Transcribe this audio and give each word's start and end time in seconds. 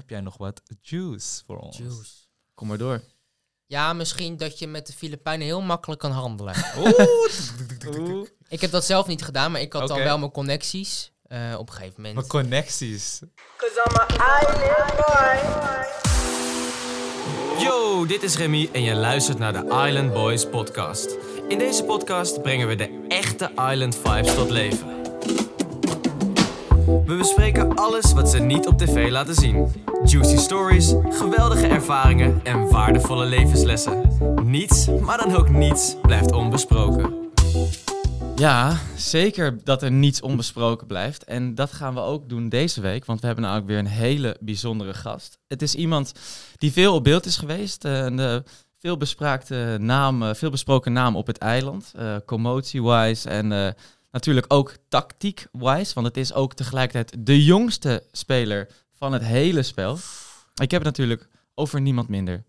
heb 0.00 0.10
jij 0.10 0.20
nog 0.20 0.36
wat 0.36 0.62
juice 0.80 1.42
voor 1.46 1.58
ons? 1.58 1.76
Juice. 1.76 2.12
Kom 2.54 2.68
maar 2.68 2.78
door. 2.78 3.00
Ja, 3.66 3.92
misschien 3.92 4.36
dat 4.36 4.58
je 4.58 4.66
met 4.66 4.86
de 4.86 4.92
Filipijnen 4.92 5.46
heel 5.46 5.60
makkelijk 5.60 6.00
kan 6.00 6.10
handelen. 6.10 6.54
Oeh. 6.78 8.26
ik 8.48 8.60
heb 8.60 8.70
dat 8.70 8.84
zelf 8.84 9.06
niet 9.06 9.22
gedaan, 9.22 9.52
maar 9.52 9.60
ik 9.60 9.72
had 9.72 9.88
dan 9.88 9.98
wel 9.98 10.18
mijn 10.18 10.30
connecties 10.30 11.12
eh, 11.22 11.54
op 11.58 11.68
een 11.68 11.74
gegeven 11.74 11.94
moment. 11.96 12.14
Mijn 12.14 12.26
connecties. 12.26 13.20
Yo, 17.58 18.06
dit 18.06 18.22
is 18.22 18.36
Remy 18.36 18.68
en 18.72 18.82
je 18.82 18.94
luistert 18.94 19.38
naar 19.38 19.52
de 19.52 19.84
Island 19.86 20.12
Boys 20.12 20.48
podcast. 20.48 21.16
In 21.48 21.58
deze 21.58 21.84
podcast 21.84 22.42
brengen 22.42 22.68
we 22.68 22.74
de 22.74 23.04
echte 23.08 23.50
Island 23.50 23.96
vibes 23.96 24.34
tot 24.34 24.50
leven. 24.50 24.99
We 26.84 27.16
bespreken 27.18 27.74
alles 27.76 28.12
wat 28.12 28.30
ze 28.30 28.38
niet 28.38 28.66
op 28.66 28.78
tv 28.78 29.10
laten 29.10 29.34
zien. 29.34 29.72
Juicy 30.04 30.36
stories, 30.36 30.94
geweldige 31.08 31.66
ervaringen 31.66 32.40
en 32.44 32.70
waardevolle 32.70 33.26
levenslessen. 33.26 34.18
Niets, 34.44 34.86
maar 35.00 35.18
dan 35.18 35.36
ook 35.36 35.48
niets, 35.48 35.96
blijft 36.02 36.32
onbesproken. 36.32 37.14
Ja, 38.36 38.76
zeker 38.96 39.58
dat 39.64 39.82
er 39.82 39.90
niets 39.90 40.20
onbesproken 40.20 40.86
blijft. 40.86 41.24
En 41.24 41.54
dat 41.54 41.72
gaan 41.72 41.94
we 41.94 42.00
ook 42.00 42.28
doen 42.28 42.48
deze 42.48 42.80
week, 42.80 43.04
want 43.04 43.20
we 43.20 43.26
hebben 43.26 43.44
namelijk 43.44 43.68
weer 43.68 43.78
een 43.78 43.86
hele 43.86 44.36
bijzondere 44.40 44.94
gast. 44.94 45.38
Het 45.48 45.62
is 45.62 45.74
iemand 45.74 46.12
die 46.56 46.72
veel 46.72 46.94
op 46.94 47.04
beeld 47.04 47.26
is 47.26 47.36
geweest. 47.36 47.84
eh, 47.84 47.98
een 48.04 48.18
eh, 48.20 48.36
veel 48.78 48.96
bespraakte 48.96 49.76
naam, 49.80 50.22
eh, 50.22 50.34
veel 50.34 50.50
besproken 50.50 50.92
naam 50.92 51.16
op 51.16 51.26
het 51.26 51.38
eiland. 51.38 51.92
eh 51.96 52.14
commotie-wise 52.26 53.28
en 53.28 53.52
eh, 53.52 53.72
natuurlijk 54.10 54.46
ook 54.48 54.76
tactiek-wise. 54.88 55.94
Want 55.94 56.06
het 56.06 56.16
is 56.16 56.32
ook 56.32 56.54
tegelijkertijd 56.54 57.26
de 57.26 57.44
jongste 57.44 58.02
speler 58.12 58.68
van 58.92 59.12
het 59.12 59.22
hele 59.22 59.62
spel. 59.62 59.98
Ik 60.54 60.70
heb 60.70 60.84
het 60.84 60.96
natuurlijk 60.96 61.28
over 61.54 61.80
niemand 61.80 62.08
minder 62.08 62.44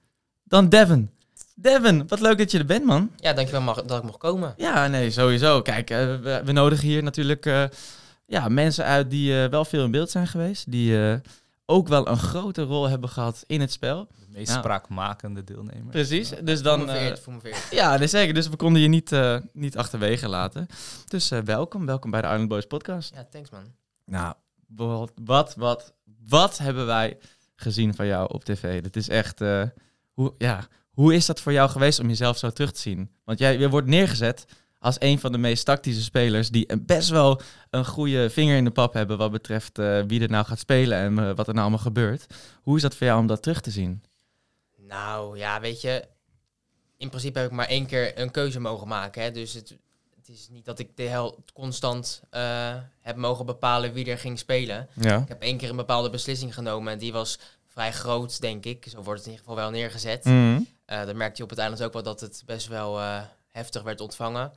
dan 0.51 0.69
Devin. 0.69 1.09
Devin, 1.55 2.07
wat 2.07 2.19
leuk 2.19 2.37
dat 2.37 2.51
je 2.51 2.57
er 2.57 2.65
bent, 2.65 2.85
man. 2.85 3.11
Ja, 3.15 3.33
dankjewel 3.33 3.61
mag, 3.61 3.83
dat 3.83 3.97
ik 3.97 4.03
mocht 4.03 4.17
komen. 4.17 4.53
Ja, 4.57 4.87
nee, 4.87 5.11
sowieso. 5.11 5.61
Kijk, 5.61 5.89
eh, 5.89 5.97
we, 5.97 6.41
we 6.45 6.51
nodigen 6.51 6.87
hier 6.87 7.03
natuurlijk 7.03 7.45
eh, 7.45 7.63
ja, 8.25 8.49
mensen 8.49 8.85
uit 8.85 9.09
die 9.09 9.43
eh, 9.43 9.49
wel 9.49 9.65
veel 9.65 9.83
in 9.83 9.91
beeld 9.91 10.09
zijn 10.09 10.27
geweest. 10.27 10.71
Die 10.71 11.19
ook 11.65 11.87
wel 11.87 12.07
een 12.07 12.17
grote 12.17 12.63
rol 12.63 12.89
hebben 12.89 13.09
gehad 13.09 13.43
in 13.47 13.61
het 13.61 13.71
spel. 13.71 14.07
Meest 14.31 14.51
Ja. 14.51 14.57
spraakmakende 14.59 15.43
deelnemer. 15.43 15.91
Precies. 15.91 16.29
Dus 16.29 16.61
Voel 16.61 16.77
dan. 16.77 16.89
eh, 16.89 17.15
ja, 17.71 17.97
nee, 17.97 18.07
zeker. 18.07 18.33
Dus 18.33 18.49
we 18.49 18.55
konden 18.55 18.81
je 18.81 18.87
niet, 18.87 19.11
eh, 19.11 19.37
niet 19.53 19.77
achterwege 19.77 20.27
laten. 20.29 20.67
Dus 21.07 21.31
eh, 21.31 21.39
welkom. 21.39 21.85
Welkom 21.85 22.11
bij 22.11 22.21
de 22.21 22.27
Island 22.27 22.47
Boys 22.49 22.65
podcast. 22.65 23.13
Ja, 23.15 23.25
thanks 23.31 23.49
man. 23.49 23.63
Nou, 24.05 24.33
wat, 24.67 25.11
wat, 25.23 25.55
wat, 25.57 25.93
wat 26.27 26.57
hebben 26.57 26.85
wij 26.85 27.17
gezien 27.55 27.93
van 27.95 28.05
jou 28.05 28.29
op 28.33 28.43
tv? 28.43 28.81
Dat 28.81 28.95
is 28.95 29.09
echt. 29.09 29.41
eh, 29.41 29.63
hoe, 30.13 30.33
ja, 30.37 30.67
hoe 30.91 31.13
is 31.15 31.25
dat 31.25 31.41
voor 31.41 31.51
jou 31.51 31.69
geweest 31.69 31.99
om 31.99 32.07
jezelf 32.07 32.37
zo 32.37 32.49
terug 32.49 32.71
te 32.71 32.79
zien? 32.79 33.09
Want 33.23 33.39
jij, 33.39 33.57
je 33.57 33.69
wordt 33.69 33.87
neergezet 33.87 34.45
als 34.79 34.95
een 34.99 35.19
van 35.19 35.31
de 35.31 35.37
meest 35.37 35.65
tactische 35.65 36.01
spelers. 36.03 36.49
die 36.49 36.71
een- 36.71 36.85
best 36.85 37.09
wel 37.09 37.41
een 37.69 37.85
goede 37.85 38.29
vinger 38.29 38.57
in 38.57 38.63
de 38.63 38.71
pap 38.71 38.93
hebben. 38.93 39.17
wat 39.17 39.31
betreft 39.31 39.79
eh, 39.79 40.01
wie 40.07 40.21
er 40.21 40.29
nou 40.29 40.45
gaat 40.45 40.59
spelen 40.59 40.97
en 40.97 41.35
wat 41.35 41.47
er 41.47 41.53
nou 41.53 41.59
allemaal 41.67 41.79
gebeurt. 41.85 42.25
Hoe 42.61 42.75
is 42.75 42.81
dat 42.81 42.95
voor 42.95 43.07
jou 43.07 43.19
om 43.19 43.27
dat 43.27 43.41
terug 43.41 43.61
te 43.61 43.71
zien? 43.71 44.03
Nou 44.91 45.37
ja, 45.37 45.59
weet 45.59 45.81
je, 45.81 46.07
in 46.97 47.09
principe 47.09 47.39
heb 47.39 47.47
ik 47.49 47.55
maar 47.55 47.67
één 47.67 47.85
keer 47.85 48.19
een 48.19 48.31
keuze 48.31 48.59
mogen 48.59 48.87
maken. 48.87 49.21
Hè? 49.21 49.31
Dus 49.31 49.53
het, 49.53 49.77
het 50.15 50.29
is 50.29 50.47
niet 50.49 50.65
dat 50.65 50.79
ik 50.79 50.97
de 50.97 51.03
hel 51.03 51.43
constant 51.53 52.21
eh, 52.29 52.75
heb 52.99 53.15
mogen 53.15 53.45
bepalen 53.45 53.93
wie 53.93 54.05
er 54.05 54.17
ging 54.17 54.39
spelen. 54.39 54.87
Ja. 54.93 55.17
Ik 55.17 55.27
heb 55.27 55.41
één 55.41 55.57
keer 55.57 55.69
een 55.69 55.75
bepaalde 55.75 56.09
beslissing 56.09 56.53
genomen 56.53 56.93
en 56.93 56.99
die 56.99 57.11
was 57.13 57.39
vrij 57.67 57.91
groot, 57.93 58.41
denk 58.41 58.65
ik. 58.65 58.85
Zo 58.89 59.01
wordt 59.01 59.19
het 59.19 59.27
in 59.27 59.31
ieder 59.31 59.45
geval 59.47 59.61
wel 59.63 59.71
neergezet. 59.71 60.25
Mhm. 60.25 60.59
Eh 60.85 61.05
dan 61.05 61.17
merkte 61.17 61.37
je 61.37 61.43
op 61.43 61.49
het 61.49 61.59
eiland 61.59 61.83
ook 61.83 61.93
wel 61.93 62.03
dat 62.03 62.19
het 62.19 62.43
best 62.45 62.67
wel 62.67 62.99
eh, 62.99 63.21
heftig 63.51 63.83
werd 63.83 64.01
ontvangen. 64.01 64.51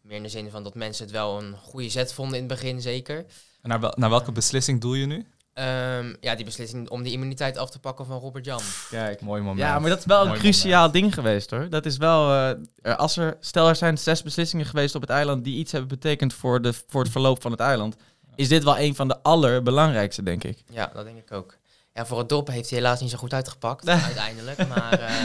Meer 0.00 0.16
in 0.16 0.22
de 0.22 0.28
zin 0.28 0.50
van 0.50 0.62
dat 0.64 0.74
mensen 0.74 1.04
het 1.04 1.12
wel 1.12 1.42
een 1.42 1.56
goede 1.56 1.88
zet 1.88 2.12
vonden 2.12 2.38
in 2.38 2.44
het 2.48 2.60
begin, 2.60 2.80
zeker. 2.80 3.16
En 3.62 3.68
naar, 3.68 3.80
wel- 3.80 3.94
naar 3.96 4.10
welke 4.10 4.32
beslissing 4.32 4.80
doe 4.80 4.98
je 4.98 5.06
nu? 5.06 5.26
Ehm, 5.60 6.14
ja, 6.20 6.34
die 6.34 6.44
beslissing 6.44 6.88
om 6.88 7.02
die 7.02 7.12
immuniteit 7.12 7.56
af 7.56 7.70
te 7.70 7.78
pakken 7.78 8.06
van 8.06 8.18
Robert 8.18 8.44
Jan. 8.44 8.60
Kijk. 8.90 9.20
Mooi 9.20 9.40
moment. 9.40 9.58
Ja, 9.58 9.78
maar 9.78 9.90
dat 9.90 9.98
is 9.98 10.04
wel 10.04 10.20
een 10.20 10.28
Mooi 10.28 10.40
cruciaal 10.40 10.90
ding 10.90 11.14
geweest 11.14 11.50
hoor. 11.50 11.68
Dat 11.68 11.86
is 11.86 11.96
wel, 11.96 12.54
eh, 12.82 12.96
als 12.96 13.16
er, 13.16 13.36
stel 13.40 13.68
er 13.68 13.76
zijn 13.76 13.98
zes 13.98 14.22
beslissingen 14.22 14.66
geweest 14.66 14.94
op 14.94 15.00
het 15.00 15.10
eiland 15.10 15.44
die 15.44 15.56
iets 15.56 15.72
hebben 15.72 15.88
betekend 15.88 16.34
voor, 16.34 16.62
de, 16.62 16.72
voor 16.88 17.02
het 17.02 17.12
verloop 17.12 17.42
van 17.42 17.50
het 17.50 17.60
eiland, 17.60 17.96
is 18.34 18.48
dit 18.48 18.64
wel 18.64 18.78
een 18.78 18.94
van 18.94 19.08
de 19.08 19.22
allerbelangrijkste, 19.22 20.22
denk 20.22 20.44
ik. 20.44 20.62
Ja, 20.70 20.90
dat 20.94 21.04
denk 21.04 21.18
ik 21.18 21.32
ook. 21.32 21.56
Ja, 21.94 22.06
voor 22.06 22.18
het 22.18 22.28
dop 22.28 22.48
heeft 22.48 22.70
hij 22.70 22.78
helaas 22.78 23.00
niet 23.00 23.10
zo 23.10 23.18
goed 23.18 23.34
uitgepakt, 23.34 23.88
uiteindelijk. 23.88 24.68
Maar 24.68 25.00
eh, 25.00 25.14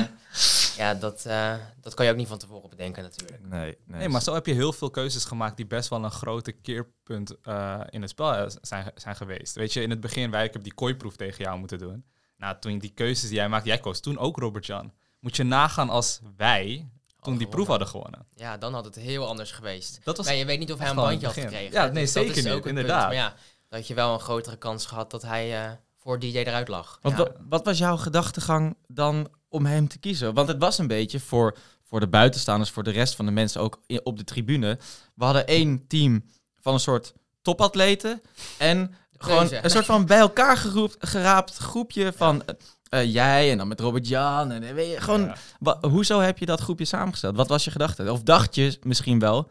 ja, 0.78 0.94
dat, 0.94 1.26
eh, 1.26 1.54
dat 1.82 1.94
kan 1.94 2.06
je 2.06 2.12
ook 2.12 2.18
niet 2.18 2.28
van 2.28 2.38
tevoren 2.38 2.70
bedenken 2.70 3.04
natuurlijk. 3.04 3.42
Nee, 3.48 3.78
Nee, 3.86 4.10
maar 4.10 4.22
zo 4.22 4.34
heb 4.34 4.46
je 4.46 4.54
heel 4.54 4.74
veel 4.74 4.90
keuzes 4.90 5.26
gemaakt 5.26 5.58
die 5.58 5.66
best 5.68 5.90
wel 5.90 6.04
een 6.04 6.12
grote 6.12 6.52
keerpunt 6.52 7.36
eh, 7.42 7.82
in 7.90 8.02
het 8.02 8.10
spel 8.10 8.34
eh, 8.34 8.46
zijn, 8.62 8.92
zijn 8.96 9.16
geweest. 9.16 9.56
Weet 9.56 9.74
je, 9.74 9.82
in 9.82 9.90
het 9.90 10.00
begin, 10.00 10.32
wij, 10.32 10.46
ik 10.46 10.54
heb 10.54 10.64
die 10.64 10.74
kooiproef 10.74 11.16
tegen 11.16 11.44
jou 11.44 11.60
moeten 11.60 11.78
doen. 11.80 12.06
Nou, 12.38 12.56
toen 12.60 12.80
die 12.80 12.90
keuzes 12.94 13.28
die 13.30 13.38
jij 13.38 13.50
maakte, 13.50 13.68
jij 13.68 13.80
koos 13.80 14.00
toen 14.00 14.18
ook 14.18 14.38
Robert 14.38 14.66
Jan. 14.66 14.94
Moet 15.20 15.36
je 15.36 15.44
nagaan 15.44 15.90
als 15.90 16.20
wij 16.38 16.90
toen 17.22 17.38
die 17.38 17.48
proef 17.48 17.68
hadden 17.68 17.88
gewonnen. 17.88 18.28
Ja, 18.36 18.58
dan 18.58 18.74
had 18.74 18.86
het 18.86 18.96
heel 18.96 19.28
anders 19.28 19.52
geweest. 19.52 20.00
Dat 20.04 20.18
was 20.18 20.26
Maar 20.26 20.36
je 20.36 20.46
weet 20.46 20.60
niet 20.60 20.72
of 20.72 20.80
hij 20.80 20.90
een 20.90 20.96
bandje 20.96 21.26
had 21.26 21.36
gekregen. 21.36 21.72
Ja, 21.72 21.86
nee, 21.86 22.04
Dus 22.04 22.14
dat 22.14 22.24
zeker 22.26 22.44
niet, 22.44 22.48
ook 22.52 22.54
het 22.54 22.64
punt. 22.64 22.78
inderdaad. 22.78 23.06
Maar 23.06 23.16
ja, 23.16 23.34
had 23.70 23.88
je 23.88 23.94
wel 23.94 24.14
een 24.14 24.20
grotere 24.20 24.58
kans 24.58 24.86
gehad 24.86 25.12
dat 25.12 25.22
hij 25.22 25.64
eh, 25.66 25.72
voor 25.96 26.20
DJ 26.20 26.38
eruit 26.38 26.68
lag. 26.68 27.00
Want 27.02 27.18
Ja. 27.18 27.28
wat 27.50 27.66
was 27.66 27.78
jouw 27.78 27.98
gedachtegang 27.98 28.78
dan 28.88 29.28
om 29.56 29.66
hem 29.66 29.88
te 29.88 29.98
kiezen? 29.98 30.34
Want 30.34 30.48
het 30.48 30.58
was 30.60 30.78
een 30.78 30.88
beetje 30.88 31.20
voor, 31.20 31.58
voor 31.84 32.00
de 32.00 32.08
buitenstaanders, 32.08 32.70
voor 32.72 32.84
de 32.84 32.92
rest 32.92 33.16
van 33.16 33.26
de 33.26 33.32
mensen 33.32 33.62
ook 33.62 33.80
op 34.04 34.18
de 34.18 34.24
tribune. 34.24 34.78
We 35.16 35.24
hadden 35.26 35.48
één 35.48 35.88
team 35.88 36.24
van 36.60 36.74
een 36.74 36.80
soort 36.80 37.14
topatleten 37.42 38.22
en 38.58 38.96
gewoon 39.18 39.48
een 39.62 39.70
soort 39.70 39.86
van 39.86 40.06
bij 40.06 40.18
elkaar 40.20 40.58
geroept, 40.58 40.96
geraapt 41.00 41.58
groepje 41.58 42.14
van 42.16 42.44
eh, 42.46 42.56
eh, 43.02 43.14
jij 43.14 43.52
en 43.52 43.58
dan 43.58 43.68
met 43.68 43.80
Robert 43.80 44.08
Jan. 44.08 44.52
En, 44.52 44.64
eh, 44.64 44.74
weet 44.74 44.92
je, 44.92 45.02
gewoon, 45.02 45.22
Ja. 45.22 45.36
wa- 45.60 45.78
hoezo 45.82 46.20
heb 46.20 46.38
je 46.38 46.46
dat 46.46 46.60
groepje 46.62 46.86
samengesteld? 46.86 47.36
Wat 47.36 47.48
was 47.48 47.64
je 47.64 47.72
gedachte? 47.72 48.12
Of 48.12 48.24
dacht 48.24 48.56
je 48.56 48.78
misschien 48.84 49.20
wel, 49.20 49.50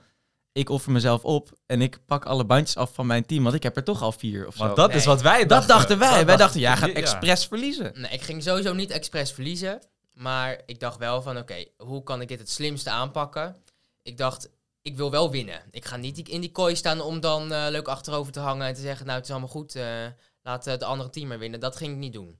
ik 0.52 0.68
offer 0.68 0.92
mezelf 0.92 1.24
op 1.24 1.50
en 1.66 1.82
ik 1.82 1.98
pak 2.06 2.24
alle 2.24 2.44
bandjes 2.44 2.76
af 2.76 2.94
van 2.94 3.06
mijn 3.06 3.26
team, 3.26 3.42
want 3.42 3.54
ik 3.54 3.62
heb 3.62 3.76
er 3.76 3.84
toch 3.84 4.02
al 4.02 4.12
vier 4.12 4.46
of 4.46 4.54
zo. 4.56 4.64
Want 4.64 4.76
dat 4.76 4.88
Nee. 4.88 4.96
is 4.96 5.04
wat 5.04 5.22
wij 5.22 5.46
dat 5.46 5.68
dachten. 5.68 5.98
wij. 5.98 6.08
Dat 6.08 6.16
wij 6.16 6.24
dacht- 6.24 6.38
dachten, 6.38 6.60
jij 6.60 6.76
gaat 6.76 6.88
ja. 6.88 6.94
expres 6.94 7.46
verliezen. 7.46 7.92
Nee, 7.94 8.10
ik 8.10 8.22
ging 8.22 8.42
sowieso 8.42 8.74
niet 8.74 8.90
expres 8.90 9.32
verliezen. 9.32 9.80
Maar 10.14 10.60
ik 10.66 10.80
dacht 10.80 10.98
wel 10.98 11.22
van, 11.22 11.38
oké, 11.38 11.64
hoe 11.76 12.02
kan 12.02 12.20
ik 12.20 12.28
dit 12.28 12.38
het 12.38 12.50
slimste 12.50 12.90
aanpakken? 12.90 13.56
Ik 14.02 14.16
dacht, 14.16 14.48
ik 14.84 14.96
wil 14.96 15.10
wel 15.10 15.30
winnen. 15.30 15.62
Ik 15.70 15.84
ga 15.84 15.96
niet 15.96 16.28
in 16.28 16.40
die 16.40 16.52
kooi 16.52 16.76
staan 16.76 17.00
om 17.00 17.20
dan 17.20 17.52
eh, 17.52 17.66
leuk 17.70 17.88
achterover 17.88 18.32
te 18.32 18.40
hangen 18.40 18.66
en 18.66 18.74
te 18.74 18.80
zeggen, 18.80 19.06
nou, 19.06 19.18
het 19.18 19.26
is 19.26 19.32
allemaal 19.32 19.50
goed, 19.50 19.74
eh, 19.74 20.06
laat 20.42 20.66
eh, 20.66 20.78
de 20.78 20.84
andere 20.84 21.10
team 21.10 21.28
maar 21.28 21.38
winnen. 21.38 21.60
Dat 21.60 21.76
ging 21.76 21.92
ik 21.92 21.98
niet 21.98 22.12
doen. 22.12 22.38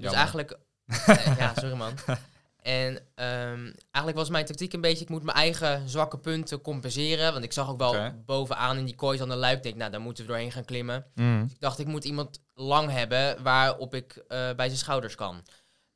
Dus 0.00 0.12
eigenlijk... 0.12 0.58
Ja, 1.38 1.52
sorry 1.54 1.74
man. 1.74 1.92
En 2.60 2.98
ehm, 3.14 3.72
eigenlijk 3.90 4.16
was 4.16 4.28
mijn 4.28 4.44
tactiek 4.44 4.72
een 4.72 4.80
beetje, 4.80 5.04
ik 5.04 5.10
moet 5.10 5.22
mijn 5.22 5.36
eigen 5.36 5.88
zwakke 5.88 6.18
punten 6.18 6.60
compenseren. 6.60 7.32
Want 7.32 7.44
ik 7.44 7.52
zag 7.52 7.68
ook 7.68 7.78
wel 7.78 8.12
bovenaan 8.24 8.76
in 8.76 8.84
die 8.84 8.94
kooi 8.94 9.22
aan 9.22 9.28
de 9.28 9.34
luik, 9.36 9.62
denk, 9.62 9.76
nou, 9.76 9.90
daar 9.90 10.00
moeten 10.00 10.24
we 10.24 10.30
doorheen 10.30 10.52
gaan 10.52 10.64
klimmen. 10.64 11.06
Mm. 11.14 11.48
Ik 11.50 11.60
dacht, 11.60 11.78
ik 11.78 11.86
moet 11.86 12.04
iemand 12.04 12.40
lang 12.54 12.90
hebben 12.90 13.42
waarop 13.42 13.94
ik 13.94 14.24
bij 14.28 14.66
zijn 14.66 14.76
schouders 14.76 15.14
kan. 15.14 15.42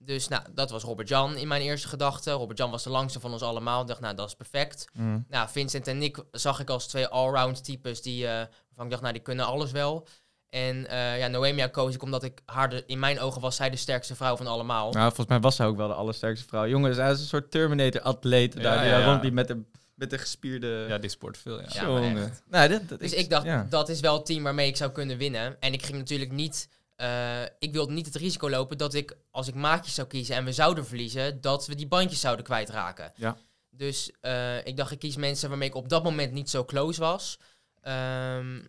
Dus 0.04 0.28
nou, 0.28 0.42
dat 0.54 0.70
was 0.70 0.82
Robert 0.82 1.08
Jan 1.08 1.36
in 1.36 1.48
mijn 1.48 1.62
eerste 1.62 1.88
gedachte. 1.88 2.30
Robert 2.30 2.58
Jan 2.58 2.70
was 2.70 2.82
de 2.82 2.90
langste 2.90 3.20
van 3.20 3.32
ons 3.32 3.42
allemaal. 3.42 3.80
Ik 3.80 3.86
dacht, 3.86 4.00
nou, 4.00 4.14
dat 4.14 4.28
is 4.28 4.34
perfect. 4.34 4.84
Mm. 4.92 5.24
Nou, 5.28 5.48
Vincent 5.48 5.86
en 5.86 5.98
Nick 5.98 6.22
zag 6.30 6.60
ik 6.60 6.70
als 6.70 6.86
twee 6.86 7.06
allround 7.06 7.64
types 7.64 8.02
die, 8.02 8.24
eh, 8.26 8.30
waarvan 8.32 8.84
ik 8.84 8.90
dacht, 8.90 9.02
nou, 9.02 9.12
die 9.14 9.22
kunnen 9.22 9.46
alles 9.46 9.70
wel. 9.70 10.06
En 10.50 10.86
eh, 10.88 11.18
ja, 11.18 11.26
Noemia 11.28 11.66
koos 11.66 11.94
ik 11.94 12.02
omdat 12.02 12.22
ik 12.22 12.40
haar, 12.46 12.68
de, 12.70 12.82
in 12.86 12.98
mijn 12.98 13.20
ogen 13.20 13.40
was 13.40 13.56
zij 13.56 13.70
de 13.70 13.76
sterkste 13.76 14.14
vrouw 14.14 14.36
van 14.36 14.46
allemaal. 14.46 14.92
Nou, 14.92 15.04
volgens 15.06 15.26
mij 15.26 15.40
was 15.40 15.56
zij 15.56 15.66
ook 15.66 15.76
wel 15.76 15.88
de 15.88 15.94
allersterkste 15.94 16.46
vrouw. 16.46 16.66
Jongen, 16.66 16.94
zij 16.94 17.10
is 17.10 17.20
een 17.20 17.26
soort 17.26 17.50
Terminator-atleet. 17.50 18.54
Ja, 18.54 18.60
daar 18.60 18.78
die 18.78 18.88
ja, 18.88 18.98
ja. 18.98 19.04
rondliep 19.04 19.32
met 19.32 19.48
de, 19.48 19.62
met 19.94 20.10
de 20.10 20.18
gespierde... 20.18 20.84
Ja, 20.88 20.98
die 20.98 21.10
sport 21.10 21.38
veel, 21.38 21.60
ja. 21.60 21.66
Ja, 21.68 22.14
echt. 22.24 22.42
Nou, 22.50 22.68
dit, 22.68 22.88
dat- 22.88 23.00
Dus 23.00 23.12
ik 23.12 23.30
dacht, 23.30 23.44
ja. 23.44 23.66
dat 23.70 23.88
is 23.88 24.00
wel 24.00 24.14
het 24.16 24.26
team 24.26 24.42
waarmee 24.42 24.68
ik 24.68 24.76
zou 24.76 24.90
kunnen 24.90 25.16
winnen. 25.18 25.56
En 25.60 25.72
ik 25.72 25.84
ging 25.84 25.98
natuurlijk 25.98 26.32
niet... 26.32 26.68
eh, 26.96 27.42
ik 27.58 27.72
wilde 27.72 27.92
niet 27.92 28.06
het 28.06 28.14
risico 28.14 28.50
lopen 28.50 28.78
dat 28.78 28.94
ik, 28.94 29.16
als 29.30 29.48
ik 29.48 29.54
maatjes 29.54 29.94
zou 29.94 30.06
kiezen 30.08 30.36
en 30.36 30.44
we 30.44 30.52
zouden 30.52 30.86
verliezen, 30.86 31.40
dat 31.40 31.66
we 31.66 31.74
die 31.74 31.86
bandjes 31.86 32.20
zouden 32.20 32.44
kwijtraken. 32.44 33.12
Ja. 33.16 33.36
Dus 33.70 34.10
eh, 34.20 34.66
ik 34.66 34.76
dacht, 34.76 34.90
ik 34.92 34.98
kies 34.98 35.16
mensen 35.16 35.48
waarmee 35.48 35.68
ik 35.68 35.74
op 35.74 35.88
dat 35.88 36.02
moment 36.04 36.32
niet 36.32 36.50
zo 36.50 36.64
close 36.64 37.00
was. 37.00 37.38
Ehm, 37.80 38.60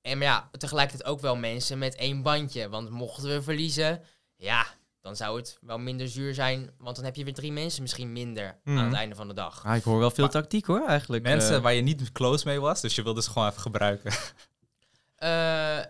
en 0.00 0.18
maar 0.18 0.26
ja, 0.26 0.48
tegelijkertijd 0.58 1.08
ook 1.10 1.20
wel 1.20 1.36
mensen 1.36 1.78
met 1.78 1.94
één 1.94 2.22
bandje. 2.22 2.68
Want 2.68 2.90
mochten 2.90 3.28
we 3.28 3.42
verliezen, 3.42 4.02
ja, 4.36 4.66
dan 5.00 5.16
zou 5.16 5.36
het 5.38 5.58
wel 5.60 5.78
minder 5.78 6.08
zuur 6.08 6.34
zijn. 6.34 6.70
Want 6.78 6.96
dan 6.96 7.04
heb 7.04 7.16
je 7.16 7.24
weer 7.24 7.34
drie 7.34 7.52
mensen 7.52 7.82
misschien 7.82 8.12
minder 8.12 8.46
aan 8.64 8.74
Mhm. 8.74 8.84
het 8.84 8.94
einde 8.94 9.14
van 9.14 9.28
de 9.28 9.34
dag. 9.34 9.64
Ah, 9.64 9.76
ik 9.76 9.82
hoor 9.82 9.98
wel 9.98 10.10
veel 10.10 10.24
Maar- 10.24 10.32
tactiek 10.32 10.66
hoor, 10.66 10.86
eigenlijk. 10.86 11.22
Mensen 11.22 11.54
Eh, 11.56 11.62
waar 11.62 11.72
je 11.74 11.82
niet 11.82 12.12
close 12.12 12.46
mee 12.48 12.60
was, 12.60 12.80
dus 12.80 12.94
je 12.94 13.02
wilde 13.02 13.22
ze 13.22 13.30
gewoon 13.30 13.48
even 13.48 13.60
gebruiken. 13.60 14.12
Eh, 15.22 15.28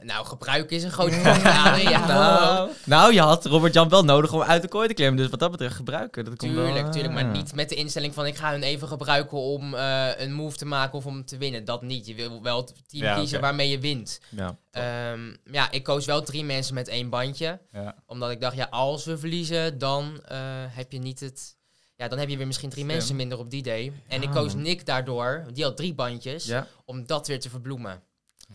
nou, 0.00 0.26
gebruiken 0.26 0.76
is 0.76 0.82
een 0.82 0.90
groot 0.90 1.23
woord. 1.23 1.43
Ja, 1.82 2.06
nou, 2.06 2.70
nou, 2.84 3.12
je 3.12 3.20
had 3.20 3.44
Robert-Jan 3.46 3.88
wel 3.88 4.05
nodig 4.05 4.32
om 4.32 4.43
uit 4.43 4.62
de 4.62 4.69
kooi 4.69 4.88
te 4.88 4.94
klimmen. 4.94 5.17
Dus 5.17 5.31
wat 5.31 5.40
dat 5.40 5.50
betreft 5.50 5.75
gebruiken. 5.75 6.25
Dat 6.25 6.37
komt 6.37 6.52
Tuurlijk, 6.52 6.82
wel, 6.82 6.90
tuurlijk, 6.93 7.14
maar 7.14 7.25
ja. 7.25 7.31
niet 7.31 7.55
met 7.55 7.69
de 7.69 7.75
instelling 7.75 8.14
van 8.14 8.26
ik 8.26 8.37
ga 8.37 8.50
hun 8.50 8.62
even 8.62 8.88
gebruiken 8.88 9.38
om 9.38 9.75
eh, 9.75 10.08
een 10.17 10.32
move 10.32 10.56
te 10.56 10.64
maken 10.64 10.99
of 10.99 11.06
om 11.06 11.25
te 11.25 11.37
winnen. 11.37 11.64
Dat 11.64 11.82
niet. 11.82 12.06
Je 12.06 12.14
wil 12.14 12.43
wel 12.43 12.56
het 12.56 12.75
team 12.88 13.05
Ja, 13.05 13.14
kiezen 13.17 13.40
waarmee 13.40 13.69
je 13.69 13.79
wint. 13.79 14.20
Ja. 14.29 14.56
Ehm, 14.70 15.35
ja, 15.52 15.70
ik 15.70 15.82
koos 15.82 16.06
wel 16.06 16.23
drie 16.23 16.44
mensen 16.44 16.75
met 16.75 16.88
één 16.88 17.08
bandje. 17.11 17.61
Ja. 17.73 17.94
Omdat 18.06 18.31
ik 18.31 18.40
dacht, 18.40 18.56
ja, 18.56 18.67
als 18.70 19.05
we 19.05 19.19
verliezen, 19.19 19.78
dan 19.78 20.20
eh, 20.25 20.38
heb 20.69 20.93
je 20.93 20.99
niet 20.99 21.20
het... 21.20 21.56
Ja, 21.96 22.08
dan 22.08 22.19
heb 22.19 22.28
je 22.28 22.37
weer 22.37 22.46
misschien 22.46 22.70
drie 22.70 22.85
Slim. 22.85 22.96
mensen 22.96 23.17
minder 23.17 23.38
op 23.38 23.50
die 23.50 23.62
day. 23.62 23.93
En 24.08 24.23
ik 24.23 24.28
Ah, 24.28 24.35
koos. 24.35 24.55
Nick 24.55 24.87
daardoor, 24.87 25.44
die 25.52 25.64
had 25.64 25.76
drie 25.76 25.94
bandjes, 25.94 26.44
Ja. 26.44 26.67
om 26.85 27.06
dat 27.06 27.26
weer 27.26 27.40
te 27.40 27.50
verbloemen. 27.50 28.02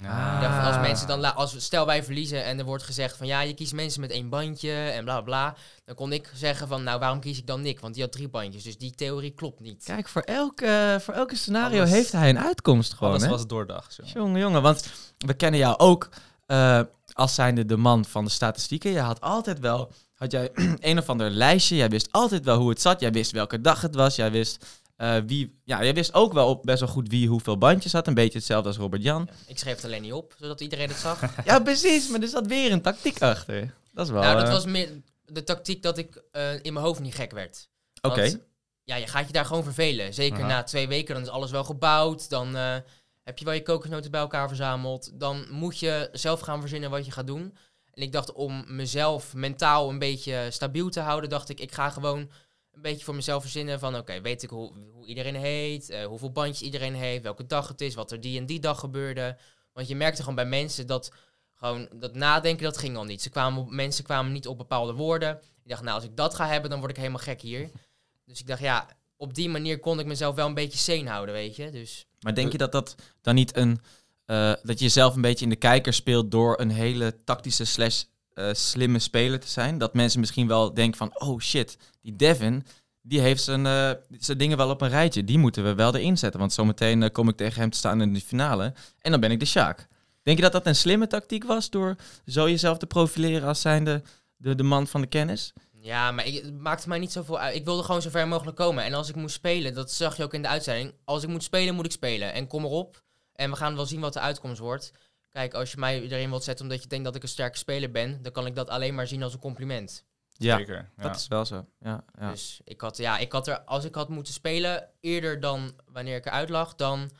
Ja. 0.01 0.39
Dacht, 0.41 0.65
als 0.65 0.75
Ah. 0.75 0.81
mensen 0.81 1.07
dan, 1.07 1.35
als, 1.35 1.55
stel 1.63 1.85
wij 1.85 2.03
verliezen 2.03 2.44
en 2.44 2.59
er 2.59 2.65
wordt 2.65 2.83
gezegd 2.83 3.17
van 3.17 3.27
ja, 3.27 3.41
je 3.41 3.53
kiest 3.53 3.73
mensen 3.73 4.01
met 4.01 4.11
één 4.11 4.29
bandje 4.29 4.71
en 4.73 5.03
bla 5.03 5.21
bla. 5.21 5.55
Dan 5.85 5.95
kon 5.95 6.11
ik 6.13 6.31
zeggen 6.35 6.67
van 6.67 6.83
nou, 6.83 6.99
waarom 6.99 7.19
kies 7.19 7.38
ik 7.38 7.47
dan 7.47 7.61
Nick? 7.61 7.79
Want 7.79 7.94
die 7.94 8.03
had 8.03 8.11
drie 8.11 8.29
bandjes, 8.29 8.63
dus 8.63 8.77
die 8.77 8.91
theorie 8.95 9.31
klopt 9.31 9.59
niet. 9.59 9.83
Kijk, 9.83 10.07
voor 10.07 10.21
elke, 10.21 10.97
voor 11.01 11.13
elke 11.13 11.35
scenario 11.35 11.77
Alles- 11.79 11.91
heeft 11.91 12.11
hij 12.11 12.29
een 12.29 12.39
uitkomst 12.39 12.94
gewoon, 12.94 13.21
hè? 13.21 13.29
was 13.29 13.47
doordacht. 13.47 13.94
zo. 13.94 14.03
Jongen, 14.19 14.39
jongen, 14.39 14.61
want 14.61 14.91
we 15.17 15.33
kennen 15.33 15.59
jou 15.59 15.77
ook 15.77 16.09
eh, 16.45 16.79
als 17.13 17.35
zijnde 17.35 17.65
de 17.65 17.77
man 17.77 18.05
van 18.05 18.23
de 18.25 18.31
statistieken. 18.31 18.91
Je 18.91 18.99
had 18.99 19.21
altijd 19.21 19.59
wel, 19.59 19.91
had 20.15 20.31
jij 20.31 20.49
een 20.79 20.97
of 20.97 21.09
ander 21.09 21.29
lijstje. 21.29 21.75
Jij 21.75 21.89
wist 21.89 22.07
altijd 22.11 22.45
wel 22.45 22.57
hoe 22.57 22.69
het 22.69 22.81
zat. 22.81 22.99
Jij 22.99 23.11
wist 23.11 23.31
welke 23.31 23.61
dag 23.61 23.81
het 23.81 23.95
was. 23.95 24.15
Jij 24.15 24.31
wist 24.31 24.65
eh, 24.97 25.17
wie, 25.25 25.59
ja, 25.63 25.83
jij 25.83 25.94
wist 25.94 26.13
ook 26.13 26.33
wel 26.33 26.49
op, 26.49 26.63
best 26.63 26.79
wel 26.79 26.89
goed 26.89 27.09
wie 27.09 27.27
hoeveel 27.27 27.57
bandjes 27.57 27.94
had. 27.94 28.07
Een 28.07 28.13
beetje 28.13 28.38
hetzelfde 28.38 28.67
als 28.67 28.77
Robert 28.77 29.03
Jan. 29.03 29.29
Ik 29.47 29.57
schreef 29.57 29.75
het 29.75 29.85
alleen 29.85 30.01
niet 30.01 30.13
op, 30.13 30.35
zodat 30.39 30.61
iedereen 30.61 30.88
het 30.88 30.97
zag. 30.97 31.21
ja, 31.45 31.59
precies, 31.59 32.09
maar 32.09 32.21
er 32.21 32.27
zat 32.27 32.47
weer 32.47 32.71
een 32.71 32.81
tactiek 32.81 33.21
achter. 33.21 33.73
Dat 33.94 34.05
is 34.05 34.11
wel. 34.11 34.21
nou, 34.21 34.35
dat 34.35 34.47
eh, 34.47 34.51
was 34.51 34.65
meer 34.65 34.89
de 35.25 35.44
tactiek 35.44 35.83
dat 35.83 35.97
ik 35.97 36.23
eh, 36.31 36.53
in 36.53 36.73
mijn 36.73 36.85
hoofd 36.85 36.99
niet 36.99 37.15
gek 37.15 37.31
werd. 37.31 37.69
Oké. 38.01 38.39
Ja, 38.83 38.95
je 38.95 39.07
gaat 39.07 39.27
je 39.27 39.33
daar 39.33 39.45
gewoon 39.45 39.63
vervelen. 39.63 40.13
Zeker 40.13 40.39
Aha. 40.39 40.47
na 40.47 40.63
twee 40.63 40.88
weken, 40.88 41.13
dan 41.13 41.23
is 41.23 41.29
alles 41.29 41.51
wel 41.51 41.63
gebouwd. 41.63 42.29
Dan 42.29 42.55
eh, 42.55 42.75
heb 43.23 43.38
je 43.38 43.45
wel 43.45 43.53
je 43.53 43.61
kokosnoten 43.61 44.11
bij 44.11 44.19
elkaar 44.19 44.47
verzameld. 44.47 45.19
Dan 45.19 45.45
moet 45.49 45.79
je 45.79 46.09
zelf 46.11 46.39
gaan 46.39 46.59
verzinnen 46.59 46.89
wat 46.89 47.05
je 47.05 47.11
gaat 47.11 47.27
doen. 47.27 47.57
En 47.94 48.01
ik 48.01 48.11
dacht 48.11 48.31
om 48.31 48.63
mezelf 48.67 49.33
mentaal 49.33 49.89
een 49.89 49.99
beetje 49.99 50.47
stabiel 50.49 50.89
te 50.89 50.99
houden, 50.99 51.29
dacht 51.29 51.49
ik, 51.49 51.59
ik 51.59 51.73
ga 51.73 51.89
gewoon 51.89 52.29
een 52.77 52.83
beetje 52.83 53.06
voor 53.06 53.15
mezelf 53.15 53.41
verzinnen 53.41 53.79
van, 53.79 53.95
oké, 53.95 54.21
weet 54.21 54.44
ik 54.44 54.50
hoe, 54.50 54.74
hoe 54.94 55.06
iedereen 55.06 55.35
heet, 55.35 55.89
eh, 55.89 56.06
hoeveel 56.06 56.31
bandjes 56.31 56.62
iedereen 56.62 56.95
heeft, 56.95 57.24
welke 57.24 57.45
dag 57.45 57.68
het 57.68 57.81
is, 57.81 57.95
wat 57.95 58.12
er 58.12 58.21
die 58.21 58.39
en 58.39 58.45
die 58.45 58.59
dag 58.59 58.79
gebeurde. 58.79 59.38
Want 59.74 59.88
je 59.88 59.95
merkte 59.95 60.19
gewoon 60.21 60.35
bij 60.35 60.45
mensen 60.45 60.88
dat 60.88 61.12
gewoon 61.53 61.89
dat 61.94 62.15
nadenken, 62.15 62.63
dat 62.63 62.77
ging 62.77 62.97
al 62.97 63.03
niet. 63.03 63.21
Ze 63.21 63.29
kwamen 63.29 63.62
op, 63.62 63.69
mensen 63.69 64.03
kwamen 64.03 64.31
niet 64.31 64.47
op 64.47 64.57
bepaalde 64.57 64.94
woorden. 64.94 65.39
Ik 65.63 65.69
dacht, 65.69 65.81
nou, 65.83 65.95
als 65.95 66.03
ik 66.03 66.15
dat 66.15 66.35
ga 66.35 66.47
hebben, 66.47 66.69
dan 66.69 66.79
word 66.79 66.91
ik 66.91 66.97
helemaal 66.97 67.19
gek 67.19 67.41
hier. 67.41 67.69
Dus 68.25 68.39
ik 68.39 68.47
dacht, 68.47 68.62
ja, 68.62 68.88
op 69.15 69.33
die 69.33 69.50
manier 69.50 69.80
kon 69.80 70.00
ik 70.00 70.06
mezelf 70.06 70.35
wel 70.35 70.47
een 70.47 70.53
beetje 70.53 70.77
sane 70.77 71.09
houden, 71.09 71.35
weet 71.35 71.56
je. 71.56 71.69
Dus 71.71 72.06
Maar 72.19 72.35
denk 72.35 72.51
je 72.51 72.57
dat 72.57 72.71
dat 72.71 72.95
dan 73.21 73.35
niet 73.35 73.56
een... 73.56 73.80
eh, 74.25 74.53
dat 74.63 74.80
je 74.80 74.85
jezelf 74.85 75.15
een 75.15 75.21
beetje 75.21 75.44
in 75.44 75.50
de 75.50 75.56
kijker 75.56 75.94
speelt 75.94 76.31
door 76.31 76.59
een 76.59 76.69
hele 76.69 77.23
tactische 77.23 77.65
slash 77.65 78.03
eh, 78.37 78.53
slimme 78.53 78.99
speler 78.99 79.39
te 79.39 79.47
zijn? 79.47 79.77
Dat 79.77 79.93
mensen 79.93 80.19
misschien 80.19 80.47
wel 80.47 80.73
denken 80.73 80.97
van... 80.97 81.21
Oh 81.21 81.39
shit, 81.39 81.77
die 82.01 82.15
Devin, 82.15 82.65
die 83.01 83.19
heeft 83.19 83.43
zijn, 83.43 83.65
eh, 83.65 83.91
zijn 84.19 84.37
dingen 84.37 84.57
wel 84.57 84.69
op 84.69 84.81
een 84.81 84.89
rijtje. 84.89 85.23
Die 85.23 85.37
moeten 85.37 85.63
we 85.63 85.75
wel 85.75 85.95
erin 85.95 86.17
zetten. 86.17 86.39
Want 86.39 86.53
zometeen 86.53 87.03
eh, 87.03 87.11
kom 87.11 87.29
ik 87.29 87.37
tegen 87.37 87.61
hem 87.61 87.69
te 87.69 87.77
staan 87.77 88.01
in 88.01 88.13
de 88.13 88.21
finale. 88.21 88.73
En 89.01 89.11
dan 89.11 89.19
ben 89.19 89.31
ik 89.31 89.39
de 89.39 89.45
Sjaak. 89.45 89.87
Denk 90.23 90.37
je 90.37 90.43
dat 90.43 90.51
dat 90.51 90.65
een 90.65 90.75
slimme 90.75 91.07
tactiek 91.07 91.43
was? 91.43 91.69
Door 91.69 91.95
zo 92.25 92.49
jezelf 92.49 92.77
te 92.77 92.85
profileren 92.85 93.47
als 93.47 93.61
zijnde 93.61 94.01
de, 94.35 94.55
de 94.55 94.63
man 94.63 94.87
van 94.87 95.01
de 95.01 95.07
kennis? 95.07 95.53
ja, 95.87 96.11
maar 96.11 96.25
ik, 96.25 96.43
het 96.43 96.59
maakte 96.59 96.87
mij 96.87 96.99
niet 96.99 97.11
zoveel 97.11 97.39
uit. 97.39 97.55
Ik 97.55 97.65
wilde 97.65 97.83
gewoon 97.83 98.01
zo 98.01 98.09
ver 98.09 98.27
mogelijk 98.27 98.57
komen. 98.57 98.83
En 98.83 98.93
als 98.93 99.09
ik 99.09 99.15
moest 99.15 99.35
spelen, 99.35 99.73
dat 99.73 99.91
zag 99.91 100.17
je 100.17 100.23
ook 100.23 100.33
in 100.33 100.41
de 100.41 100.47
uitzending. 100.47 100.93
Als 101.03 101.23
ik 101.23 101.29
moet 101.29 101.43
spelen, 101.43 101.75
moet 101.75 101.85
ik 101.85 101.91
spelen. 101.91 102.33
En 102.33 102.47
kom 102.47 102.63
erop. 102.63 103.03
En 103.33 103.49
we 103.49 103.55
gaan 103.55 103.75
wel 103.75 103.85
zien 103.85 103.99
wat 103.99 104.13
de 104.13 104.19
uitkomst 104.19 104.59
wordt. 104.59 104.91
Kijk, 105.37 105.53
als 105.53 105.71
je 105.71 105.77
mij 105.77 106.01
erin 106.01 106.29
wilt 106.29 106.43
zetten 106.43 106.65
omdat 106.65 106.81
je 106.81 106.87
denkt 106.87 107.05
dat 107.05 107.15
ik 107.15 107.23
een 107.23 107.29
sterke 107.29 107.57
speler 107.57 107.91
ben, 107.91 108.21
dan 108.21 108.31
kan 108.31 108.45
ik 108.45 108.55
dat 108.55 108.69
alleen 108.69 108.95
maar 108.95 109.07
zien 109.07 109.23
als 109.23 109.33
een 109.33 109.39
compliment. 109.39 110.05
Ja, 110.31 110.57
Zeker. 110.57 110.89
Ja. 110.97 111.03
dat 111.03 111.15
is 111.15 111.27
wel 111.27 111.45
zo. 111.45 111.65
Ja, 111.79 112.03
ja. 112.19 112.31
Dus 112.31 112.61
ik 112.63 112.81
had, 112.81 112.97
ja, 112.97 113.17
ik 113.17 113.31
had 113.31 113.47
er, 113.47 113.59
als 113.59 113.85
ik 113.85 113.95
had 113.95 114.09
moeten 114.09 114.33
spelen 114.33 114.89
eerder 114.99 115.39
dan 115.39 115.79
wanneer 115.85 116.15
ik 116.15 116.25
eruit 116.25 116.49
lag, 116.49 116.75
dan 116.75 117.11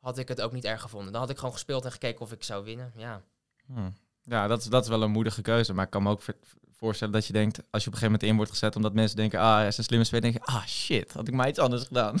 had 0.00 0.18
ik 0.18 0.28
het 0.28 0.40
ook 0.40 0.52
niet 0.52 0.64
erg 0.64 0.80
gevonden. 0.80 1.12
Dan 1.12 1.20
had 1.20 1.30
ik 1.30 1.36
gewoon 1.36 1.52
gespeeld 1.52 1.84
en 1.84 1.92
gekeken 1.92 2.20
of 2.20 2.32
ik 2.32 2.42
zou 2.42 2.64
winnen. 2.64 2.92
Ja. 2.96 3.22
Hm. 3.66 3.90
Ja, 4.22 4.46
dat 4.46 4.60
is, 4.60 4.66
dat 4.66 4.82
is 4.82 4.88
wel 4.88 5.02
een 5.02 5.10
moedige 5.10 5.42
keuze. 5.42 5.74
Maar 5.74 5.84
ik 5.84 5.90
kan 5.90 6.02
me 6.02 6.10
ook 6.10 6.22
voor- 6.22 6.36
voorstellen 6.70 7.12
dat 7.14 7.26
je 7.26 7.32
denkt, 7.32 7.56
als 7.56 7.64
je 7.82 7.88
op 7.88 7.94
een 7.94 7.98
gegeven 7.98 8.12
moment 8.12 8.22
in 8.22 8.36
wordt 8.36 8.50
gezet, 8.50 8.76
omdat 8.76 8.92
mensen 8.94 9.16
denken, 9.16 9.40
ah, 9.40 9.54
hij 9.54 9.66
is 9.66 9.78
een 9.78 9.84
slimme 9.84 10.04
speler, 10.04 10.32
denk 10.32 10.34
je, 10.46 10.52
ah, 10.52 10.66
shit, 10.66 11.12
had 11.12 11.28
ik 11.28 11.34
maar 11.34 11.48
iets 11.48 11.58
anders 11.58 11.86
gedaan. 11.86 12.20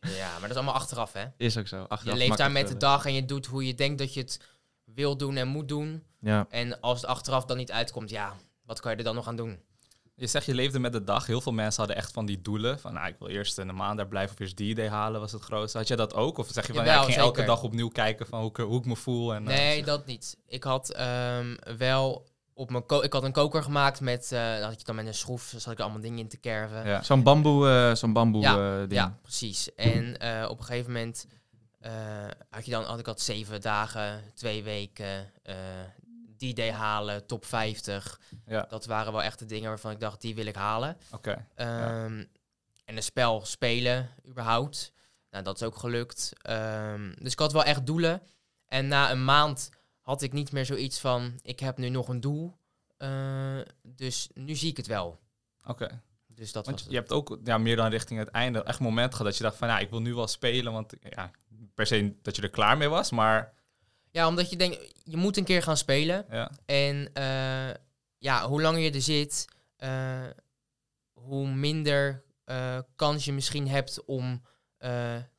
ja, 0.00 0.30
maar 0.32 0.40
dat 0.40 0.50
is 0.50 0.56
allemaal 0.56 0.74
achteraf, 0.74 1.12
hè. 1.12 1.24
is 1.36 1.56
ook 1.56 1.68
zo. 1.68 1.76
Je 1.80 1.88
Achteraf 1.88 2.18
leeft 2.18 2.36
daar 2.36 2.50
met 2.50 2.68
de 2.68 2.76
dag 2.76 3.04
en 3.06 3.14
je 3.14 3.24
doet 3.24 3.46
hoe 3.46 3.66
je 3.66 3.74
denkt 3.74 3.98
dat 3.98 4.14
je 4.14 4.20
het 4.20 4.40
wil 4.94 5.16
doen 5.16 5.36
en 5.36 5.48
moet 5.48 5.68
doen. 5.68 6.02
Ja. 6.20 6.46
En 6.50 6.80
als 6.80 7.00
het 7.00 7.10
achteraf 7.10 7.44
dan 7.44 7.56
niet 7.56 7.72
uitkomt, 7.72 8.10
ja, 8.10 8.36
wat 8.64 8.80
kan 8.80 8.90
je 8.90 8.96
er 8.96 9.04
dan 9.04 9.14
nog 9.14 9.28
aan 9.28 9.36
doen? 9.36 9.58
Je 10.14 10.26
zegt 10.26 10.46
je 10.46 10.54
leefde 10.54 10.78
met 10.78 10.92
de 10.92 11.04
dag. 11.04 11.26
Heel 11.26 11.40
veel 11.40 11.52
mensen 11.52 11.78
hadden 11.78 11.96
echt 11.96 12.12
van 12.12 12.26
die 12.26 12.40
doelen. 12.40 12.80
Van 12.80 12.94
nou, 12.94 13.08
ik 13.08 13.16
wil 13.18 13.28
eerst 13.28 13.58
een 13.58 13.74
maand 13.74 13.96
daar 13.96 14.08
blijven 14.08 14.32
of 14.34 14.40
eerst 14.40 14.56
die 14.56 14.70
idee 14.70 14.88
halen 14.88 15.20
was 15.20 15.32
het 15.32 15.42
grootste. 15.42 15.78
Had 15.78 15.88
jij 15.88 15.96
dat 15.96 16.14
ook? 16.14 16.38
Of 16.38 16.48
zeg 16.50 16.66
je 16.66 16.74
van 16.74 16.84
ja, 16.84 16.98
ik 16.98 17.04
ging 17.04 17.16
elke 17.16 17.44
dag 17.44 17.62
opnieuw 17.62 17.88
kijken 17.88 18.26
van 18.26 18.40
hoe 18.40 18.50
ik, 18.50 18.56
hoe 18.56 18.78
ik 18.78 18.84
me 18.84 18.96
voel? 18.96 19.34
En, 19.34 19.48
eh, 19.48 19.56
Nee, 19.56 19.82
dat 19.84 20.06
niet. 20.06 20.36
Ik 20.46 20.64
had 20.64 20.90
ehm, 20.92 21.56
wel 21.76 22.28
op 22.54 22.70
mijn 22.70 22.84
ik 23.02 23.12
had 23.12 23.22
een 23.24 23.32
koker 23.32 23.62
gemaakt 23.62 24.00
met, 24.00 24.32
eh 24.32 24.54
dan 24.54 24.62
had 24.68 24.78
je 24.78 24.84
dan 24.84 24.94
met 24.94 25.06
een 25.06 25.14
schroef, 25.14 25.50
dus 25.50 25.64
had 25.64 25.72
ik 25.72 25.80
allemaal 25.80 26.00
dingen 26.00 26.18
in 26.18 26.28
te 26.28 26.36
kerven. 26.36 26.86
ja. 26.86 27.02
Zo'n 27.02 27.22
bamboe, 27.22 27.68
eh, 27.68 27.94
zo'n 27.94 28.12
bamboe 28.12 28.42
Ja, 28.42 28.72
eh, 28.72 28.78
ding. 28.78 28.92
Ja, 28.92 29.18
precies. 29.22 29.74
En 29.74 30.18
eh, 30.18 30.50
op 30.50 30.58
een 30.58 30.64
gegeven 30.64 30.92
moment 30.92 31.26
eh, 31.28 31.36
had, 32.50 32.64
je 32.64 32.70
dan, 32.70 32.84
had 32.84 32.98
ik 32.98 33.06
had 33.06 33.20
zeven 33.20 33.60
dagen, 33.60 34.32
twee 34.34 34.62
weken, 34.62 35.32
eh 35.42 35.56
die 36.36 36.54
day 36.54 36.72
halen, 36.72 37.26
top 37.26 37.44
50. 37.44 38.20
Ja. 38.46 38.62
Dat 38.68 38.86
waren 38.86 39.12
wel 39.12 39.22
echt 39.22 39.38
de 39.38 39.44
dingen 39.44 39.68
waarvan 39.68 39.90
ik 39.90 40.00
dacht, 40.00 40.20
die 40.20 40.34
wil 40.34 40.46
ik 40.46 40.54
halen. 40.54 40.96
Oké. 41.12 41.46
Ehm, 41.54 42.24
En 42.84 42.96
een 42.96 43.02
spel 43.02 43.44
spelen, 43.44 44.10
überhaupt. 44.28 44.92
Nou, 45.30 45.44
dat 45.44 45.56
is 45.56 45.62
ook 45.62 45.76
gelukt. 45.76 46.32
Ehm, 46.42 47.12
dus 47.18 47.32
ik 47.32 47.38
had 47.38 47.52
wel 47.52 47.64
echt 47.64 47.86
doelen. 47.86 48.22
En 48.66 48.88
na 48.88 49.10
een 49.10 49.24
maand 49.24 49.70
had 50.00 50.22
ik 50.22 50.32
niet 50.32 50.52
meer 50.52 50.64
zoiets 50.66 51.00
van, 51.00 51.38
ik 51.42 51.60
heb 51.60 51.78
nu 51.78 51.88
nog 51.88 52.08
een 52.08 52.20
doel. 52.20 52.56
Eh, 52.96 53.58
dus 53.82 54.28
nu 54.34 54.54
zie 54.54 54.70
ik 54.70 54.76
het 54.76 54.86
wel. 54.86 55.20
Oké. 55.66 56.00
Dus 56.40 56.52
dat 56.52 56.66
Want 56.66 56.86
je 56.88 56.96
hebt 56.96 57.12
ook 57.12 57.38
ja, 57.44 57.58
meer 57.58 57.76
dan 57.76 57.90
richting 57.90 58.18
het 58.18 58.28
einde 58.28 58.62
echt 58.62 58.80
moment 58.80 59.10
gehad 59.10 59.26
dat 59.26 59.36
je 59.36 59.42
dacht 59.42 59.56
van 59.56 59.68
ja, 59.68 59.78
ik 59.78 59.90
wil 59.90 60.00
nu 60.00 60.14
wel 60.14 60.26
spelen. 60.26 60.72
Want 60.72 60.92
ja, 61.10 61.30
per 61.74 61.86
se 61.86 62.14
dat 62.22 62.36
je 62.36 62.42
er 62.42 62.50
klaar 62.50 62.76
mee 62.76 62.88
was, 62.88 63.10
maar 63.10 63.52
Ja, 64.10 64.26
omdat 64.26 64.50
je 64.50 64.56
denkt, 64.56 64.92
je 65.04 65.16
moet 65.16 65.36
een 65.36 65.44
keer 65.44 65.62
gaan 65.62 65.76
spelen. 65.76 66.26
ja. 66.30 66.50
En 66.66 67.10
eh, 67.12 67.74
ja, 68.18 68.48
hoe 68.48 68.62
langer 68.62 68.80
je 68.80 68.90
er 68.90 69.02
zit, 69.02 69.44
eh, 69.76 70.26
hoe 71.12 71.48
minder 71.48 72.24
eh, 72.44 72.78
kans 72.96 73.24
je 73.24 73.32
misschien 73.32 73.68
hebt 73.68 74.04
om 74.04 74.42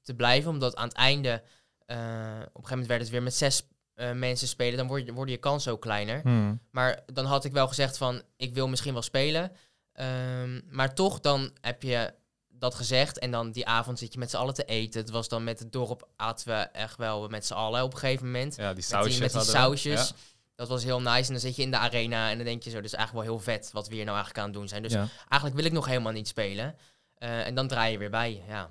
te 0.02 0.16
blijven. 0.16 0.52
Omdat 0.52 0.76
aan 0.76 0.88
het 0.88 0.98
einde, 0.98 1.44
op 1.86 1.88
een 1.88 2.46
gegeven 2.54 2.70
moment 2.70 2.88
werd 2.88 3.02
het 3.02 3.10
weer 3.10 3.24
met 3.24 3.36
zes 3.36 3.68
mensen 4.14 4.48
spelen, 4.48 4.78
dan 4.78 4.88
worden 4.88 5.30
je 5.30 5.38
kansen 5.38 5.72
ook 5.72 5.82
kleiner. 5.82 6.22
Hmm. 6.22 6.60
Maar 6.72 7.04
dan 7.06 7.26
had 7.26 7.46
ik 7.46 7.52
wel 7.52 7.68
gezegd 7.68 7.98
van, 7.98 8.22
ik 8.38 8.54
wil 8.54 8.68
misschien 8.68 8.94
wel 8.94 9.02
spelen. 9.02 9.52
Ehm, 9.94 10.60
maar 10.70 10.94
toch, 10.96 11.20
dan 11.20 11.52
heb 11.62 11.84
je 11.84 12.14
dat 12.50 12.76
gezegd. 12.76 13.20
En 13.20 13.32
dan 13.32 13.52
die 13.52 13.68
avond 13.68 14.00
zit 14.00 14.14
je 14.14 14.20
met 14.20 14.30
z'n 14.30 14.38
allen 14.38 14.54
te 14.54 14.64
eten. 14.66 15.02
Het 15.02 15.10
was 15.10 15.28
dan 15.28 15.44
met 15.44 15.60
het 15.60 15.72
dorp, 15.72 16.08
aten 16.16 16.48
we 16.48 16.54
echt 16.54 16.98
wel 16.98 17.28
met 17.28 17.46
z'n 17.46 17.54
allen 17.54 17.84
op 17.84 17.94
een 17.94 18.00
gegeven 18.00 18.26
moment. 18.26 18.56
ja, 18.56 18.66
die 18.68 18.76
Met 18.76 18.84
sausjes. 18.86 19.14
die, 19.14 19.22
met 19.22 19.32
die 19.32 19.42
sausjes. 19.42 20.08
Ja. 20.10 20.16
Dat 20.56 20.68
was 20.70 20.84
heel 20.84 21.02
nice. 21.02 21.26
En 21.26 21.32
dan 21.32 21.40
zit 21.40 21.56
je 21.56 21.62
in 21.62 21.72
de 21.72 21.78
arena 21.78 22.30
en 22.30 22.36
dan 22.36 22.46
denk 22.46 22.64
je 22.64 22.70
zo, 22.70 22.80
is 22.80 22.94
eigenlijk 22.94 23.26
wel 23.28 23.36
heel 23.36 23.44
vet 23.44 23.70
wat 23.74 23.88
we 23.88 23.94
hier 23.96 24.06
nou 24.06 24.16
eigenlijk 24.16 24.46
aan 24.46 24.52
het 24.52 24.60
doen 24.60 24.68
zijn. 24.68 24.82
Dus 24.84 24.92
ja. 24.94 25.08
eigenlijk 25.18 25.56
wil 25.56 25.66
ik 25.66 25.72
nog 25.72 25.86
helemaal 25.86 26.12
niet 26.12 26.28
spelen. 26.28 26.76
Eh, 27.18 27.46
en 27.46 27.56
dan 27.56 27.68
draai 27.68 27.92
je 27.92 27.98
weer 27.98 28.10
bij, 28.10 28.44
ja. 28.48 28.70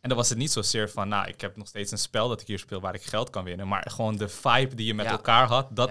En 0.00 0.08
dan 0.08 0.16
was 0.20 0.28
het 0.28 0.38
niet 0.38 0.52
zozeer 0.52 0.90
van, 0.90 1.08
nou, 1.08 1.28
ik 1.28 1.40
heb 1.40 1.56
nog 1.56 1.66
steeds 1.68 1.92
een 1.92 1.98
spel 1.98 2.28
dat 2.28 2.40
ik 2.40 2.46
hier 2.46 2.58
speel 2.58 2.80
waar 2.80 2.94
ik 2.94 3.02
geld 3.02 3.30
kan 3.30 3.44
winnen. 3.44 3.68
Maar 3.68 3.90
gewoon 3.90 4.16
de 4.16 4.28
vibe 4.28 4.74
die 4.74 4.86
je 4.86 4.94
met 4.94 5.06
Ja. 5.06 5.12
elkaar 5.12 5.46
had, 5.46 5.76
dat, 5.76 5.88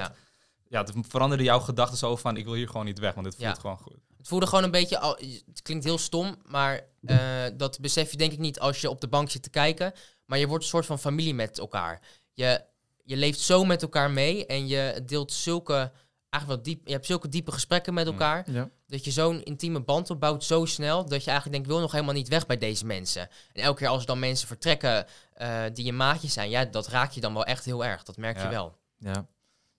Ja. 0.68 0.84
dat 0.84 0.94
veranderde 1.08 1.44
jouw 1.44 1.60
gedachten 1.60 1.98
zo 1.98 2.16
van, 2.16 2.38
ik 2.38 2.46
wil 2.46 2.54
hier 2.54 2.68
gewoon 2.68 2.86
niet 2.86 3.00
weg, 3.00 3.14
want 3.14 3.26
dit 3.26 3.36
voelt 3.36 3.60
gewoon 3.60 3.78
goed. 3.78 3.98
Het 4.26 4.34
voelde 4.34 4.50
gewoon 4.50 4.64
een 4.64 4.72
beetje, 4.72 5.00
al, 5.00 5.18
het 5.46 5.62
klinkt 5.62 5.84
heel 5.84 5.98
stom, 5.98 6.36
maar 6.46 6.82
eh, 7.06 7.18
dat 7.54 7.80
besef 7.80 8.12
je 8.12 8.18
denk 8.18 8.32
ik 8.32 8.40
niet 8.40 8.60
als 8.60 8.82
je 8.82 8.90
op 8.90 9.02
de 9.02 9.08
bank 9.08 9.30
zit 9.30 9.44
te 9.44 9.50
kijken. 9.50 9.94
Maar 10.26 10.38
je 10.40 10.48
wordt 10.48 10.64
een 10.64 10.70
soort 10.70 10.86
van 10.86 11.00
familie 11.00 11.34
met 11.34 11.60
elkaar. 11.60 12.02
Je, 12.34 12.64
je 13.04 13.16
leeft 13.16 13.40
zo 13.40 13.64
met 13.66 13.82
elkaar 13.82 14.12
mee 14.12 14.46
en 14.46 14.68
je 14.68 15.02
deelt 15.06 15.34
zulke, 15.34 15.92
eigenlijk 16.30 16.64
wel 16.64 16.74
diep, 16.74 16.88
je 16.88 16.94
hebt 16.94 17.06
zulke 17.06 17.28
diepe 17.28 17.52
gesprekken 17.52 17.94
met 17.94 18.06
Mm. 18.06 18.12
elkaar. 18.12 18.52
Ja. 18.52 18.70
Dat 18.88 19.06
je 19.06 19.12
zo'n 19.12 19.44
intieme 19.44 19.80
band 19.80 20.10
opbouwt 20.10 20.44
zo 20.44 20.66
snel, 20.66 21.06
dat 21.06 21.24
je 21.24 21.30
eigenlijk 21.30 21.52
denkt, 21.52 21.68
ik 21.68 21.74
wil 21.74 21.80
nog 21.82 21.92
helemaal 21.92 22.14
niet 22.14 22.28
weg 22.28 22.46
bij 22.46 22.58
deze 22.58 22.86
mensen. 22.86 23.30
En 23.54 23.62
elke 23.64 23.80
keer 23.80 23.88
als 23.88 24.02
er 24.02 24.08
dan 24.08 24.20
mensen 24.20 24.48
vertrekken 24.48 25.06
eh, 25.34 25.64
die 25.74 25.86
je 25.86 25.94
maatjes 25.94 26.34
zijn, 26.34 26.50
ja, 26.50 26.66
dat 26.66 26.88
raak 26.88 27.12
je 27.12 27.22
dan 27.22 27.34
wel 27.34 27.46
echt 27.46 27.66
heel 27.66 27.86
erg. 27.86 28.04
Dat 28.04 28.18
merk 28.18 28.42
je 28.42 28.48
wel. 28.48 28.78
Ja. 28.98 29.28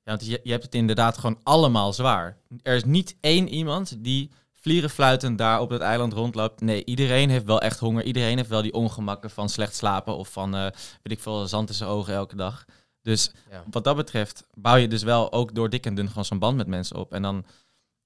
Ja, 0.06 0.12
want 0.16 0.26
je, 0.26 0.40
je 0.42 0.50
hebt 0.50 0.64
het 0.64 0.74
inderdaad 0.74 1.18
gewoon 1.18 1.40
allemaal 1.42 1.92
zwaar. 1.92 2.38
Er 2.62 2.74
is 2.74 2.84
niet 2.84 3.16
één 3.20 3.48
iemand 3.48 4.04
die 4.04 4.30
vlierenfluitend 4.52 5.38
daar 5.38 5.60
op 5.60 5.70
het 5.70 5.80
eiland 5.80 6.12
rondloopt. 6.12 6.60
Nee, 6.60 6.84
iedereen 6.84 7.30
heeft 7.30 7.44
wel 7.44 7.60
echt 7.60 7.78
honger. 7.78 8.04
Iedereen 8.04 8.36
heeft 8.36 8.48
wel 8.48 8.62
die 8.62 8.72
ongemakken 8.72 9.30
van 9.30 9.48
slecht 9.48 9.74
slapen 9.76 10.16
of 10.16 10.28
van, 10.32 10.54
eh, 10.54 10.60
weet 11.02 11.12
ik 11.12 11.20
veel, 11.20 11.46
zand 11.46 11.68
in 11.68 11.74
zijn 11.74 11.90
ogen 11.90 12.14
elke 12.14 12.36
dag. 12.36 12.64
Dus 13.02 13.30
Ja. 13.50 13.64
wat 13.70 13.84
dat 13.84 13.96
betreft 13.96 14.46
bouw 14.54 14.76
je 14.76 14.88
dus 14.88 15.02
wel 15.02 15.32
ook 15.32 15.54
door 15.54 15.68
dik 15.70 15.86
en 15.86 15.94
dun 15.94 16.08
gewoon 16.08 16.24
zo'n 16.24 16.38
band 16.38 16.56
met 16.56 16.66
mensen 16.66 16.96
op. 16.96 17.12
En 17.12 17.22
dan, 17.22 17.44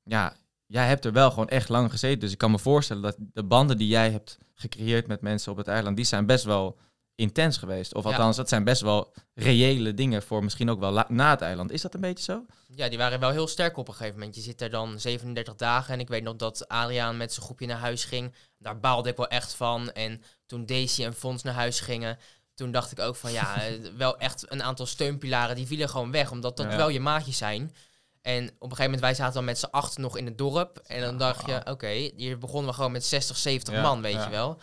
ja, 0.02 0.34
jij 0.66 0.86
hebt 0.88 1.04
er 1.04 1.12
wel 1.12 1.30
gewoon 1.30 1.48
echt 1.48 1.68
lang 1.68 1.90
gezeten. 1.90 2.20
Dus 2.20 2.32
ik 2.32 2.38
kan 2.38 2.50
me 2.50 2.58
voorstellen 2.58 3.02
dat 3.02 3.16
de 3.18 3.42
banden 3.44 3.78
die 3.78 3.88
jij 3.88 4.10
hebt 4.10 4.38
gecreëerd 4.54 5.06
met 5.06 5.20
mensen 5.20 5.52
op 5.52 5.58
het 5.58 5.68
eiland, 5.68 5.96
die 5.96 6.04
zijn 6.04 6.26
best 6.26 6.44
wel 6.44 6.78
intens 7.20 7.56
geweest. 7.56 7.94
Of 7.94 8.04
Ja. 8.04 8.10
althans, 8.10 8.36
dat 8.36 8.48
zijn 8.48 8.64
best 8.64 8.80
wel 8.82 9.12
reële 9.34 9.94
dingen 9.94 10.22
voor 10.22 10.44
misschien 10.44 10.70
ook 10.70 10.80
wel 10.80 11.04
na 11.08 11.30
het 11.30 11.40
eiland. 11.40 11.70
Is 11.72 11.82
dat 11.82 11.94
een 11.94 12.00
beetje 12.00 12.24
zo? 12.24 12.44
Ja, 12.74 12.88
die 12.88 12.98
waren 12.98 13.20
wel 13.20 13.30
heel 13.30 13.46
sterk 13.48 13.76
op 13.76 13.88
een 13.88 13.94
gegeven 13.94 14.18
moment. 14.18 14.34
Je 14.36 14.40
zit 14.42 14.60
er 14.60 14.70
dan 14.70 15.00
37 15.00 15.54
dagen 15.54 15.94
en 15.94 16.00
ik 16.00 16.08
weet 16.08 16.22
nog 16.22 16.36
dat 16.36 16.68
Adriaan 16.68 17.16
met 17.16 17.32
zijn 17.32 17.44
groepje 17.46 17.66
naar 17.66 17.78
huis 17.78 18.04
ging. 18.04 18.34
Daar 18.58 18.80
baalde 18.80 19.08
ik 19.08 19.16
wel 19.16 19.28
echt 19.28 19.54
van. 19.54 19.92
En 19.92 20.22
toen 20.46 20.66
Daisy 20.66 21.04
en 21.04 21.14
Fons 21.14 21.42
naar 21.42 21.54
huis 21.54 21.80
gingen, 21.80 22.18
toen 22.54 22.70
dacht 22.70 22.92
ik 22.92 22.98
ook 23.00 23.16
van 23.16 23.32
ja, 23.32 23.54
eh, 23.62 23.72
wel 23.96 24.18
echt 24.18 24.52
een 24.52 24.62
aantal 24.62 24.86
steunpilaren 24.86 25.56
die 25.56 25.66
vielen 25.66 25.88
gewoon 25.88 26.10
weg. 26.10 26.30
Omdat 26.30 26.56
dat 26.56 26.70
Ja. 26.70 26.76
wel 26.76 26.88
je 26.88 27.00
maatjes 27.00 27.36
zijn. 27.38 27.74
En 28.22 28.44
op 28.44 28.50
een 28.50 28.58
gegeven 28.60 28.84
moment, 28.84 29.00
wij 29.00 29.14
zaten 29.14 29.34
dan 29.34 29.44
met 29.44 29.58
z'n 29.58 29.64
acht 29.70 29.98
nog 29.98 30.16
in 30.16 30.24
het 30.26 30.38
dorp. 30.38 30.78
En 30.86 31.00
dan 31.00 31.18
dacht 31.18 31.46
je, 31.46 31.60
oké, 31.64 31.88
hier 32.16 32.38
begonnen 32.38 32.70
we 32.70 32.76
gewoon 32.76 32.92
met 32.92 33.04
60, 33.04 33.36
70 33.36 33.74
Ja, 33.74 33.82
man, 33.82 34.02
weet 34.02 34.22
je 34.24 34.30
wel. 34.30 34.60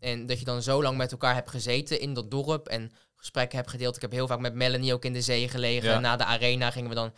En 0.00 0.26
dat 0.26 0.38
je 0.38 0.44
dan 0.44 0.62
zo 0.62 0.82
lang 0.82 0.96
met 0.96 1.12
elkaar 1.12 1.34
hebt 1.34 1.50
gezeten 1.50 2.00
in 2.00 2.14
dat 2.14 2.30
dorp 2.30 2.68
en 2.68 2.92
gesprekken 3.16 3.58
hebt 3.58 3.70
gedeeld. 3.70 3.96
Ik 3.96 4.02
heb 4.02 4.12
heel 4.12 4.26
vaak 4.26 4.38
met 4.38 4.54
Melanie 4.54 4.94
ook 4.94 5.04
in 5.04 5.12
de 5.12 5.22
zee 5.22 5.48
gelegen. 5.48 5.90
Ja. 5.90 5.98
Na 5.98 6.16
de 6.16 6.24
arena 6.24 6.70
gingen 6.70 6.88
we 6.88 6.94
dan 6.94 7.12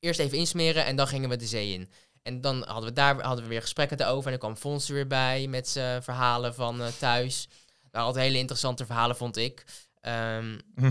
eerst 0.00 0.20
even 0.20 0.38
insmeren 0.38 0.84
en 0.84 0.96
dan 0.96 1.08
gingen 1.08 1.28
we 1.28 1.36
de 1.36 1.46
zee 1.46 1.72
in. 1.72 1.90
En 2.22 2.40
dan 2.40 2.64
hadden 2.66 2.88
we 2.88 2.92
daar 2.92 3.22
hadden 3.22 3.44
we 3.44 3.50
weer 3.50 3.60
gesprekken 3.60 4.00
erover. 4.00 4.24
En 4.24 4.38
dan 4.38 4.38
kwam 4.38 4.56
Fons 4.56 4.88
er 4.88 4.94
weer 4.94 5.06
bij 5.06 5.46
met 5.46 5.68
zijn 5.68 6.02
verhalen 6.02 6.54
van 6.54 6.82
eh, 6.82 6.86
thuis. 6.98 7.48
Daar 7.90 8.02
had 8.02 8.14
hele 8.14 8.38
interessante 8.38 8.86
verhalen, 8.86 9.16
vond 9.16 9.36
ik. 9.36 9.64
Ehm, 10.00 10.58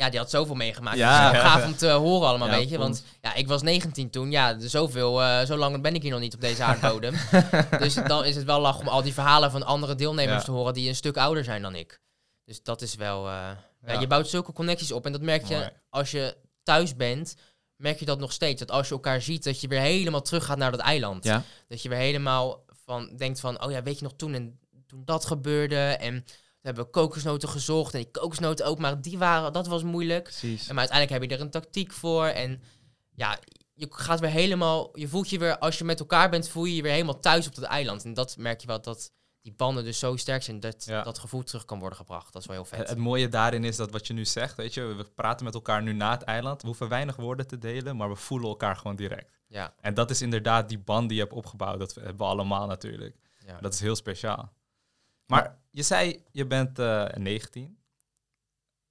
ja, 0.00 0.10
die 0.10 0.18
had 0.18 0.30
zoveel 0.30 0.54
meegemaakt. 0.54 0.96
Ja. 0.96 1.32
Ja. 1.32 1.40
gaaf 1.40 1.64
om 1.64 1.76
te 1.76 1.88
horen 1.90 2.28
allemaal, 2.28 2.48
Ja, 2.48 2.54
weet 2.56 2.68
je. 2.70 2.78
Want 2.78 3.04
ja, 3.20 3.34
ik 3.34 3.48
was 3.48 3.62
19 3.62 4.10
toen. 4.10 4.30
Ja, 4.30 4.54
dus 4.54 4.70
zoveel, 4.70 5.22
eh, 5.22 5.44
zo 5.44 5.56
lang 5.56 5.82
ben 5.82 5.94
ik 5.94 6.02
hier 6.02 6.10
nog 6.10 6.20
niet 6.20 6.34
op 6.34 6.40
deze 6.40 6.62
aardbodem. 6.62 7.14
dus 7.78 7.94
dan 7.94 8.24
is 8.24 8.36
het 8.36 8.44
wel 8.44 8.60
lach 8.60 8.78
om 8.80 8.88
al 8.88 9.02
die 9.02 9.12
verhalen 9.12 9.50
van 9.50 9.62
andere 9.62 9.94
deelnemers 9.94 10.38
Ja. 10.38 10.44
te 10.44 10.50
horen 10.50 10.74
die 10.74 10.88
een 10.88 10.94
stuk 10.94 11.16
ouder 11.16 11.44
zijn 11.44 11.62
dan 11.62 11.74
ik. 11.74 12.00
Dus 12.44 12.62
dat 12.62 12.82
is 12.82 12.94
wel... 12.94 13.26
eh, 13.28 13.50
ja. 13.86 14.00
Je 14.00 14.06
bouwt 14.06 14.28
zulke 14.28 14.52
connecties 14.52 14.92
op. 14.92 15.06
En 15.06 15.12
dat 15.12 15.20
merk 15.20 15.44
je 15.44 15.54
Mooi. 15.54 15.68
als 15.90 16.10
je 16.10 16.36
thuis 16.62 16.96
bent, 16.96 17.34
merk 17.76 17.98
je 17.98 18.04
dat 18.04 18.18
nog 18.18 18.32
steeds. 18.32 18.60
Dat 18.60 18.70
als 18.70 18.88
je 18.88 18.94
elkaar 18.94 19.22
ziet, 19.22 19.44
dat 19.44 19.60
je 19.60 19.68
weer 19.68 19.80
helemaal 19.80 20.22
terug 20.22 20.44
gaat 20.44 20.58
naar 20.58 20.70
dat 20.70 20.80
eiland. 20.80 21.24
Ja. 21.24 21.42
Dat 21.68 21.82
je 21.82 21.88
weer 21.88 21.98
helemaal 21.98 22.64
van 22.84 23.16
denkt 23.16 23.40
van, 23.40 23.64
oh 23.64 23.70
ja, 23.70 23.82
weet 23.82 23.98
je 23.98 24.04
nog 24.04 24.12
toen 24.16 24.34
en 24.34 24.58
toen 24.86 25.02
dat 25.04 25.24
gebeurde 25.24 25.76
en 25.80 26.24
we 26.60 26.66
hebben 26.66 26.90
kokosnoten 26.90 27.48
gezocht 27.48 27.94
en 27.94 28.00
die 28.00 28.10
kokosnoten 28.10 28.66
ook, 28.66 28.78
maar 28.78 29.00
die 29.02 29.18
waren, 29.18 29.52
dat 29.52 29.66
was 29.66 29.82
moeilijk. 29.82 30.22
Precies. 30.22 30.68
En 30.68 30.74
maar 30.74 30.88
uiteindelijk 30.88 31.20
heb 31.20 31.30
je 31.30 31.36
er 31.36 31.42
een 31.44 31.50
tactiek 31.50 31.92
voor 31.92 32.24
en 32.26 32.62
ja, 33.14 33.38
je 33.74 33.86
gaat 33.90 34.20
weer 34.20 34.30
helemaal, 34.30 34.98
je 34.98 35.08
voelt 35.08 35.30
je 35.30 35.38
weer, 35.38 35.58
als 35.58 35.78
je 35.78 35.84
met 35.84 36.00
elkaar 36.00 36.30
bent, 36.30 36.48
voel 36.48 36.64
je 36.64 36.76
je 36.76 36.82
weer 36.82 36.92
helemaal 36.92 37.20
thuis 37.20 37.46
op 37.46 37.54
dat 37.54 37.64
eiland. 37.64 38.04
En 38.04 38.14
dat 38.14 38.36
merk 38.36 38.60
je 38.60 38.66
wel, 38.66 38.80
dat 38.80 39.12
die 39.42 39.52
banden 39.52 39.84
dus 39.84 39.98
zo 39.98 40.16
sterk 40.16 40.42
zijn, 40.42 40.60
dat 40.60 40.84
Ja. 40.84 41.02
dat 41.02 41.18
gevoel 41.18 41.42
terug 41.42 41.64
kan 41.64 41.78
worden 41.78 41.98
gebracht. 41.98 42.32
Dat 42.32 42.42
is 42.42 42.48
wel 42.48 42.56
heel 42.56 42.66
Het, 42.70 42.78
vet. 42.78 42.88
het 42.88 42.98
mooie 42.98 43.28
daarin 43.28 43.64
is 43.64 43.76
dat 43.76 43.90
wat 43.90 44.06
je 44.06 44.12
nu 44.12 44.24
zegt, 44.24 44.56
weet 44.56 44.74
je, 44.74 44.82
we 44.82 45.04
praten 45.14 45.44
met 45.44 45.54
elkaar 45.54 45.82
nu 45.82 45.92
na 45.92 46.10
het 46.10 46.22
eiland. 46.22 46.60
We 46.60 46.66
hoeven 46.66 46.88
weinig 46.88 47.16
woorden 47.16 47.46
te 47.46 47.58
delen, 47.58 47.96
maar 47.96 48.08
we 48.08 48.16
voelen 48.16 48.48
elkaar 48.48 48.76
gewoon 48.76 48.96
direct. 48.96 49.38
Ja, 49.46 49.74
En 49.80 49.94
dat 49.94 50.10
is 50.10 50.22
inderdaad 50.22 50.68
die 50.68 50.78
band 50.78 51.08
die 51.08 51.16
je 51.16 51.22
hebt 51.24 51.34
opgebouwd. 51.34 51.78
Dat 51.78 51.94
hebben 51.94 52.16
we 52.16 52.24
allemaal 52.24 52.66
natuurlijk. 52.66 53.16
ja. 53.46 53.58
Dat 53.60 53.74
is 53.74 53.80
heel 53.80 53.96
speciaal. 53.96 54.52
Maar 55.26 55.58
je 55.70 55.82
zei, 55.82 56.24
je 56.32 56.46
bent 56.46 56.78
eh 56.78 57.06
19. 57.14 57.78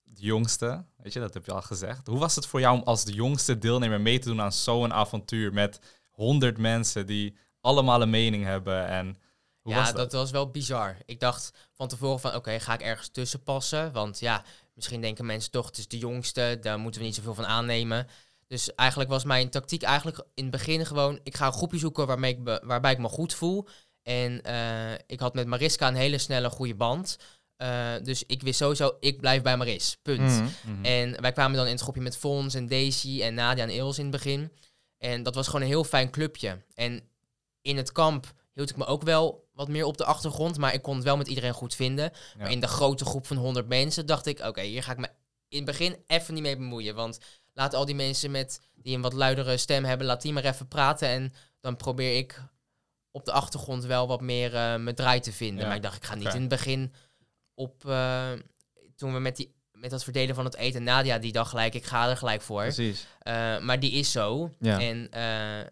De 0.04 0.22
jongste, 0.22 0.86
weet 0.98 1.14
je, 1.14 1.20
dat 1.20 1.34
heb 1.34 1.46
je 1.46 1.52
al 1.52 1.62
gezegd. 1.62 2.08
Hoe 2.08 2.20
was 2.20 2.36
het 2.36 2.46
voor 2.46 2.60
jou 2.60 2.78
om 2.78 2.84
als 2.84 3.06
de 3.06 3.14
jongste 3.14 3.58
deelnemer 3.58 4.02
mee 4.02 4.20
te 4.20 4.28
doen 4.28 4.42
aan 4.42 4.52
zo'n 4.52 4.94
avontuur 4.94 5.54
met 5.54 5.80
100 6.10 6.58
mensen 6.58 7.06
die 7.06 7.38
allemaal 7.62 8.02
een 8.02 8.10
mening 8.10 8.44
hebben? 8.44 8.88
En 8.88 9.18
hoe 9.62 9.74
ja, 9.74 9.80
was 9.80 9.88
dat? 9.88 9.98
dat? 9.98 10.12
was 10.12 10.32
wel 10.32 10.52
bizar. 10.52 10.98
Ik 11.06 11.20
dacht 11.20 11.52
van 11.74 11.88
tevoren 11.88 12.20
van, 12.20 12.36
oké, 12.36 12.60
ga 12.60 12.74
ik 12.74 12.82
ergens 12.82 13.10
tussen 13.10 13.44
passen? 13.44 13.92
Want 13.92 14.20
ja, 14.20 14.44
misschien 14.74 15.02
denken 15.02 15.26
mensen 15.26 15.52
toch, 15.52 15.66
het 15.66 15.78
is 15.78 15.88
de 15.88 15.98
jongste, 15.98 16.58
daar 16.62 16.80
moeten 16.80 17.02
we 17.02 17.08
niet 17.08 17.16
zoveel 17.16 17.36
van 17.36 17.46
aannemen. 17.46 18.08
Dus 18.48 18.76
eigenlijk 18.76 19.10
was 19.10 19.24
mijn 19.24 19.50
tactiek 19.50 19.82
eigenlijk 19.82 20.18
in 20.34 20.44
het 20.44 20.52
begin 20.52 20.86
gewoon, 20.86 21.20
ik 21.24 21.36
ga 21.36 21.46
een 21.46 21.54
groepje 21.54 21.78
zoeken 21.78 22.08
waarmee 22.08 22.38
ik 22.38 22.60
waarbij 22.64 22.92
ik 22.92 22.98
me 22.98 23.08
goed 23.08 23.34
voel. 23.34 23.68
En 24.04 24.42
eh, 24.42 24.92
ik 25.08 25.20
had 25.20 25.34
met 25.34 25.48
Mariska 25.48 25.88
een 25.88 25.96
hele 25.96 26.18
snelle 26.18 26.50
goede 26.50 26.76
band. 26.76 27.18
Eh, 27.56 27.94
dus 28.04 28.24
ik 28.28 28.42
wist 28.42 28.58
sowieso, 28.58 28.98
ik 29.00 29.20
blijf 29.20 29.42
bij 29.42 29.58
Maris. 29.58 29.98
Punt. 30.02 30.20
Mhm. 30.20 30.44
Mhm. 30.64 30.86
En 30.86 31.22
wij 31.22 31.32
kwamen 31.32 31.58
dan 31.58 31.66
in 31.66 31.72
het 31.72 31.82
groepje 31.82 32.02
met 32.02 32.18
Fons 32.18 32.54
en 32.54 32.68
Daisy 32.68 33.22
en 33.22 33.34
Nadia 33.34 33.64
en 33.64 33.70
Ils 33.70 33.98
in 33.98 34.04
het 34.04 34.12
begin. 34.12 34.52
En 34.98 35.24
dat 35.24 35.36
was 35.36 35.46
gewoon 35.46 35.62
een 35.62 35.68
heel 35.68 35.84
fijn 35.84 36.12
clubje. 36.12 36.58
En 36.74 37.02
in 37.62 37.78
het 37.78 37.92
kamp 37.92 38.34
hield 38.54 38.70
ik 38.70 38.78
me 38.78 38.86
ook 38.86 39.04
wel 39.04 39.48
wat 39.54 39.68
meer 39.68 39.86
op 39.86 39.98
de 39.98 40.06
achtergrond, 40.06 40.58
maar 40.58 40.74
ik 40.74 40.82
kon 40.82 40.96
het 40.96 41.04
wel 41.04 41.18
met 41.18 41.28
iedereen 41.28 41.54
goed 41.54 41.76
vinden. 41.76 42.04
Ja. 42.04 42.12
Maar 42.38 42.52
in 42.52 42.60
de 42.60 42.68
grote 42.68 43.06
groep 43.06 43.28
van 43.28 43.38
100 43.38 43.68
mensen 43.68 44.06
dacht 44.06 44.26
ik, 44.26 44.40
oké, 44.40 44.62
hier 44.62 44.84
ga 44.84 44.92
ik 44.92 44.98
me 44.98 45.10
in 45.48 45.58
het 45.58 45.66
begin 45.66 45.96
even 46.08 46.34
niet 46.34 46.44
mee 46.44 46.58
bemoeien. 46.58 46.96
Want 46.96 47.20
laat 47.54 47.74
al 47.74 47.86
die 47.86 47.96
mensen 47.96 48.32
met, 48.32 48.62
die 48.76 48.96
een 48.96 49.02
wat 49.02 49.14
luidere 49.14 49.58
stem 49.58 49.86
hebben, 49.86 50.08
laat 50.08 50.22
die 50.22 50.34
maar 50.34 50.44
even 50.44 50.68
praten. 50.68 51.08
En 51.08 51.34
dan 51.60 51.76
probeer 51.76 52.18
ik 52.18 52.42
op 53.12 53.26
de 53.26 53.32
achtergrond 53.32 53.84
wel 53.86 54.08
wat 54.08 54.22
meer 54.22 54.56
eh 54.56 54.76
mijn 54.76 54.96
draai 54.96 55.20
te 55.20 55.32
vinden. 55.34 55.60
Ja, 55.62 55.68
Maar 55.68 55.76
ik 55.76 55.82
dacht, 55.84 55.96
ik 55.96 56.04
ga 56.06 56.16
niet 56.16 56.34
in 56.34 56.40
het 56.40 56.50
begin 56.50 56.94
op... 57.54 57.86
eh, 57.86 58.32
toen 58.96 59.14
we 59.14 59.20
met, 59.20 59.36
die, 59.36 59.56
met 59.72 59.90
dat 59.90 60.04
verdelen 60.04 60.36
van 60.36 60.46
het 60.46 60.56
eten, 60.56 60.84
Nadia 60.84 61.18
die 61.18 61.32
dacht 61.32 61.50
gelijk, 61.50 61.74
ik 61.74 61.86
ga 61.86 62.10
er 62.10 62.18
gelijk 62.18 62.42
voor. 62.42 62.62
Precies. 62.62 63.08
Eh, 63.20 63.60
maar 63.60 63.80
die 63.80 63.92
is 63.92 64.12
zo. 64.12 64.54
Ja. 64.60 64.80
En 64.80 65.10
eh, 65.12 65.68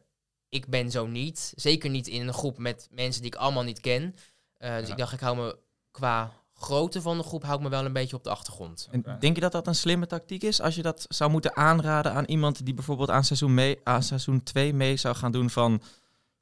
ik 0.50 0.68
ben 0.68 0.92
zo 0.92 1.08
niet. 1.08 1.54
Zeker 1.56 1.90
niet 1.90 2.08
in 2.08 2.28
een 2.28 2.34
groep 2.34 2.58
met 2.58 2.88
mensen 2.92 3.22
die 3.22 3.32
ik 3.32 3.38
allemaal 3.38 3.64
niet 3.64 3.80
ken. 3.80 4.16
Eh, 4.58 4.76
dus 4.78 4.86
Ja. 4.86 4.92
ik 4.92 4.98
dacht, 4.98 5.14
ik 5.14 5.20
hou 5.20 5.38
me 5.38 5.58
qua 5.92 6.32
grootte 6.54 7.02
van 7.02 7.18
de 7.18 7.24
groep 7.24 7.44
hou 7.44 7.58
ik 7.58 7.64
me 7.64 7.70
wel 7.70 7.86
een 7.86 7.94
beetje 7.94 8.16
op 8.16 8.24
de 8.24 8.30
achtergrond. 8.30 8.88
En 8.92 9.04
denk 9.20 9.36
je 9.36 9.42
dat 9.42 9.52
dat 9.52 9.68
een 9.68 9.76
slimme 9.76 10.08
tactiek 10.08 10.44
is? 10.44 10.62
Als 10.62 10.76
je 10.76 10.82
dat 10.82 11.06
zou 11.10 11.32
moeten 11.32 11.56
aanraden 11.56 12.14
aan 12.14 12.26
iemand 12.26 12.66
die 12.66 12.74
bijvoorbeeld 12.74 13.10
aan 13.10 13.24
seizoen, 13.24 13.54
mee, 13.54 13.80
aan 13.84 14.04
seizoen 14.04 14.44
2 14.44 14.74
mee 14.74 14.98
zou 14.98 15.16
gaan 15.16 15.32
doen 15.32 15.50
van... 15.50 15.82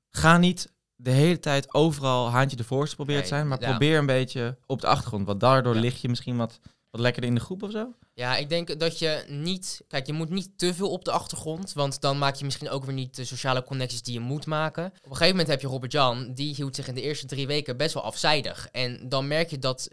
Ga 0.09 0.37
niet 0.37 0.71
de 0.95 1.11
hele 1.11 1.39
tijd 1.39 1.73
overal 1.73 2.29
haantje 2.29 2.57
de 2.57 2.63
voorste 2.63 2.95
proberen 2.95 3.21
te 3.21 3.27
zijn, 3.27 3.47
maar 3.47 3.61
ja. 3.61 3.69
probeer 3.69 3.97
een 3.97 4.05
beetje 4.05 4.57
op 4.65 4.81
de 4.81 4.87
achtergrond. 4.87 5.25
Want 5.25 5.39
daardoor 5.39 5.75
Ja. 5.75 5.79
lig 5.81 6.01
je 6.01 6.09
misschien 6.09 6.37
wat, 6.37 6.59
wat 6.91 7.01
lekkerder 7.01 7.29
in 7.29 7.35
de 7.35 7.41
groep 7.41 7.63
of 7.63 7.71
zo. 7.71 7.93
Ja, 8.13 8.35
ik 8.37 8.49
denk 8.49 8.79
dat 8.79 8.99
je 8.99 9.25
niet... 9.27 9.81
Kijk, 9.87 10.05
je 10.05 10.13
moet 10.13 10.29
niet 10.29 10.57
te 10.57 10.73
veel 10.73 10.91
op 10.91 11.05
de 11.05 11.11
achtergrond. 11.11 11.73
Want 11.73 12.01
dan 12.01 12.17
maak 12.17 12.35
je 12.35 12.45
misschien 12.45 12.69
ook 12.69 12.85
weer 12.85 12.93
niet 12.93 13.15
de 13.15 13.25
sociale 13.25 13.63
connecties 13.63 14.01
die 14.01 14.13
je 14.13 14.19
moet 14.19 14.45
maken. 14.45 14.85
Op 14.85 14.93
een 14.93 15.11
gegeven 15.11 15.29
moment 15.29 15.47
heb 15.47 15.61
je 15.61 15.67
Robert 15.67 15.91
Jan. 15.91 16.33
Die 16.33 16.55
hield 16.55 16.75
zich 16.75 16.87
in 16.87 16.95
de 16.95 17.01
eerste 17.01 17.25
drie 17.25 17.47
weken 17.47 17.77
best 17.77 17.93
wel 17.93 18.03
afzijdig. 18.03 18.67
En 18.71 19.09
dan 19.09 19.27
merk 19.27 19.49
je 19.49 19.59
dat 19.59 19.89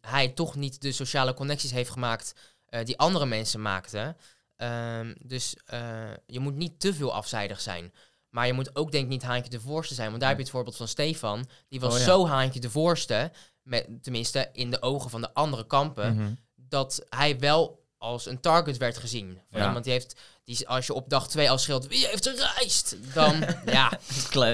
hij 0.00 0.28
toch 0.28 0.56
niet 0.56 0.80
de 0.80 0.92
sociale 0.92 1.34
connecties 1.34 1.70
heeft 1.70 1.90
gemaakt 1.90 2.34
eh, 2.66 2.84
die 2.84 2.98
andere 2.98 3.26
mensen 3.26 3.62
maakten. 3.62 4.16
Ehm, 4.56 5.14
dus 5.18 5.56
eh, 5.64 6.10
je 6.26 6.40
moet 6.40 6.54
niet 6.54 6.80
te 6.80 6.94
veel 6.94 7.14
afzijdig 7.14 7.60
zijn. 7.60 7.92
Maar 8.32 8.46
je 8.46 8.52
moet 8.52 8.76
ook 8.76 8.90
denk 8.92 9.04
ik 9.04 9.10
niet 9.10 9.22
haantje 9.22 9.50
de 9.50 9.60
voorste 9.60 9.94
zijn. 9.94 10.08
Want 10.08 10.20
daar 10.20 10.28
heb 10.28 10.38
je 10.38 10.44
het 10.44 10.52
voorbeeld 10.52 10.76
van 10.76 10.88
Stefan. 10.88 11.46
Die 11.68 11.80
was 11.80 11.92
Oh 11.92 11.98
ja. 11.98 12.04
zo 12.04 12.26
haantje 12.26 12.60
de 12.60 12.70
voorste. 12.70 13.30
Met, 13.62 13.86
tenminste, 14.02 14.48
in 14.52 14.70
de 14.70 14.82
ogen 14.82 15.10
van 15.10 15.20
de 15.20 15.34
andere 15.34 15.66
kampen 15.66 16.14
Mhm. 16.16 16.32
dat 16.54 17.04
hij 17.08 17.38
wel 17.38 17.80
als 17.98 18.26
een 18.26 18.40
target 18.40 18.76
werd 18.76 18.98
gezien. 18.98 19.38
Van 19.50 19.60
Ja. 19.60 19.66
iemand 19.66 19.84
die 19.84 19.92
heeft, 19.92 20.20
die, 20.44 20.68
als 20.68 20.86
je 20.86 20.94
op 20.94 21.08
dag 21.08 21.28
twee 21.28 21.50
al 21.50 21.58
schreeuwt, 21.58 21.86
wie 21.86 22.06
heeft 22.06 22.28
gereisd? 22.28 22.96
Dan, 23.14 23.44
ja, 23.66 23.92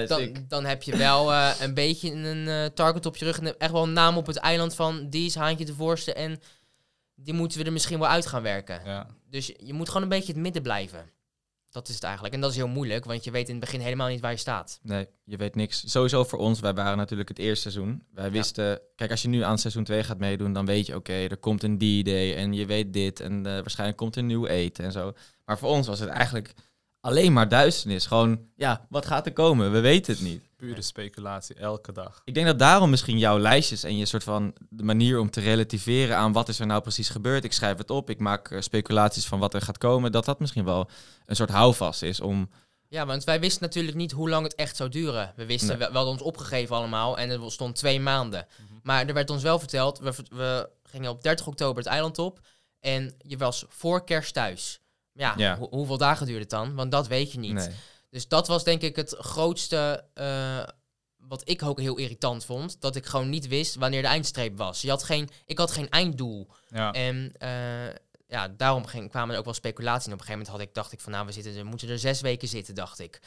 dan, 0.07 0.45
dan 0.47 0.65
heb 0.65 0.83
je 0.83 0.97
wel 0.97 1.31
eh, 1.33 1.51
een 1.59 1.73
beetje 1.73 2.11
een 2.11 2.47
eh, 2.47 2.65
target 2.65 3.05
op 3.05 3.17
je 3.17 3.25
rug. 3.25 3.39
En 3.39 3.57
echt 3.59 3.71
wel 3.71 3.83
een 3.83 3.93
naam 3.93 4.17
op 4.17 4.25
het 4.27 4.37
eiland 4.37 4.75
van, 4.75 5.09
die 5.09 5.25
is 5.25 5.35
Haantje 5.35 5.65
de 5.65 5.73
Voorste. 5.75 6.13
En 6.13 6.41
die 7.15 7.33
moeten 7.33 7.59
we 7.59 7.65
er 7.65 7.71
misschien 7.71 7.99
wel 7.99 8.07
uit 8.07 8.25
gaan 8.27 8.41
werken. 8.41 8.81
Ja. 8.85 9.07
Dus 9.29 9.51
je 9.57 9.73
moet 9.73 9.87
gewoon 9.87 10.03
een 10.03 10.09
beetje 10.09 10.33
het 10.33 10.41
midden 10.41 10.61
blijven. 10.61 11.09
Dat 11.71 11.87
is 11.87 11.93
het 11.93 12.03
eigenlijk. 12.03 12.33
En 12.33 12.41
dat 12.41 12.49
is 12.49 12.55
heel 12.55 12.67
moeilijk, 12.67 13.05
want 13.05 13.23
je 13.23 13.31
weet 13.31 13.47
in 13.47 13.55
het 13.55 13.63
begin 13.63 13.79
helemaal 13.79 14.07
niet 14.07 14.19
waar 14.19 14.31
je 14.31 14.37
staat. 14.37 14.79
Nee, 14.81 15.07
je 15.23 15.37
weet 15.37 15.55
niks. 15.55 15.91
Sowieso 15.91 16.23
voor 16.23 16.39
ons, 16.39 16.59
wij 16.59 16.73
waren 16.73 16.97
natuurlijk 16.97 17.29
het 17.29 17.39
eerste 17.39 17.71
seizoen. 17.71 18.03
Wij 18.13 18.31
wisten, 18.31 18.81
kijk, 18.95 19.11
als 19.11 19.21
je 19.21 19.27
nu 19.27 19.43
aan 19.43 19.57
seizoen 19.57 19.83
2 19.83 20.03
gaat 20.03 20.17
meedoen, 20.17 20.53
dan 20.53 20.65
weet 20.65 20.85
je, 20.85 20.95
oké, 20.95 21.13
er 21.13 21.37
komt 21.37 21.63
een 21.63 21.77
D-day 21.77 22.35
en 22.35 22.53
je 22.53 22.65
weet 22.65 22.93
dit 22.93 23.19
en 23.19 23.45
eh, 23.45 23.53
waarschijnlijk 23.53 23.97
komt 23.97 24.15
er 24.15 24.21
een 24.21 24.27
nieuw 24.27 24.45
eten 24.45 24.83
en 24.83 24.91
zo. 24.91 25.13
Maar 25.45 25.57
voor 25.57 25.69
ons 25.69 25.87
was 25.87 25.99
het 25.99 26.09
eigenlijk 26.09 26.53
alleen 27.01 27.33
maar 27.33 27.47
duisternis. 27.47 28.05
Gewoon, 28.05 28.39
ja, 28.55 28.85
wat 28.89 29.05
gaat 29.05 29.25
er 29.25 29.33
komen? 29.33 29.71
We 29.71 29.79
weten 29.79 30.13
het 30.13 30.21
niet. 30.21 30.41
Pure 30.55 30.81
speculatie, 30.81 31.55
elke 31.55 31.91
dag. 31.91 32.21
Ik 32.23 32.33
denk 32.33 32.45
dat 32.45 32.59
daarom 32.59 32.89
misschien 32.89 33.17
jouw 33.17 33.39
lijstjes 33.39 33.83
en 33.83 33.97
je 33.97 34.05
soort 34.05 34.23
van 34.23 34.53
de 34.69 34.83
manier 34.83 35.19
om 35.19 35.29
te 35.29 35.41
relativeren 35.41 36.17
aan 36.17 36.31
wat 36.31 36.49
is 36.49 36.59
er 36.59 36.65
nou 36.65 36.81
precies 36.81 37.09
gebeurd. 37.09 37.43
Ik 37.43 37.53
schrijf 37.53 37.77
het 37.77 37.89
op, 37.89 38.09
ik 38.09 38.19
maak 38.19 38.51
eh, 38.51 38.61
speculaties 38.61 39.25
van 39.27 39.39
wat 39.39 39.53
er 39.53 39.61
gaat 39.61 39.77
komen. 39.77 40.11
Dat 40.11 40.25
dat 40.25 40.39
misschien 40.39 40.65
wel 40.65 40.89
een 41.25 41.35
soort 41.35 41.49
houvast 41.49 42.01
is 42.01 42.19
om. 42.19 42.49
Ja, 42.87 43.05
want 43.05 43.23
wij 43.23 43.39
wisten 43.39 43.63
natuurlijk 43.63 43.97
niet 43.97 44.11
hoe 44.11 44.29
lang 44.29 44.43
het 44.43 44.55
echt 44.55 44.75
zou 44.75 44.89
duren. 44.89 45.33
We 45.35 45.45
wisten, 45.45 45.67
Nee. 45.67 45.77
we, 45.77 45.85
we 45.85 45.93
hadden 45.93 46.13
ons 46.13 46.21
opgegeven 46.21 46.75
allemaal 46.75 47.17
en 47.17 47.29
het 47.29 47.51
stond 47.51 47.75
twee 47.75 47.99
maanden. 47.99 48.47
Mhm. 48.57 48.79
Maar 48.83 49.07
er 49.07 49.13
werd 49.13 49.29
ons 49.29 49.43
wel 49.43 49.59
verteld, 49.59 49.99
we, 49.99 50.13
we 50.29 50.69
gingen 50.83 51.09
op 51.09 51.21
30 51.21 51.47
oktober 51.47 51.83
het 51.83 51.91
eiland 51.91 52.17
op 52.19 52.39
en 52.79 53.15
je 53.17 53.37
was 53.37 53.65
voor 53.67 54.03
kerst 54.03 54.33
thuis. 54.33 54.81
Ja, 55.13 55.33
Ja. 55.37 55.57
hoe- 55.57 55.67
hoeveel 55.69 55.97
dagen 55.97 56.25
duurde 56.25 56.41
het 56.41 56.49
dan? 56.49 56.75
Want 56.75 56.91
dat 56.91 57.07
weet 57.07 57.31
je 57.31 57.39
niet. 57.39 57.53
Nee. 57.53 57.69
Dus 58.09 58.27
dat 58.27 58.47
was 58.47 58.63
denk 58.63 58.81
ik 58.81 58.95
het 58.95 59.15
grootste, 59.19 60.05
eh, 60.13 60.63
wat 61.17 61.49
ik 61.49 61.63
ook 61.63 61.79
heel 61.79 61.97
irritant 61.97 62.45
vond. 62.45 62.81
Dat 62.81 62.95
ik 62.95 63.05
gewoon 63.05 63.29
niet 63.29 63.47
wist 63.47 63.75
wanneer 63.75 64.01
de 64.01 64.07
eindstreep 64.07 64.57
was. 64.57 64.81
Je 64.81 64.89
had 64.89 65.03
geen, 65.03 65.29
ik 65.45 65.57
had 65.57 65.71
geen 65.71 65.89
einddoel. 65.89 66.47
Ja. 66.69 66.91
En 66.91 67.31
eh, 67.37 67.95
ja, 68.27 68.47
daarom 68.47 68.85
ging, 68.85 69.09
kwamen 69.09 69.33
er 69.33 69.39
ook 69.39 69.45
wel 69.45 69.53
speculaties. 69.53 70.05
En 70.07 70.13
op 70.13 70.19
een 70.19 70.25
gegeven 70.25 70.45
moment 70.45 70.57
had 70.61 70.67
ik, 70.69 70.73
dacht 70.75 70.91
ik 70.91 70.99
van 70.99 71.11
nou, 71.11 71.25
we, 71.25 71.31
zitten, 71.31 71.53
we 71.53 71.63
moeten 71.63 71.89
er 71.89 71.99
zes 71.99 72.21
weken 72.21 72.47
zitten, 72.47 72.75
dacht 72.75 72.99
ik. 72.99 73.19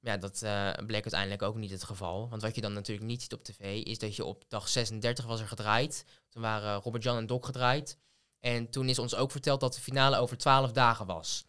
Ja, 0.00 0.16
dat 0.16 0.42
eh, 0.42 0.70
bleek 0.86 1.02
uiteindelijk 1.02 1.42
ook 1.42 1.56
niet 1.56 1.70
het 1.70 1.84
geval. 1.84 2.28
Want 2.28 2.42
wat 2.42 2.54
je 2.54 2.60
dan 2.60 2.72
natuurlijk 2.72 3.06
niet 3.06 3.22
ziet 3.22 3.32
op 3.32 3.44
tv, 3.44 3.82
is 3.82 3.98
dat 3.98 4.16
je 4.16 4.24
op 4.24 4.44
dag 4.48 4.68
36 4.68 5.24
was 5.26 5.40
er 5.40 5.48
gedraaid. 5.48 6.04
Toen 6.28 6.42
waren 6.42 6.80
Robert 6.80 7.02
Jan 7.02 7.16
en 7.16 7.26
Doc 7.26 7.44
gedraaid. 7.46 7.98
En 8.40 8.70
toen 8.70 8.88
is 8.88 8.98
ons 8.98 9.14
ook 9.14 9.30
verteld 9.30 9.60
dat 9.60 9.74
de 9.74 9.80
finale 9.80 10.16
over 10.16 10.36
12 10.38 10.72
dagen 10.72 11.06
was. 11.06 11.44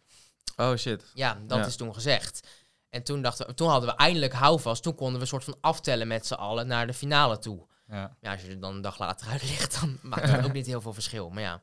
Oh 0.56 0.76
shit. 0.76 1.04
Ja, 1.14 1.38
dat 1.46 1.58
Ja. 1.58 1.66
is 1.66 1.76
toen 1.76 1.94
gezegd. 1.94 2.48
En 2.90 3.02
toen, 3.02 3.22
dachten 3.22 3.46
we, 3.46 3.54
toen 3.54 3.68
hadden 3.68 3.88
we 3.88 3.96
eindelijk 3.96 4.32
houvast. 4.32 4.82
Toen 4.82 4.94
konden 4.94 5.14
we 5.16 5.20
een 5.20 5.26
soort 5.26 5.44
van 5.44 5.56
aftellen 5.60 6.08
met 6.08 6.26
z'n 6.26 6.34
allen 6.34 6.66
naar 6.66 6.86
de 6.86 6.94
finale 6.94 7.38
toe. 7.38 7.66
Ja. 7.88 8.16
Ja, 8.20 8.32
als 8.32 8.42
je 8.42 8.48
er 8.48 8.60
dan 8.60 8.74
een 8.74 8.80
dag 8.80 8.98
later 8.98 9.28
uit 9.28 9.42
ligt, 9.42 9.80
dan 9.80 9.98
maakt 10.10 10.30
het 10.30 10.44
ook 10.44 10.52
niet 10.52 10.66
heel 10.66 10.80
veel 10.80 10.92
verschil. 10.92 11.30
Maar 11.30 11.42
ja, 11.42 11.62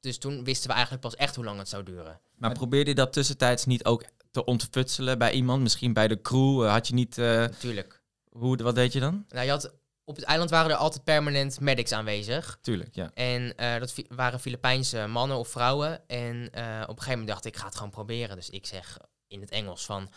dus 0.00 0.18
toen 0.18 0.44
wisten 0.44 0.66
we 0.68 0.72
eigenlijk 0.74 1.02
pas 1.02 1.14
echt 1.16 1.34
hoe 1.36 1.44
lang 1.44 1.58
het 1.58 1.68
zou 1.68 1.82
duren. 1.82 2.20
Maar 2.36 2.52
probeerde 2.52 2.90
je 2.90 2.96
dat 2.96 3.12
tussentijds 3.12 3.64
niet 3.64 3.84
ook 3.84 4.04
te 4.30 4.44
ontfutselen 4.44 5.18
bij 5.18 5.32
iemand? 5.32 5.62
Misschien 5.62 5.92
bij 5.92 6.08
de 6.08 6.20
crew? 6.20 6.64
Eh, 6.64 6.70
Had 6.70 6.88
je 6.88 6.94
niet. 6.94 7.18
eh, 7.18 7.24
Natuurlijk. 7.24 8.02
hoe, 8.30 8.56
wat 8.56 8.74
deed 8.74 8.92
je 8.92 9.00
dan? 9.00 9.24
Nou, 9.28 9.44
je 9.44 9.50
had, 9.50 9.72
op 10.08 10.16
het 10.16 10.24
eiland 10.24 10.50
waren 10.50 10.70
er 10.70 10.76
altijd 10.76 11.04
permanent 11.04 11.60
medics 11.60 11.92
aanwezig. 11.92 12.58
Tuurlijk, 12.62 12.94
ja. 12.94 13.10
En 13.14 13.56
eh, 13.56 13.78
dat 13.80 13.94
waren 14.08 14.40
Filipijnse 14.40 15.06
mannen 15.06 15.36
of 15.36 15.48
vrouwen. 15.48 16.08
En 16.08 16.48
eh, 16.52 16.80
op 16.82 16.88
een 16.88 17.02
gegeven 17.02 17.10
moment 17.10 17.28
dacht 17.28 17.44
ik, 17.44 17.52
ik 17.52 17.58
ga 17.58 17.66
het 17.66 17.74
gewoon 17.74 17.90
proberen. 17.90 18.36
Dus 18.36 18.50
ik 18.50 18.66
zeg 18.66 18.98
in 19.26 19.40
het 19.40 19.50
Engels 19.50 19.84
van, 19.84 20.10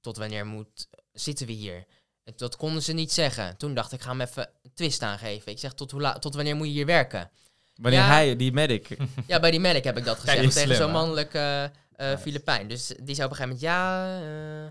tot 0.00 0.16
wanneer 0.16 0.46
moet, 0.46 0.88
zitten 1.12 1.46
we 1.46 1.52
hier? 1.52 1.84
En 2.24 2.32
dat 2.36 2.56
konden 2.56 2.82
ze 2.82 2.92
niet 2.92 3.12
zeggen. 3.12 3.56
Toen 3.56 3.74
dacht 3.74 3.92
ik, 3.92 4.00
ga 4.00 4.10
hem 4.10 4.20
even 4.20 4.48
een 4.62 4.74
twist 4.74 5.02
aangeven. 5.02 5.52
Ik 5.52 5.58
zeg, 5.58 5.72
tot, 5.72 5.90
hoe 5.90 6.16
tot 6.18 6.34
wanneer 6.34 6.56
moet 6.56 6.66
je 6.66 6.72
hier 6.72 6.86
werken? 6.86 7.30
Wanneer 7.74 8.00
Ja. 8.00 8.06
hij, 8.06 8.36
die 8.36 8.52
medic. 8.52 8.96
Ja, 9.26 9.40
bij 9.40 9.50
die 9.50 9.60
medic 9.60 9.84
heb 9.84 9.96
ik 9.96 10.04
dat 10.04 10.18
gezegd. 10.18 10.52
tegen 10.52 10.76
zo'n 10.76 10.90
mannelijke 10.90 11.70
eh, 11.96 12.08
Nice. 12.08 12.22
Filipijn. 12.22 12.68
Dus 12.68 12.86
die 12.86 13.14
zei 13.14 13.26
op 13.28 13.32
een 13.32 13.36
gegeven 13.36 13.48
moment, 13.48 13.60
ja, 13.60 14.16
eh, 14.20 14.70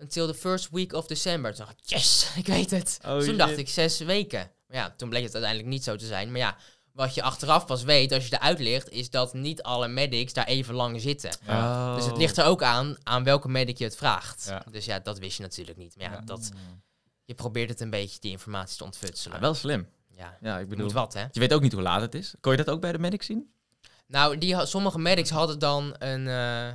until 0.00 0.26
the 0.26 0.34
first 0.34 0.68
week 0.70 0.92
of 0.92 1.06
December. 1.06 1.54
Toen 1.54 1.64
dacht 1.64 1.78
ik, 1.80 1.88
yes, 1.88 2.28
ik 2.36 2.46
weet 2.46 2.70
het. 2.70 2.98
Oh, 3.06 3.18
toen 3.18 3.36
dacht 3.36 3.56
ik, 3.58 3.68
zes 3.68 3.98
weken. 3.98 4.50
Maar 4.66 4.76
ja, 4.76 4.94
toen 4.96 5.08
bleek 5.08 5.22
het 5.22 5.32
uiteindelijk 5.32 5.72
niet 5.72 5.84
zo 5.84 5.96
te 5.96 6.06
zijn. 6.06 6.30
Maar 6.30 6.40
ja, 6.40 6.56
wat 6.92 7.14
je 7.14 7.22
achteraf 7.22 7.66
pas 7.66 7.82
weet, 7.82 8.12
als 8.12 8.26
je 8.26 8.34
eruit 8.34 8.58
ligt, 8.58 8.88
is 8.90 9.10
dat 9.10 9.34
niet 9.34 9.62
alle 9.62 9.88
medics 9.88 10.32
daar 10.32 10.46
even 10.46 10.74
lang 10.74 11.00
zitten. 11.00 11.30
Ja. 11.46 11.94
Dus 11.94 12.04
het 12.04 12.12
Oh. 12.12 12.18
ligt 12.18 12.36
er 12.36 12.44
ook 12.44 12.62
aan, 12.62 12.96
aan 13.02 13.24
welke 13.24 13.48
medic 13.48 13.78
je 13.78 13.84
het 13.84 13.96
vraagt. 13.96 14.44
Ja. 14.48 14.64
Dus 14.70 14.84
ja, 14.84 14.98
dat 14.98 15.18
wist 15.18 15.36
je 15.36 15.42
natuurlijk 15.42 15.78
niet. 15.78 15.96
Maar 15.96 16.06
ja, 16.06 16.12
Ja. 16.12 16.20
dat, 16.20 16.50
je 17.24 17.34
probeert 17.34 17.68
het 17.68 17.80
een 17.80 17.90
beetje, 17.90 18.20
die 18.20 18.30
informatie 18.30 18.76
te 18.76 18.82
Ja, 18.84 18.90
ontfutselen. 18.90 19.40
wel 19.40 19.54
slim. 19.54 19.88
Ja, 20.16 20.36
Ja, 20.40 20.58
ik 20.58 20.68
bedoel. 20.68 20.84
moet 20.84 20.94
wat, 20.94 21.14
hè? 21.14 21.24
Je 21.32 21.40
weet 21.40 21.52
ook 21.52 21.62
niet 21.62 21.72
hoe 21.72 21.82
laat 21.82 22.00
het 22.00 22.14
is. 22.14 22.34
Kon 22.40 22.52
je 22.52 22.58
dat 22.58 22.70
ook 22.70 22.80
bij 22.80 22.92
de 22.92 22.98
medic 22.98 23.22
zien? 23.22 23.52
Nou, 24.06 24.38
die, 24.38 24.66
sommige 24.66 24.98
medics 24.98 25.30
hadden 25.30 25.58
dan 25.58 25.94
een, 25.98 26.28
eh, 26.28 26.66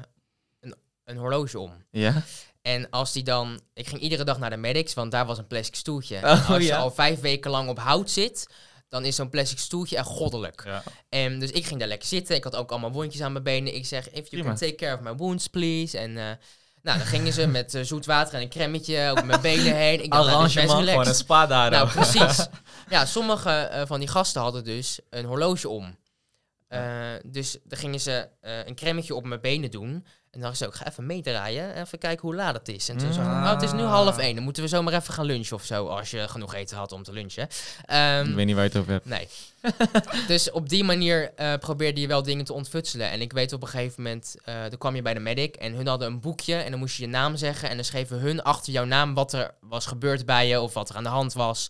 een, 0.60 0.76
een 1.04 1.18
horloge 1.18 1.60
om. 1.60 1.74
Ja. 1.92 2.24
En 2.66 2.90
als 2.90 3.12
die 3.12 3.24
dan... 3.24 3.60
Ik 3.74 3.88
ging 3.88 4.02
iedere 4.02 4.24
dag 4.24 4.40
naar 4.40 4.50
de 4.50 4.58
medics, 4.58 4.94
want 4.94 5.12
daar 5.12 5.26
was 5.26 5.38
een 5.38 5.48
plastic 5.48 5.76
stoeltje. 5.76 6.16
Oh, 6.16 6.24
En 6.24 6.46
als 6.46 6.58
je 6.58 6.64
ja. 6.64 6.78
al 6.78 6.92
vijf 6.92 7.20
weken 7.20 7.52
lang 7.52 7.70
op 7.70 7.80
hout 7.80 8.12
zit, 8.12 8.50
dan 8.90 9.06
is 9.06 9.16
zo'n 9.16 9.30
plastic 9.30 9.60
stoeltje 9.60 9.98
echt 9.98 10.08
goddelijk. 10.08 10.62
Ja. 10.66 10.84
En 11.10 11.40
dus 11.40 11.52
ik 11.52 11.66
ging 11.66 11.80
daar 11.80 11.88
lekker 11.88 12.08
zitten. 12.08 12.36
Ik 12.36 12.44
had 12.44 12.56
ook 12.56 12.72
allemaal 12.72 12.92
wondjes 12.92 13.22
aan 13.22 13.32
mijn 13.32 13.44
benen. 13.44 13.76
Ik 13.76 13.86
zeg, 13.86 14.06
if 14.06 14.14
you 14.14 14.28
Prima. 14.28 14.44
can 14.48 14.56
take 14.56 14.76
care 14.76 14.96
of 14.96 15.02
my 15.02 15.16
wounds, 15.16 15.48
please. 15.48 15.98
En 15.98 16.10
eh, 16.10 16.24
nou, 16.82 16.98
dan 16.98 17.08
gingen 17.08 17.34
ze 17.34 17.48
met 17.58 17.74
eh, 17.74 17.84
zoet 17.84 18.06
water 18.06 18.34
en 18.34 18.42
een 18.42 18.50
cremmetje 18.50 19.10
over 19.12 19.26
mijn 19.26 19.42
benen 19.42 19.76
heen. 19.76 20.04
Ik 20.04 20.12
dacht, 20.12 20.26
nou, 20.28 20.38
dit 20.40 20.48
is 20.48 20.54
best 20.54 20.66
Arrangement, 20.66 20.90
Gewoon 20.90 21.08
een 21.08 21.16
spa 21.16 21.48
daar 21.48 21.72
Nou, 21.72 21.90
precies. 21.90 22.48
Ja, 22.90 23.06
sommige 23.06 23.52
eh, 23.52 23.86
van 23.86 24.00
die 24.00 24.10
gasten 24.10 24.42
hadden 24.42 24.64
dus 24.64 25.00
een 25.10 25.26
horloge 25.26 25.70
om. 25.70 25.98
Eh, 26.68 27.14
dus 27.26 27.58
dan 27.64 27.80
gingen 27.80 28.00
ze 28.00 28.30
eh, 28.42 28.66
een 28.66 28.76
cremmetje 28.76 29.16
op 29.16 29.26
mijn 29.26 29.42
benen 29.42 29.72
doen. 29.72 30.06
En 30.36 30.42
dan 30.42 30.56
ze 30.56 30.66
ook, 30.66 30.76
ga 30.76 30.88
even 30.88 31.06
meedraaien. 31.06 31.82
Even 31.82 31.98
kijken 31.98 32.22
hoe 32.22 32.36
laat 32.36 32.56
het 32.56 32.68
is. 32.68 32.90
En 32.90 32.98
toen 32.98 33.14
zei 33.14 33.28
ik, 33.28 33.34
oh, 33.34 33.50
het 33.50 33.62
is 33.62 33.72
nu 33.72 33.82
half 33.82 34.18
één. 34.18 34.36
Dan 34.36 34.44
moeten 34.44 34.64
we 34.64 34.70
zomaar 34.70 34.94
even 34.94 35.14
gaan 35.14 35.26
lunchen 35.26 35.56
of 35.56 35.64
zo. 35.64 35.88
Als 35.88 36.12
je 36.12 36.28
genoeg 36.28 36.54
eten 36.54 36.78
had 36.78 36.92
om 36.92 37.04
te 37.04 37.14
lunchen. 37.14 37.48
Ehm, 37.86 38.30
ik 38.30 38.36
weet 38.36 38.46
niet 38.46 38.56
waar 38.56 38.64
je 38.64 38.70
het 38.70 38.80
over 38.80 38.92
hebt. 38.92 39.06
Nee. 39.06 39.28
dus 40.28 40.52
op 40.52 40.70
die 40.70 40.84
manier 40.84 41.34
eh, 41.36 41.54
probeerde 41.54 42.02
je 42.02 42.08
wel 42.08 42.24
dingen 42.24 42.46
te 42.46 42.54
ontfutselen. 42.54 43.10
En 43.10 43.22
ik 43.22 43.34
weet 43.34 43.54
op 43.54 43.62
een 43.62 43.68
gegeven 43.68 44.04
moment, 44.04 44.36
eh 44.44 44.62
dan 44.62 44.78
kwam 44.78 44.96
je 44.96 45.02
bij 45.02 45.14
de 45.14 45.20
medic 45.20 45.56
en 45.56 45.74
hun 45.74 45.88
hadden 45.88 46.08
een 46.08 46.20
boekje 46.20 46.56
en 46.56 46.72
dan 46.72 46.80
moest 46.80 46.96
je 46.96 47.04
je 47.04 47.10
naam 47.10 47.36
zeggen. 47.36 47.70
En 47.70 47.76
dan 47.76 47.86
schreven 47.86 48.20
hun 48.20 48.44
achter 48.44 48.74
jouw 48.74 48.86
naam 48.86 49.14
wat 49.14 49.34
er 49.34 49.54
was 49.60 49.86
gebeurd 49.86 50.26
bij 50.26 50.48
je 50.48 50.62
of 50.62 50.74
wat 50.74 50.90
er 50.90 50.96
aan 50.96 51.04
de 51.04 51.10
hand 51.10 51.34
was. 51.34 51.70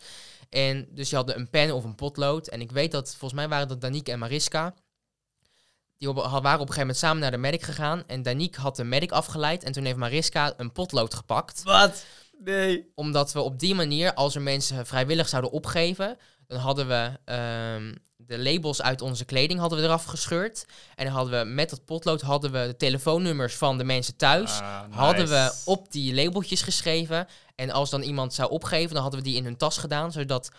En 0.49 0.87
dus 0.89 1.09
je 1.09 1.15
had 1.15 1.35
een 1.35 1.49
pen 1.49 1.75
of 1.75 1.83
een 1.83 1.95
potlood. 1.95 2.47
En 2.47 2.61
ik 2.61 2.71
weet 2.71 2.91
dat, 2.91 3.09
volgens 3.09 3.33
mij 3.33 3.49
waren 3.49 3.67
dat 3.67 3.81
Danique 3.81 4.11
en 4.11 4.19
Mariska. 4.19 4.73
Die 5.97 6.09
op- 6.09 6.15
waren 6.15 6.33
op 6.41 6.43
een 6.45 6.57
gegeven 6.57 6.79
moment 6.79 6.97
samen 6.97 7.21
naar 7.21 7.31
de 7.31 7.37
medic 7.37 7.61
gegaan. 7.63 8.03
En 8.07 8.21
Danique 8.21 8.61
had 8.61 8.75
de 8.75 8.83
medic 8.83 9.11
afgeleid. 9.11 9.63
En 9.63 9.71
toen 9.71 9.85
heeft 9.85 9.97
Mariska 9.97 10.53
een 10.57 10.71
potlood 10.71 11.13
gepakt 11.13 11.63
Wat? 11.63 12.05
Nee. 12.39 12.91
omdat 12.95 13.31
we 13.33 13.41
op 13.41 13.59
die 13.59 13.75
manier, 13.75 14.13
als 14.13 14.35
er 14.35 14.41
mensen 14.41 14.85
vrijwillig 14.85 15.27
zouden 15.27 15.51
opgeven, 15.51 16.17
dan 16.47 16.59
hadden 16.59 16.87
we 16.87 17.11
ehm, 17.25 17.95
de 18.17 18.39
labels 18.39 18.81
uit 18.81 19.01
onze 19.01 19.25
kleding 19.25 19.59
hadden 19.59 19.79
we 19.79 19.85
eraf 19.85 20.03
gescheurd. 20.03 20.65
En 20.95 21.05
dan 21.05 21.13
hadden 21.13 21.39
we 21.39 21.45
met 21.49 21.69
dat 21.69 21.85
potlood 21.85 22.21
hadden 22.21 22.51
we 22.51 22.65
de 22.67 22.75
telefoonnummers 22.77 23.55
van 23.55 23.77
de 23.77 23.83
mensen 23.83 24.15
thuis. 24.15 24.59
Ah, 24.59 24.81
Hadden 24.89 25.27
we 25.27 25.61
op 25.65 25.91
die 25.91 26.13
labeltjes 26.15 26.61
geschreven. 26.61 27.27
En 27.55 27.69
als 27.71 27.89
dan 27.89 28.01
iemand 28.01 28.33
zou 28.33 28.49
opgeven, 28.51 28.93
dan 28.93 29.01
hadden 29.01 29.19
we 29.19 29.25
die 29.25 29.35
in 29.35 29.43
hun 29.43 29.57
tas 29.57 29.77
gedaan. 29.77 30.11
Zodat, 30.11 30.49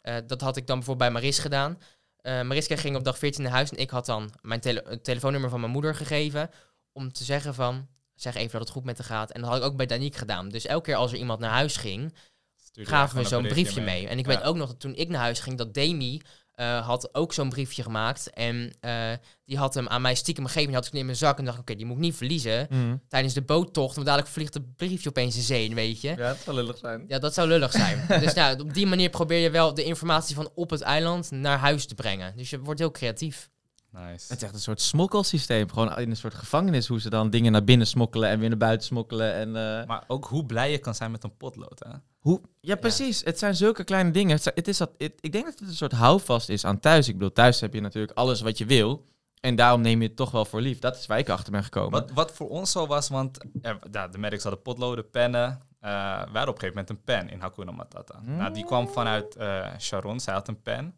eh, 0.00 0.14
dat 0.26 0.40
had 0.40 0.56
ik 0.56 0.66
dan 0.66 0.76
bijvoorbeeld 0.76 1.10
bij 1.12 1.20
Maris 1.20 1.38
gedaan. 1.38 1.78
Eh, 2.24 2.42
Mariska 2.42 2.76
ging 2.76 2.96
op 2.96 3.04
dag 3.04 3.18
14 3.18 3.42
naar 3.42 3.52
huis 3.52 3.70
en 3.70 3.76
ik 3.76 3.90
had 3.90 4.06
dan 4.06 4.32
mijn 4.40 4.60
tele- 4.60 4.82
het 4.88 5.04
telefoonnummer 5.04 5.50
van 5.50 5.60
mijn 5.60 5.72
moeder 5.72 5.94
gegeven. 5.94 6.50
Om 6.92 7.12
te 7.12 7.24
zeggen 7.24 7.54
van, 7.54 7.88
zeg 8.14 8.34
even 8.34 8.50
dat 8.52 8.60
het 8.60 8.70
goed 8.70 8.84
met 8.84 8.98
haar 8.98 9.06
gaat. 9.06 9.30
En 9.30 9.40
dat 9.40 9.50
had 9.50 9.58
ik 9.58 9.64
ook 9.64 9.76
bij 9.76 9.86
Danique 9.86 10.18
gedaan. 10.18 10.48
Dus 10.48 10.66
elke 10.66 10.84
keer 10.84 10.94
als 10.94 11.12
er 11.12 11.18
iemand 11.18 11.40
naar 11.40 11.50
huis 11.50 11.76
ging, 11.76 12.14
Stuurde 12.56 12.90
gaven 12.90 13.16
we 13.18 13.24
zo'n 13.24 13.46
briefje 13.48 13.80
mee. 13.80 14.08
En 14.08 14.18
ik 14.18 14.26
Ja. 14.26 14.34
weet 14.36 14.42
ook 14.44 14.56
nog 14.56 14.68
dat 14.68 14.80
toen 14.80 14.94
ik 14.94 15.08
naar 15.08 15.20
huis 15.20 15.40
ging, 15.40 15.58
dat 15.58 15.74
Demi 15.74 16.20
eh, 16.54 16.86
had 16.86 17.14
ook 17.14 17.32
zo'n 17.32 17.48
briefje 17.48 17.82
gemaakt. 17.82 18.30
En 18.30 18.72
eh, 18.80 19.10
die 19.44 19.56
had 19.58 19.74
hem 19.74 19.88
aan 19.88 20.02
mij 20.02 20.14
stiekem 20.14 20.44
gegeven. 20.46 20.66
Die 20.66 20.76
had 20.76 20.86
ik 20.86 20.92
in 20.92 21.04
mijn 21.04 21.16
zak 21.16 21.38
en 21.38 21.44
dacht, 21.44 21.58
oké, 21.58 21.74
die 21.74 21.86
moet 21.86 21.96
ik 21.96 22.02
niet 22.02 22.16
verliezen 22.16 22.66
Mhm. 22.70 22.96
tijdens 23.08 23.34
de 23.34 23.42
boottocht. 23.42 23.94
Want 23.94 24.06
dadelijk 24.06 24.32
vliegt 24.32 24.54
het 24.54 24.76
briefje 24.76 25.08
opeens 25.08 25.36
in 25.36 25.42
zee, 25.42 25.74
weet 25.74 26.00
je. 26.00 26.08
Ja, 26.08 26.28
het 26.28 26.38
zal 26.44 26.54
lullig 26.54 26.78
zijn. 26.78 27.04
Ja, 27.08 27.18
dat 27.18 27.34
zou 27.34 27.48
lullig 27.48 27.72
zijn. 27.72 28.04
dus 28.20 28.34
nou, 28.34 28.60
op 28.60 28.74
die 28.74 28.86
manier 28.86 29.10
probeer 29.10 29.38
je 29.38 29.50
wel 29.50 29.74
de 29.74 29.84
informatie 29.84 30.34
van 30.34 30.50
op 30.54 30.70
het 30.70 30.80
eiland 30.80 31.30
naar 31.30 31.58
huis 31.58 31.86
te 31.86 31.94
brengen. 31.94 32.36
Dus 32.36 32.50
je 32.50 32.60
wordt 32.60 32.80
heel 32.80 32.90
creatief. 32.90 33.50
Nice. 33.94 34.26
Het 34.28 34.36
is 34.36 34.42
echt 34.42 34.54
een 34.54 34.60
soort 34.60 34.80
smokkelsysteem. 34.80 35.70
Gewoon 35.70 35.98
in 35.98 36.10
een 36.10 36.16
soort 36.16 36.34
gevangenis 36.34 36.86
hoe 36.86 37.00
ze 37.00 37.10
dan 37.10 37.30
dingen 37.30 37.52
naar 37.52 37.64
binnen 37.64 37.86
smokkelen 37.86 38.28
en 38.28 38.38
weer 38.38 38.48
naar 38.48 38.58
buiten 38.58 38.86
smokkelen. 38.86 39.34
En, 39.34 39.48
eh, 39.80 39.86
Maar 39.86 40.04
ook 40.06 40.24
hoe 40.24 40.46
blij 40.46 40.70
je 40.70 40.78
kan 40.78 40.94
zijn 40.94 41.10
met 41.10 41.24
een 41.24 41.36
potlood, 41.36 41.82
hè? 41.88 41.90
hoe... 42.18 42.40
Ja, 42.60 42.76
precies. 42.76 43.24
Het 43.24 43.38
zijn 43.38 43.54
zulke 43.56 43.84
kleine 43.84 44.10
dingen. 44.10 44.32
Het, 44.32 44.42
zijn- 44.42 44.54
het 44.54 44.68
is 44.68 44.76
dat, 44.78 44.90
het- 44.98 45.18
ik 45.20 45.32
denk 45.32 45.44
dat 45.44 45.58
het 45.58 45.68
een 45.68 45.74
soort 45.74 45.92
houvast 45.92 46.48
is 46.48 46.64
aan 46.64 46.80
thuis. 46.80 47.08
Ik 47.08 47.14
bedoel, 47.14 47.32
thuis 47.32 47.60
heb 47.60 47.74
je 47.74 47.80
natuurlijk 47.80 48.18
alles 48.18 48.40
wat 48.40 48.58
je 48.58 48.66
wil. 48.66 49.06
En 49.40 49.54
daarom 49.56 49.80
neem 49.80 50.00
je 50.02 50.06
het 50.06 50.16
toch 50.16 50.30
wel 50.30 50.44
voor 50.44 50.60
lief. 50.60 50.78
Dat 50.78 50.96
is 50.96 51.06
waar 51.06 51.18
ik 51.18 51.28
achter 51.28 51.52
ben 51.52 51.64
gekomen. 51.64 51.90
Wat, 51.90 52.10
wat 52.10 52.32
voor 52.32 52.48
ons 52.48 52.70
zo 52.70 52.86
was, 52.86 53.08
want 53.08 53.38
er, 53.62 53.78
ja, 53.90 54.08
de 54.08 54.18
medics 54.18 54.42
hadden 54.42 54.62
potloden, 54.62 55.10
pennen. 55.10 55.44
Eh 55.80 55.90
wij 55.90 56.16
hadden 56.24 56.48
op 56.48 56.54
een 56.54 56.60
gegeven 56.60 56.66
moment 56.68 56.90
een 56.90 57.02
pen 57.04 57.30
in 57.30 57.40
Hakuna 57.40 57.70
Matata. 57.70 58.20
Nou, 58.22 58.54
die 58.54 58.64
kwam 58.64 58.88
vanuit 58.88 59.36
eh, 59.36 59.66
Sharon, 59.78 60.20
zij 60.20 60.34
had 60.34 60.48
een 60.48 60.62
pen. 60.62 60.94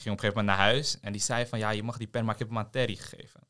Ging 0.00 0.14
op 0.14 0.20
een 0.24 0.28
gegeven 0.28 0.44
moment 0.44 0.58
naar 0.58 0.72
huis 0.72 1.00
en 1.00 1.12
die 1.12 1.20
zei 1.20 1.46
van, 1.46 1.58
ja, 1.58 1.70
je 1.70 1.82
mag 1.82 1.96
die 1.96 2.06
pen, 2.06 2.24
maar 2.24 2.32
ik 2.32 2.38
heb 2.38 2.48
hem 2.48 2.58
aan 2.58 2.70
Terry 2.70 2.96
gegeven. 2.96 3.40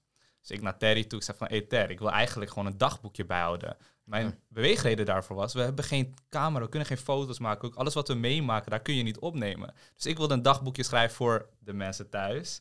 Dus 0.41 0.51
ik 0.51 0.63
naar 0.63 0.79
Terry 0.79 1.05
toe, 1.05 1.19
ik 1.19 1.25
zei 1.25 1.37
van, 1.37 1.47
hey 1.47 1.61
Terry, 1.61 1.93
ik 1.93 1.99
wil 1.99 2.11
eigenlijk 2.11 2.51
gewoon 2.51 2.67
een 2.67 2.79
dagboekje 2.79 3.25
bijhouden. 3.25 3.77
Mijn 4.05 4.27
Ja. 4.27 4.35
beweegreden 4.49 5.07
daarvoor 5.07 5.37
was, 5.37 5.53
we 5.55 5.61
hebben 5.61 5.85
geen 5.85 6.15
camera, 6.29 6.65
we 6.65 6.69
kunnen 6.71 6.89
geen 6.89 6.97
foto's 6.99 7.39
maken. 7.39 7.69
Ook 7.69 7.75
alles 7.75 7.95
wat 7.95 8.09
we 8.09 8.15
meemaken, 8.15 8.71
daar 8.71 8.81
kun 8.81 8.95
je 8.95 9.03
niet 9.03 9.19
opnemen. 9.19 9.75
Dus 9.97 10.07
ik 10.07 10.17
wilde 10.17 10.35
een 10.35 10.43
dagboekje 10.43 10.83
schrijven 10.83 11.17
voor 11.17 11.49
de 11.59 11.73
mensen 11.73 12.09
thuis. 12.11 12.61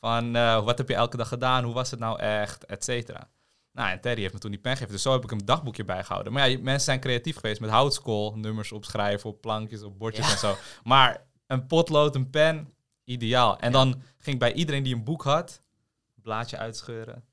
Van, 0.00 0.36
eh, 0.36 0.64
wat 0.64 0.78
heb 0.78 0.88
je 0.88 0.94
elke 0.94 1.16
dag 1.16 1.28
gedaan, 1.28 1.64
hoe 1.64 1.74
was 1.74 1.90
het 1.90 2.00
nou 2.00 2.18
echt, 2.18 2.64
et 2.64 2.84
cetera. 2.84 3.30
Nou, 3.72 3.90
en 3.90 4.00
Terry 4.00 4.20
heeft 4.20 4.32
me 4.34 4.38
toen 4.40 4.50
die 4.50 4.60
pen 4.60 4.72
gegeven. 4.72 4.92
Dus 4.92 5.02
zo 5.02 5.12
heb 5.12 5.24
ik 5.24 5.30
een 5.30 5.44
dagboekje 5.44 5.84
bijgehouden. 5.84 6.32
Maar 6.32 6.48
ja, 6.48 6.58
mensen 6.58 6.84
zijn 6.84 7.00
creatief 7.00 7.36
geweest 7.36 7.60
met 7.60 7.70
houtskool, 7.70 8.36
nummers 8.36 8.72
opschrijven 8.72 9.30
op 9.30 9.40
plankjes, 9.40 9.82
op 9.82 9.98
bordjes 9.98 10.26
Ja. 10.26 10.32
en 10.32 10.38
zo. 10.38 10.56
Maar 10.82 11.26
een 11.46 11.66
potlood, 11.66 12.14
een 12.14 12.30
pen, 12.30 12.74
ideaal. 13.04 13.58
En 13.58 13.72
dan 13.72 14.02
ging 14.18 14.34
ik 14.34 14.38
bij 14.38 14.52
iedereen 14.52 14.82
die 14.82 14.94
een 14.94 15.04
boek 15.04 15.22
had, 15.22 15.60
een 16.16 16.22
blaadje 16.22 16.58
uitscheuren. 16.58 17.24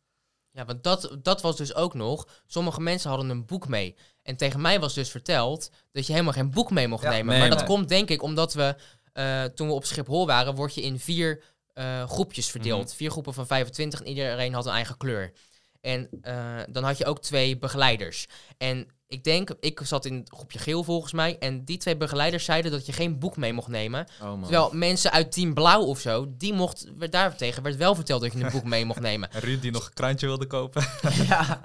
Ja, 0.51 0.65
want 0.65 0.83
dat, 0.83 1.17
dat 1.21 1.41
was 1.41 1.57
dus 1.57 1.75
ook 1.75 1.93
nog. 1.93 2.27
Sommige 2.45 2.81
mensen 2.81 3.09
hadden 3.09 3.29
een 3.29 3.45
boek 3.45 3.67
mee. 3.67 3.95
En 4.23 4.35
tegen 4.37 4.61
mij 4.61 4.79
was 4.79 4.93
dus 4.93 5.09
verteld 5.09 5.71
dat 5.91 6.05
je 6.05 6.11
helemaal 6.11 6.33
geen 6.33 6.51
boek 6.51 6.71
mee 6.71 6.87
mocht 6.87 7.03
Ja, 7.03 7.09
nemen. 7.09 7.25
nee, 7.25 7.39
maar 7.39 7.49
dat 7.49 7.57
nee. 7.57 7.67
komt 7.67 7.89
denk 7.89 8.09
ik 8.09 8.21
omdat 8.21 8.53
we, 8.53 8.75
eh, 9.13 9.43
toen 9.43 9.67
we 9.67 9.73
op 9.73 9.85
Schiphol 9.85 10.25
waren, 10.25 10.55
word 10.55 10.75
je 10.75 10.81
in 10.81 10.99
vier 10.99 11.43
eh, 11.73 12.09
groepjes 12.09 12.49
verdeeld. 12.49 12.85
Mhm. 12.85 12.95
Vier 12.95 13.11
groepen 13.11 13.33
van 13.33 13.47
25 13.47 13.99
en 13.99 14.07
iedereen 14.07 14.53
had 14.53 14.65
een 14.65 14.71
eigen 14.71 14.97
kleur. 14.97 15.33
En 15.81 16.09
eh, 16.21 16.59
dan 16.69 16.83
had 16.83 16.97
je 16.97 17.05
ook 17.05 17.21
twee 17.21 17.57
begeleiders. 17.57 18.27
En 18.57 18.87
ik 19.11 19.23
denk, 19.23 19.49
ik 19.59 19.79
zat 19.83 20.05
in 20.05 20.13
het 20.15 20.29
groepje 20.35 20.59
geel 20.59 20.83
volgens 20.83 21.13
mij. 21.13 21.37
En 21.39 21.65
die 21.65 21.77
twee 21.77 21.97
begeleiders 21.97 22.45
zeiden 22.45 22.71
dat 22.71 22.85
je 22.85 22.93
geen 22.93 23.19
boek 23.19 23.37
mee 23.37 23.53
mocht 23.53 23.67
nemen. 23.67 24.05
Oh, 24.21 24.27
man. 24.27 24.41
Terwijl 24.41 24.69
mensen 24.73 25.11
uit 25.11 25.31
team 25.31 25.53
blauw 25.53 25.81
of 25.81 25.99
zo, 25.99 26.25
die 26.37 26.53
mocht, 26.53 26.85
werd 26.97 27.11
daartegen 27.11 27.63
werd 27.63 27.75
wel 27.75 27.95
verteld 27.95 28.21
dat 28.21 28.33
je 28.33 28.43
een 28.43 28.51
boek 28.51 28.63
mee 28.63 28.85
mocht 28.85 28.99
nemen. 28.99 29.31
En 29.31 29.39
Ruud 29.47 29.61
die 29.61 29.71
nog 29.71 29.85
een 29.85 29.93
krantje 29.93 30.27
wilde 30.27 30.47
kopen. 30.47 30.87
Ja. 31.27 31.61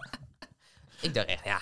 Ik 1.01 1.15
dacht 1.15 1.27
echt, 1.27 1.45
ja. 1.45 1.61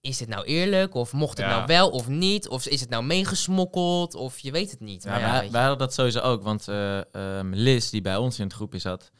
Is 0.00 0.16
dit 0.18 0.28
nou 0.28 0.44
eerlijk? 0.44 0.94
Of 0.94 1.12
mocht 1.12 1.38
het 1.38 1.46
Ja. 1.46 1.52
nou 1.56 1.66
wel 1.66 1.90
of 1.90 2.08
niet? 2.08 2.48
Of 2.48 2.66
is 2.66 2.80
het 2.80 2.90
nou 2.90 3.04
meegesmokkeld? 3.04 4.14
Of 4.14 4.38
je 4.38 4.50
weet 4.50 4.70
het 4.70 4.80
niet. 4.80 5.02
Ja, 5.02 5.10
Maar 5.10 5.20
ja, 5.20 5.30
wij, 5.30 5.40
weet 5.40 5.50
wij 5.50 5.60
hadden 5.60 5.78
dat 5.78 5.94
sowieso 5.94 6.20
ook, 6.20 6.42
want 6.42 6.68
eh, 6.68 7.14
ehm, 7.14 7.52
Liz, 7.54 7.90
die 7.90 8.00
bij 8.00 8.16
ons 8.16 8.38
in 8.38 8.44
het 8.44 8.54
groepje 8.54 8.78
zat, 8.78 9.10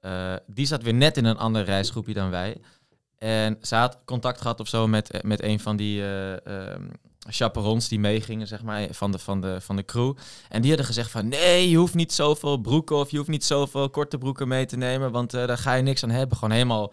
eh, 0.00 0.34
die 0.46 0.66
zat 0.66 0.82
weer 0.82 0.94
net 0.94 1.16
in 1.16 1.24
een 1.24 1.38
ander 1.38 1.64
reisgroepje 1.64 2.14
dan 2.14 2.30
wij. 2.30 2.60
En 3.22 3.58
ze 3.60 3.74
had 3.74 3.98
contact 4.04 4.40
gehad 4.40 4.60
of 4.60 4.68
zo 4.68 4.86
met, 4.88 5.10
eh, 5.10 5.20
met 5.20 5.42
een 5.42 5.60
van 5.60 5.76
die 5.76 6.04
ehm, 6.04 6.82
chaperons 7.28 7.88
die 7.88 7.98
meegingen, 7.98 8.46
zeg 8.46 8.62
maar, 8.62 8.86
van 8.90 9.12
de, 9.12 9.18
van, 9.18 9.40
de, 9.40 9.60
van 9.60 9.76
de 9.76 9.84
crew. 9.84 10.12
En 10.48 10.60
die 10.60 10.68
hadden 10.70 10.86
gezegd 10.86 11.10
van, 11.10 11.28
nee, 11.28 11.70
je 11.70 11.76
hoeft 11.76 11.94
niet 11.94 12.12
zoveel 12.12 12.56
broeken 12.56 12.96
of 12.96 13.10
je 13.10 13.16
hoeft 13.16 13.28
niet 13.28 13.44
zoveel 13.44 13.90
korte 13.90 14.18
broeken 14.18 14.48
mee 14.48 14.66
te 14.66 14.76
nemen, 14.76 15.10
want 15.12 15.34
eh, 15.34 15.46
daar 15.46 15.58
ga 15.58 15.72
je 15.74 15.82
niks 15.82 16.02
aan 16.02 16.10
hebben. 16.10 16.36
Gewoon 16.36 16.54
helemaal 16.54 16.92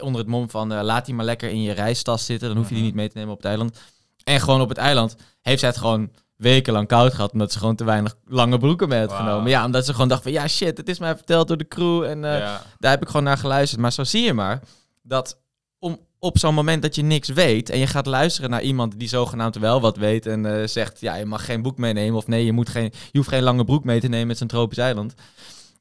onder 0.00 0.20
het 0.20 0.30
mom 0.30 0.50
van, 0.50 0.74
laat 0.82 1.06
die 1.06 1.14
maar 1.14 1.24
lekker 1.24 1.50
in 1.50 1.62
je 1.62 1.72
reistas 1.72 2.24
zitten, 2.24 2.48
dan 2.48 2.56
hoef 2.56 2.68
je 2.68 2.74
die 2.74 2.82
Mhm. 2.82 2.92
niet 2.92 3.00
mee 3.00 3.08
te 3.08 3.16
nemen 3.16 3.32
op 3.32 3.38
het 3.38 3.46
eiland. 3.46 3.78
En 4.24 4.40
gewoon 4.40 4.60
op 4.60 4.68
het 4.68 4.78
eiland 4.78 5.16
heeft 5.40 5.60
zij 5.60 5.68
het 5.68 5.78
gewoon 5.78 6.10
wekenlang 6.36 6.88
koud 6.88 7.14
gehad, 7.14 7.32
omdat 7.32 7.52
ze 7.52 7.58
gewoon 7.58 7.76
te 7.76 7.84
weinig 7.84 8.14
lange 8.24 8.58
broeken 8.58 8.88
mee 8.88 9.00
had 9.00 9.12
genomen. 9.12 9.50
Ja, 9.50 9.64
omdat 9.64 9.84
ze 9.84 9.92
gewoon 9.92 10.08
dacht 10.08 10.22
van, 10.22 10.32
ja 10.32 10.48
shit, 10.48 10.76
het 10.76 10.88
is 10.88 10.98
mij 10.98 11.16
verteld 11.16 11.48
door 11.48 11.56
de 11.56 11.68
crew 11.68 12.02
en 12.02 12.18
ja. 12.20 12.62
daar 12.78 12.90
heb 12.90 13.02
ik 13.02 13.06
gewoon 13.06 13.24
naar 13.24 13.38
geluisterd. 13.38 13.80
Maar 13.80 13.92
zo 13.92 14.04
zie 14.04 14.22
je 14.22 14.32
maar 14.32 14.62
dat 15.02 15.42
op 16.24 16.38
zo'n 16.38 16.54
moment 16.54 16.82
dat 16.82 16.94
je 16.94 17.02
niks 17.02 17.28
weet 17.28 17.70
en 17.70 17.78
je 17.78 17.86
gaat 17.86 18.06
luisteren 18.06 18.50
naar 18.50 18.62
iemand 18.62 18.98
die 18.98 19.08
zogenaamd 19.08 19.56
wel 19.56 19.80
wat 19.80 19.96
weet 19.96 20.26
en 20.26 20.46
eh, 20.46 20.66
zegt, 20.66 21.00
ja, 21.00 21.14
je 21.14 21.24
mag 21.24 21.44
geen 21.44 21.62
boek 21.62 21.78
meenemen 21.78 22.16
of 22.16 22.26
nee, 22.26 22.44
je, 22.44 22.52
moet 22.52 22.68
geen, 22.68 22.92
je 23.12 23.18
hoeft 23.18 23.28
geen 23.28 23.42
lange 23.42 23.64
broek 23.64 23.84
mee 23.84 24.00
te 24.00 24.08
nemen 24.08 24.26
met 24.26 24.38
zo'n 24.38 24.46
tropisch 24.46 24.78
eiland. 24.78 25.14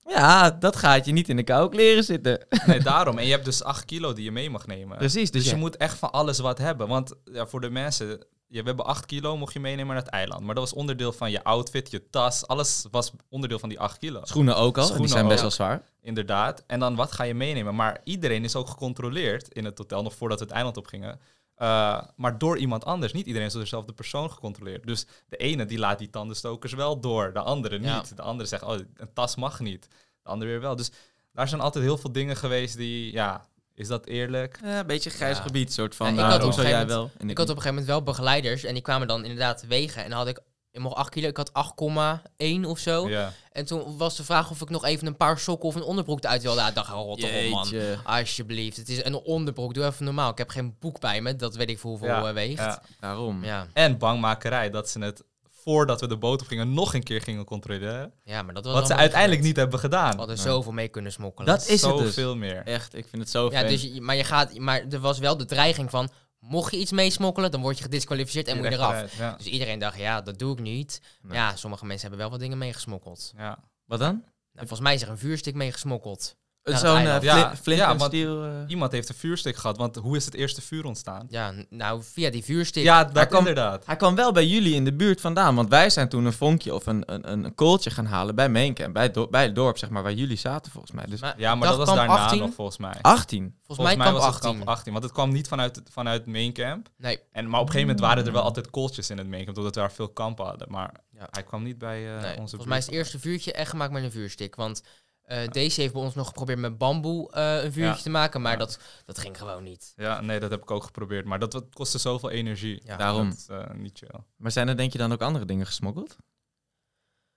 Ja, 0.08 0.52
dat 0.52 0.76
gaat 0.76 1.06
je 1.06 1.12
niet 1.12 1.30
in 1.30 1.36
de 1.36 1.44
koude 1.44 1.76
kleren 1.76 2.04
zitten. 2.04 2.46
Nee, 2.66 2.80
daarom. 2.80 3.18
En 3.18 3.26
je 3.26 3.32
hebt 3.32 3.46
dus 3.46 3.64
8 3.64 3.86
kilo 3.86 4.14
die 4.14 4.24
je 4.24 4.32
mee 4.32 4.50
mag 4.50 4.68
nemen. 4.68 4.98
Precies, 4.98 5.32
dus, 5.32 5.42
Dus 5.42 5.50
je 5.50 5.56
ja. 5.56 5.62
moet 5.62 5.78
echt 5.78 5.98
van 5.98 6.12
alles 6.12 6.40
wat 6.40 6.58
hebben. 6.58 6.88
Want 6.88 7.14
ja, 7.32 7.46
voor 7.46 7.62
de 7.62 7.70
mensen, 7.70 8.20
ja, 8.54 8.62
we 8.62 8.68
hebben 8.68 8.86
8 8.86 9.06
kilo 9.06 9.38
mocht 9.38 9.54
je 9.54 9.60
meenemen 9.60 9.96
naar 9.96 10.04
het 10.04 10.14
eiland. 10.14 10.44
Maar 10.44 10.56
dat 10.56 10.64
was 10.64 10.74
onderdeel 10.74 11.12
van 11.12 11.32
je 11.32 11.44
outfit, 11.44 11.92
je 11.92 12.10
tas. 12.10 12.48
Alles 12.48 12.86
was 12.92 13.12
onderdeel 13.30 13.60
van 13.60 13.70
die 13.70 13.80
8 13.80 13.98
kilo. 13.98 14.20
schoenen 14.24 14.56
ook 14.56 14.62
al, 14.62 14.68
en 14.68 14.74
die 14.76 14.86
Schoenen 14.86 15.10
zijn 15.10 15.28
best 15.28 15.42
wel 15.42 15.52
zwaar. 15.52 15.82
Inderdaad. 16.02 16.64
En 16.68 16.80
dan 16.80 16.96
wat 16.96 17.12
ga 17.12 17.24
je 17.24 17.34
meenemen? 17.34 17.76
Maar 17.76 18.02
iedereen 18.04 18.44
is 18.44 18.56
ook 18.56 18.68
gecontroleerd 18.68 19.48
in 19.48 19.66
het 19.66 19.78
hotel, 19.78 20.04
nog 20.04 20.16
voordat 20.16 20.40
we 20.40 20.46
het 20.46 20.54
eiland 20.54 20.78
op 20.78 20.88
gingen. 20.88 21.20
Eh, 21.56 22.02
maar 22.16 22.38
door 22.38 22.58
iemand 22.58 22.86
anders. 22.86 23.14
Niet 23.14 23.26
iedereen 23.26 23.48
is 23.48 23.54
door 23.54 23.62
dezelfde 23.62 23.94
persoon 23.94 24.32
gecontroleerd. 24.32 24.88
Dus 24.88 25.06
de 25.28 25.38
ene 25.38 25.66
die 25.66 25.80
laat 25.80 26.00
die 26.00 26.10
tandenstokers 26.10 26.74
wel 26.74 27.00
door, 27.00 27.34
de 27.34 27.40
andere 27.40 27.78
niet. 27.78 27.88
Ja. 27.88 28.16
De 28.16 28.22
andere 28.22 28.50
zegt, 28.50 28.64
oh, 28.64 28.78
een 28.96 29.14
tas 29.14 29.36
mag 29.36 29.60
niet. 29.60 29.88
De 30.24 30.30
andere 30.30 30.52
weer 30.52 30.62
wel. 30.62 30.76
Dus 30.76 30.92
daar 31.32 31.48
zijn 31.48 31.62
altijd 31.62 31.84
heel 31.84 31.98
veel 31.98 32.12
dingen 32.12 32.36
geweest 32.36 32.78
die, 32.78 33.12
ja, 33.12 33.46
is 33.76 33.88
dat 33.88 34.06
eerlijk? 34.06 34.60
Ja, 34.64 34.80
een 34.80 34.88
beetje 34.88 35.10
grijs 35.10 35.38
Ja. 35.38 35.44
gebied, 35.44 35.74
soort 35.74 35.96
van, 35.96 36.08
Ja, 36.08 36.14
ik 36.14 36.20
eh, 36.20 36.26
had 36.26 36.34
op 36.36 36.40
hoe 36.40 36.48
een 36.48 36.54
zou 36.54 36.66
gegeven 36.68 36.88
jij 36.88 36.96
wel? 36.98 37.12
En 37.18 37.30
Ik 37.30 37.38
had 37.38 37.50
op 37.50 37.56
een 37.56 37.62
gegeven 37.62 37.84
moment 37.84 37.88
wel 37.88 38.04
begeleiders. 38.04 38.64
En 38.64 38.74
die 38.74 38.82
kwamen 38.84 39.08
dan 39.08 39.24
inderdaad 39.24 39.66
wegen. 39.68 40.04
En 40.04 40.10
dan 40.10 40.18
had 40.18 40.28
ik, 40.28 40.40
ik 40.72 40.80
mocht 40.82 40.96
8 40.96 41.10
kilo, 41.10 41.28
ik 41.28 41.38
had 41.38 41.52
8,1 41.54 42.66
of 42.66 42.80
zo. 42.80 43.10
Ja. 43.10 43.32
En 43.52 43.66
toen 43.66 43.98
was 43.98 44.16
de 44.16 44.24
vraag 44.24 44.50
of 44.52 44.62
ik 44.62 44.70
nog 44.70 44.86
even 44.86 45.08
een 45.08 45.18
paar 45.18 45.40
sokken 45.40 45.70
of 45.70 45.76
een 45.76 45.84
onderbroek 45.84 46.24
eruit 46.24 46.42
wilde. 46.42 46.60
Ja, 46.62 46.68
ik 46.68 46.76
dacht, 46.76 46.94
oh, 46.94 47.08
op 47.10 47.20
man. 47.50 47.68
Alsjeblieft. 48.04 48.78
Het 48.78 48.90
is 48.90 49.06
een 49.06 49.16
onderbroek. 49.16 49.74
Doe 49.74 49.86
even 49.86 50.06
normaal. 50.06 50.32
Ik 50.32 50.38
heb 50.38 50.50
geen 50.50 50.76
boek 50.80 51.00
bij 51.00 51.22
me. 51.22 51.36
Dat 51.36 51.56
weet 51.56 51.70
ik 51.70 51.80
voor 51.80 51.90
hoeveel 51.90 52.08
Ja, 52.08 52.28
eh, 52.28 52.34
weegt. 52.34 52.80
Daarom. 53.00 53.44
Ja. 53.44 53.68
En 53.74 53.98
bangmakerij, 53.98 54.70
dat 54.70 54.90
ze 54.90 55.00
het 55.00 55.24
voordat 55.64 56.02
we 56.02 56.08
de 56.08 56.18
boot 56.18 56.42
op 56.42 56.48
gingen 56.48 56.74
nog 56.74 56.94
een 56.94 57.04
keer 57.04 57.22
gingen 57.22 57.46
controleren. 57.46 58.14
maar 58.26 58.54
dat 58.54 58.66
was 58.66 58.74
Wat 58.74 58.88
ze 58.88 58.96
uiteindelijk 58.96 59.22
gebeurd. 59.42 59.42
niet 59.44 59.56
hebben 59.56 59.80
gedaan. 59.80 60.12
We 60.12 60.18
hadden 60.18 60.38
zoveel 60.38 60.72
mee 60.72 60.88
kunnen 60.88 61.12
smokkelen. 61.12 61.48
Dat 61.48 61.68
is 61.68 61.82
het 61.82 61.98
dus. 61.98 62.14
Zoveel 62.14 62.36
meer. 62.36 62.64
Echt, 62.66 62.94
ik 62.96 63.08
vind 63.08 63.22
het 63.22 63.32
zo 63.32 63.44
Ja, 63.46 63.50
fijn. 63.52 63.68
dus, 63.68 63.82
je- 63.82 64.02
maar, 64.02 64.16
je 64.16 64.24
gaat, 64.24 64.58
maar 64.58 64.86
er 64.90 65.00
was 65.00 65.20
wel 65.20 65.38
de 65.38 65.46
dreiging 65.46 65.90
van... 65.90 66.10
Mocht 66.40 66.72
je 66.72 66.78
iets 66.78 66.92
meesmokkelen, 66.92 67.52
dan 67.52 67.62
word 67.62 67.78
je 67.78 67.84
gedisqualificeerd 67.84 68.48
en 68.48 68.58
moet 68.58 68.66
je 68.66 68.72
eraf. 68.74 69.18
Ja. 69.18 69.36
Dus 69.38 69.46
iedereen 69.46 69.80
dacht, 69.80 69.98
ja, 69.98 70.22
dat 70.22 70.40
doe 70.40 70.54
ik 70.54 70.60
niet. 70.60 71.02
Nee. 71.22 71.34
Ja, 71.38 71.56
sommige 71.56 71.86
mensen 71.86 72.02
hebben 72.02 72.20
wel 72.20 72.30
wat 72.30 72.40
dingen 72.40 72.58
meegesmokkeld. 72.58 73.34
Ja. 73.38 73.58
Wat 73.86 74.00
dan? 74.00 74.14
Nou, 74.54 74.68
volgens 74.68 74.80
mij 74.80 74.94
is 74.94 75.02
er 75.02 75.10
een 75.10 75.18
vuurstik 75.18 75.56
meegesmokkeld. 75.56 76.36
Zo'n 76.64 77.02
uh, 77.02 77.22
Ja, 77.22 77.56
flint 77.56 78.14
eh, 78.14 78.50
Iemand 78.68 78.92
heeft 78.92 79.10
een 79.10 79.16
vuurstik 79.16 79.56
gehad, 79.56 79.78
want 79.78 79.96
hoe 79.96 80.16
is 80.16 80.26
het 80.26 80.34
eerste 80.34 80.62
vuur 80.62 80.86
ontstaan? 80.86 81.26
Ja, 81.30 81.54
nou, 81.70 82.02
via 82.04 82.30
die 82.30 82.44
vuurstik. 82.44 82.84
Ja, 82.84 83.04
dat 83.04 83.28
kwam- 83.28 83.40
inderdaad. 83.40 83.86
Hij 83.86 83.96
kwam 83.96 84.16
wel 84.16 84.32
bij 84.32 84.46
jullie 84.46 84.74
in 84.74 84.86
de 84.86 84.94
buurt 84.94 85.22
vandaan, 85.22 85.56
want 85.56 85.70
wij 85.70 85.90
zijn 85.90 86.10
toen 86.10 86.26
een 86.26 86.34
vonkje 86.34 86.74
of 86.76 86.86
een, 86.86 87.04
een, 87.14 87.32
een 87.32 87.56
kooltje 87.56 87.90
gaan 87.90 88.06
halen 88.06 88.36
bij 88.36 88.50
Meencamp, 88.50 88.94
bij, 88.94 89.12
do- 89.12 89.28
bij 89.28 89.44
het 89.44 89.56
dorp, 89.56 89.78
zeg 89.78 89.90
maar, 89.90 90.04
waar 90.04 90.14
jullie 90.14 90.38
zaten 90.38 90.72
volgens 90.72 90.92
mij. 90.94 91.06
Dus 91.06 91.22
Maar 91.22 91.34
Ja, 91.38 91.56
maar 91.56 91.68
dat 91.68 91.78
was 91.78 91.96
daarna 91.96 92.18
18. 92.18 92.40
nog 92.40 92.54
volgens 92.54 92.78
mij. 92.78 92.96
18. 93.02 93.56
Volgens, 93.66 93.88
mij 93.88 93.98
kwam 93.98 94.14
was 94.14 94.24
18. 94.24 94.50
het 94.50 94.58
kamp 94.58 94.68
18, 94.70 94.92
want 94.92 95.04
het 95.04 95.14
kwam 95.14 95.32
niet 95.32 95.48
vanuit, 95.48 95.76
het- 95.76 95.90
vanuit 95.92 96.26
Maincamp. 96.26 96.90
Nee, 96.98 97.20
En, 97.32 97.50
maar 97.50 97.60
op 97.60 97.66
een 97.66 97.72
gegeven 97.72 97.80
moment 97.96 98.00
waren 98.00 98.26
er 98.26 98.32
wel 98.32 98.42
altijd 98.44 98.70
kooltjes 98.70 99.10
in 99.10 99.18
het 99.18 99.28
Maincamp, 99.30 99.56
doordat 99.56 99.76
we 99.76 99.80
daar 99.82 99.92
veel 99.92 100.10
kampen 100.10 100.46
hadden. 100.46 100.68
Maar 100.72 100.94
Ja. 101.12 101.28
hij 101.32 101.44
kwam 101.44 101.64
niet 101.64 101.78
bij 101.78 102.16
eh, 102.16 102.22
nee. 102.22 102.38
onze 102.38 102.50
volgens 102.50 102.66
mij 102.70 102.78
is 102.78 102.86
het 102.86 102.94
eerste 102.96 103.20
vuurtje 103.20 103.54
echt 103.54 103.70
gemaakt 103.70 103.92
met 103.92 104.04
een 104.04 104.12
vuurstik. 104.12 104.56
Want 104.56 104.84
eh, 105.24 105.48
deze 105.48 105.82
heeft 105.82 105.94
bij 105.94 106.02
ons 106.02 106.16
nog 106.16 106.28
geprobeerd 106.28 106.60
met 106.60 106.78
bamboe 106.78 107.32
eh, 107.32 107.54
een 107.64 107.72
vuurtje 107.74 107.82
Ja. 107.98 108.02
te 108.02 108.10
maken. 108.10 108.42
Maar 108.42 108.52
Ja. 108.52 108.58
dat, 108.58 108.80
dat 109.06 109.18
ging 109.18 109.38
gewoon 109.38 109.64
niet. 109.64 109.94
Ja, 109.96 110.22
nee, 110.22 110.40
dat 110.40 110.52
heb 110.52 110.62
ik 110.62 110.72
ook 110.72 110.84
geprobeerd. 110.84 111.26
Maar 111.26 111.40
dat, 111.40 111.54
wat- 111.54 111.74
kostte 111.74 111.98
zoveel 111.98 112.30
energie. 112.30 112.82
Ja. 112.86 112.98
Daarom. 112.98 113.30
Dat 113.30 113.38
is 113.38 113.48
eh, 113.48 113.70
niet 113.74 113.98
chill. 113.98 114.20
Maar 114.38 114.52
zijn 114.52 114.68
er 114.68 114.78
denk 114.78 114.92
je 114.92 114.98
dan 114.98 115.12
ook 115.12 115.22
andere 115.22 115.46
dingen 115.46 115.66
gesmokkeld? 115.66 116.16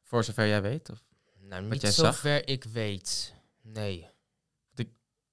Voor 0.02 0.24
zover 0.24 0.46
jij 0.46 0.62
weet? 0.62 0.90
Of? 0.90 1.04
Nou, 1.40 1.62
niet 1.62 1.80
jij 1.80 1.90
zag? 1.92 2.14
zover 2.14 2.48
ik 2.48 2.64
weet. 2.64 3.34
Nee. 3.62 4.08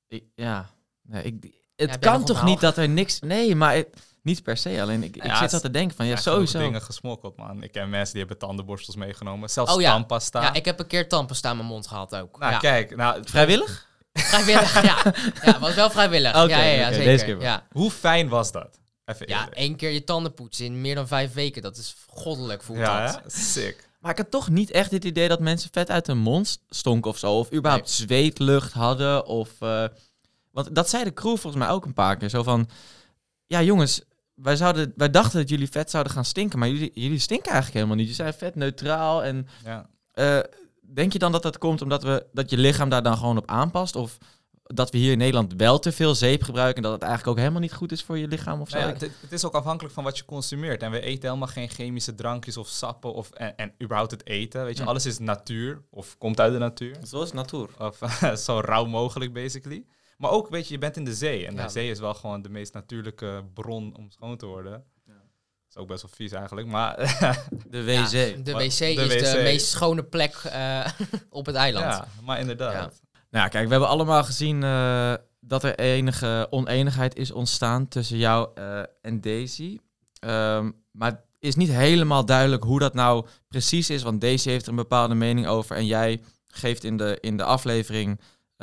Ik- 0.07 0.23
ja, 0.35 0.69
nee, 1.01 1.23
ik, 1.23 1.53
het 1.75 1.99
kan 1.99 2.25
toch 2.25 2.43
niet 2.43 2.59
dat 2.59 2.77
er 2.77 2.89
niks... 2.89 3.19
Nee, 3.19 3.55
maar 3.55 3.75
het- 3.75 4.12
niet 4.23 4.43
per 4.43 4.57
se. 4.57 4.81
Alleen 4.81 5.03
ik, 5.03 5.15
ik 5.15 5.23
Ja, 5.23 5.37
zit 5.37 5.49
zo 5.49 5.59
te 5.59 5.71
denken 5.71 5.95
van, 5.95 6.05
ja, 6.05 6.15
genoeg 6.15 6.33
sowieso. 6.33 6.59
dingen 6.59 6.81
gesmokkeld, 6.81 7.37
man. 7.37 7.63
Ik 7.63 7.71
ken 7.71 7.89
mensen 7.89 8.11
die 8.11 8.19
hebben 8.19 8.37
tandenborstels 8.47 8.95
meegenomen. 8.95 9.49
Zelfs 9.49 9.73
Oh 9.73 9.81
ja. 9.81 9.91
tandpasta. 9.91 10.41
Ja, 10.41 10.53
ik 10.53 10.65
heb 10.65 10.79
een 10.79 10.87
keer 10.87 11.09
tandpasta 11.09 11.49
in 11.49 11.55
mijn 11.55 11.67
mond 11.67 11.87
gehad 11.87 12.15
ook. 12.15 12.39
Nou, 12.39 12.51
ja. 12.51 12.57
kijk. 12.57 12.95
Nou, 12.95 13.21
Vrijwillig? 13.29 13.87
Vrijwillig, 14.13 14.83
ja. 14.83 15.13
Ja, 15.43 15.59
was 15.59 15.73
wel 15.73 15.89
vrijwillig. 15.89 16.31
Oké, 16.31 16.43
ja, 16.55 16.63
ja, 16.63 16.71
ja 16.71 16.89
zeker. 16.89 17.05
deze 17.05 17.25
keer 17.25 17.41
ja. 17.41 17.67
hoe 17.71 17.91
fijn 17.91 18.29
was 18.29 18.51
dat? 18.51 18.79
Even 19.05 19.27
ja, 19.27 19.49
één 19.49 19.75
keer 19.75 19.89
je 19.89 20.03
tanden 20.03 20.33
poetsen 20.33 20.65
in 20.65 20.81
meer 20.81 20.95
dan 20.95 21.07
vijf 21.07 21.33
weken. 21.33 21.61
Dat 21.61 21.77
is 21.77 21.95
goddelijk 22.07 22.63
voelt 22.63 22.79
Ja, 22.79 23.05
dat. 23.05 23.15
hè? 23.23 23.29
sick. 23.29 23.89
Maar 23.99 24.11
ik 24.11 24.17
had 24.17 24.31
toch 24.31 24.49
niet 24.49 24.71
echt 24.71 24.91
het 24.91 25.03
idee 25.05 25.27
dat 25.27 25.39
mensen 25.39 25.69
vet 25.71 25.89
uit 25.89 26.07
hun 26.07 26.17
mond 26.17 26.59
stonken 26.69 27.11
of 27.11 27.17
zo. 27.17 27.37
Of 27.37 27.53
überhaupt 27.53 27.89
zweetlucht 27.89 28.73
hadden. 28.73 29.25
Of, 29.25 29.49
eh, 29.59 29.85
want 30.51 30.75
dat 30.75 30.89
zei 30.89 31.03
de 31.03 31.13
crew 31.13 31.37
volgens 31.37 31.55
mij 31.63 31.69
ook 31.69 31.85
een 31.85 31.93
paar 31.93 32.17
keer. 32.17 32.29
Zo 32.29 32.43
van, 32.43 32.69
ja 33.47 33.61
jongens, 33.61 34.01
wij, 34.43 34.55
zouden, 34.55 34.93
wij 34.95 35.09
dachten 35.09 35.39
dat 35.39 35.49
jullie 35.49 35.69
vet 35.69 35.89
zouden 35.89 36.13
gaan 36.13 36.25
stinken. 36.25 36.59
Maar 36.59 36.67
jullie, 36.69 36.91
jullie 36.93 37.19
stinken 37.19 37.51
eigenlijk 37.51 37.75
helemaal 37.75 37.97
niet. 37.97 38.07
Je 38.07 38.13
zijn 38.23 38.33
vet 38.33 38.55
neutraal. 38.55 39.23
En 39.23 39.47
Ja. 39.63 39.89
eh, 40.11 40.39
denk 40.81 41.13
je 41.13 41.19
dan 41.19 41.31
dat 41.31 41.41
dat 41.43 41.57
komt 41.57 41.81
omdat 41.81 42.03
we, 42.03 42.25
dat 42.33 42.49
je 42.49 42.57
lichaam 42.57 42.89
daar 42.89 43.03
dan 43.03 43.17
gewoon 43.17 43.37
op 43.37 43.47
aanpast? 43.49 43.95
Of 43.95 44.17
dat 44.63 44.91
we 44.91 44.97
hier 44.97 45.11
in 45.11 45.17
Nederland 45.17 45.53
wel 45.57 45.79
te 45.79 45.91
veel 45.91 46.15
zeep 46.15 46.43
gebruiken... 46.43 46.75
en 46.75 46.81
dat 46.83 46.91
het 46.91 47.01
eigenlijk 47.01 47.31
ook 47.31 47.37
helemaal 47.39 47.61
niet 47.61 47.73
goed 47.73 47.91
is 47.91 48.03
voor 48.03 48.17
je 48.17 48.27
lichaam 48.27 48.61
of 48.61 48.69
zo? 48.69 48.75
Nou 48.77 48.87
ja, 48.89 48.95
Ik- 48.95 49.01
het, 49.01 49.11
het 49.21 49.31
is 49.31 49.45
ook 49.45 49.53
afhankelijk 49.53 49.93
van 49.93 50.03
wat 50.03 50.17
je 50.17 50.25
consumeert. 50.25 50.81
En 50.81 50.91
we 50.91 51.01
eten 51.01 51.27
helemaal 51.27 51.47
geen 51.47 51.69
chemische 51.69 52.15
drankjes 52.15 52.57
of 52.57 52.67
sappen 52.67 53.13
of, 53.13 53.29
en, 53.31 53.55
en 53.57 53.73
überhaupt 53.81 54.11
het 54.11 54.25
eten. 54.27 54.63
Weet 54.63 54.77
je, 54.77 54.83
alles 54.83 55.05
is 55.05 55.19
natuur 55.19 55.81
of 55.89 56.17
komt 56.17 56.39
uit 56.39 56.53
de 56.53 56.59
natuur. 56.59 56.95
Zoals 57.03 57.31
natuur. 57.33 57.69
Of 57.79 57.99
zo 58.45 58.59
rauw 58.59 58.85
mogelijk, 58.85 59.33
basically. 59.33 59.85
Maar 60.17 60.31
ook, 60.31 60.49
weet 60.49 60.67
je, 60.67 60.73
je 60.73 60.79
bent 60.79 60.97
in 60.97 61.05
de 61.05 61.13
zee. 61.13 61.47
En 61.47 61.55
Ja. 61.55 61.63
de 61.63 61.71
zee 61.71 61.89
is 61.89 61.99
wel 61.99 62.13
gewoon 62.13 62.41
de 62.41 62.49
meest 62.49 62.73
natuurlijke 62.73 63.43
bron 63.53 63.95
om 63.97 64.09
schoon 64.11 64.37
te 64.37 64.45
worden. 64.45 64.83
is 65.69 65.77
ook 65.77 65.87
best 65.87 66.01
wel 66.01 66.11
vies 66.15 66.31
eigenlijk, 66.31 66.67
maar 66.67 66.95
De 67.69 67.77
Ja, 67.77 68.03
wc. 68.03 68.45
de 68.45 68.51
wc 68.53 68.77
de 68.77 69.15
is 69.15 69.31
de 69.31 69.39
meest 69.43 69.67
schone 69.67 70.03
plek 70.03 70.33
eh, 70.35 70.87
op 71.29 71.45
het 71.45 71.55
eiland. 71.55 71.85
ja, 71.85 72.07
maar 72.21 72.39
inderdaad. 72.39 72.73
Ja. 73.01 73.19
Nou, 73.29 73.49
kijk, 73.49 73.65
we 73.65 73.71
hebben 73.71 73.89
allemaal 73.89 74.23
gezien 74.23 74.63
eh, 74.63 75.13
dat 75.39 75.63
er 75.63 75.79
enige 75.79 76.47
oneenigheid 76.49 77.15
is 77.15 77.31
ontstaan 77.31 77.87
tussen 77.87 78.17
jou 78.17 78.49
eh, 78.55 78.79
en 79.01 79.21
Daisy. 79.21 79.77
Ehm, 80.19 80.71
maar 80.91 81.09
het 81.11 81.21
is 81.39 81.55
niet 81.55 81.69
helemaal 81.69 82.25
duidelijk 82.25 82.63
hoe 82.63 82.79
dat 82.79 82.93
nou 82.93 83.25
precies 83.47 83.89
is, 83.89 84.03
want 84.03 84.21
Daisy 84.21 84.49
heeft 84.49 84.63
er 84.63 84.69
een 84.69 84.75
bepaalde 84.75 85.15
mening 85.15 85.47
over 85.47 85.75
en 85.75 85.85
jij 85.85 86.21
geeft 86.47 86.83
in 86.83 86.97
de, 86.97 87.17
in 87.21 87.37
de 87.37 87.43
aflevering 87.43 88.19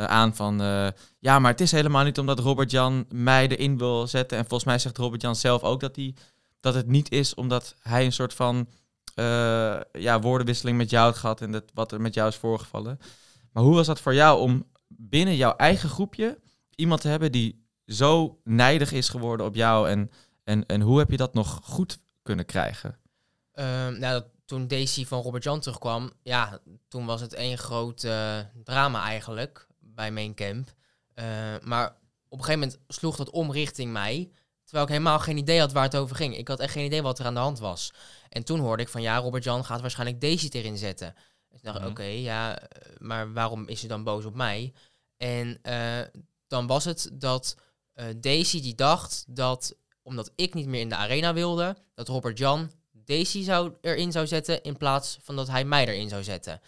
aan 0.07 0.35
van... 0.35 0.61
eh, 0.61 0.89
ja, 1.19 1.39
maar 1.39 1.51
het 1.51 1.61
is 1.61 1.73
helemaal 1.73 2.05
niet 2.05 2.19
omdat 2.19 2.39
Robert-Jan 2.39 3.07
mij 3.09 3.49
erin 3.49 3.79
wil 3.79 4.07
zetten. 4.07 4.39
En 4.39 4.45
volgens 4.45 4.65
mij 4.65 4.79
zegt 4.79 4.99
Robert-Jan 4.99 5.37
zelf 5.37 5.63
ook 5.63 5.81
dat, 5.81 5.97
hij, 5.97 6.15
dat 6.61 6.75
het 6.75 6.87
niet 6.87 7.11
is 7.11 7.35
omdat 7.35 7.75
hij 7.81 8.05
een 8.05 8.13
soort 8.13 8.35
van 8.35 8.69
eh, 9.15 9.81
ja, 9.93 10.21
woordenwisseling 10.21 10.77
met 10.77 10.91
jou 10.91 11.05
had 11.05 11.17
gehad 11.17 11.41
en 11.41 11.53
dat, 11.53 11.65
wat 11.75 11.93
er 11.93 12.01
met 12.01 12.15
jou 12.15 12.29
is 12.29 12.37
voorgevallen. 12.37 13.01
Maar 13.53 13.63
hoe 13.63 13.75
was 13.75 13.87
dat 13.87 14.01
voor 14.01 14.15
jou 14.15 14.41
om 14.41 14.67
binnen 14.89 15.37
jouw 15.37 15.57
eigen 15.57 15.89
groepje 15.89 16.39
iemand 16.75 17.01
te 17.01 17.09
hebben 17.09 17.33
die 17.33 17.65
zo 17.87 18.41
nijdig 18.45 18.93
is 18.93 19.09
geworden 19.09 19.47
op 19.47 19.55
jou? 19.55 19.89
En, 19.89 20.11
en, 20.45 20.67
en 20.67 20.81
hoe 20.81 20.99
heb 20.99 21.11
je 21.11 21.17
dat 21.17 21.35
nog 21.35 21.61
goed 21.63 21.99
kunnen 22.23 22.45
krijgen? 22.45 22.99
Ehm, 23.53 23.99
nou, 23.99 24.13
dat, 24.13 24.27
toen 24.45 24.67
Daisy 24.69 25.07
van 25.07 25.23
Robert 25.23 25.45
Jan 25.45 25.61
terugkwam, 25.61 26.13
ja, 26.23 26.59
toen 26.89 27.07
was 27.07 27.21
het 27.21 27.35
één 27.35 27.59
groot 27.59 28.05
eh, 28.05 28.39
drama 28.65 29.03
eigenlijk 29.03 29.67
bij 29.95 30.11
Main 30.13 30.35
Camp. 30.35 30.73
Eh, 31.15 31.25
maar 31.63 31.87
op 32.29 32.39
een 32.39 32.45
gegeven 32.45 32.61
moment 32.61 32.79
sloeg 32.89 33.17
dat 33.17 33.31
om 33.31 33.53
richting 33.53 33.93
mij, 33.93 34.31
terwijl 34.65 34.85
ik 34.85 34.91
helemaal 34.93 35.19
geen 35.19 35.37
idee 35.37 35.61
had 35.61 35.73
waar 35.73 35.83
het 35.83 35.97
over 35.97 36.17
ging. 36.17 36.37
Ik 36.37 36.49
had 36.49 36.61
echt 36.61 36.73
geen 36.73 36.85
idee 36.85 37.03
wat 37.03 37.19
er 37.19 37.25
aan 37.25 37.35
de 37.35 37.41
hand 37.41 37.59
was. 37.59 37.93
En 38.29 38.45
toen 38.45 38.61
hoorde 38.61 38.83
ik 38.83 38.89
van, 38.89 39.03
ja, 39.03 39.17
Robert 39.17 39.45
Jan 39.45 39.65
gaat 39.65 39.81
waarschijnlijk 39.81 40.21
Daisy 40.21 40.49
erin 40.53 40.79
zetten. 40.79 41.15
Dus 41.49 41.59
ik 41.59 41.65
dacht, 41.65 41.79
Mhm. 41.79 41.89
oké, 41.89 42.03
ja, 42.03 42.59
eh, 42.59 42.93
maar 42.99 43.33
waarom 43.33 43.69
is 43.69 43.81
ze 43.81 43.87
dan 43.87 44.05
boos 44.05 44.25
op 44.25 44.35
mij? 44.35 44.73
En 45.17 45.59
eh, 45.63 46.01
dan 46.47 46.67
was 46.67 46.85
het 46.85 47.11
dat 47.13 47.57
eh, 47.93 48.07
Daisy 48.17 48.61
die 48.61 48.75
dacht 48.75 49.25
dat, 49.29 49.75
omdat 50.03 50.33
ik 50.37 50.55
niet 50.55 50.67
meer 50.67 50.81
in 50.81 50.89
de 50.89 50.95
arena 50.97 51.35
wilde, 51.35 51.77
dat 51.95 52.09
Robert 52.09 52.39
Jan 52.39 52.71
Daisy 52.93 53.43
zou, 53.43 53.73
erin 53.81 54.13
zou 54.13 54.27
zetten 54.27 54.63
in 54.63 54.77
plaats 54.77 55.19
van 55.23 55.37
dat 55.37 55.49
hij 55.49 55.65
mij 55.65 55.87
erin 55.87 56.09
zou 56.09 56.23
zetten. 56.23 56.61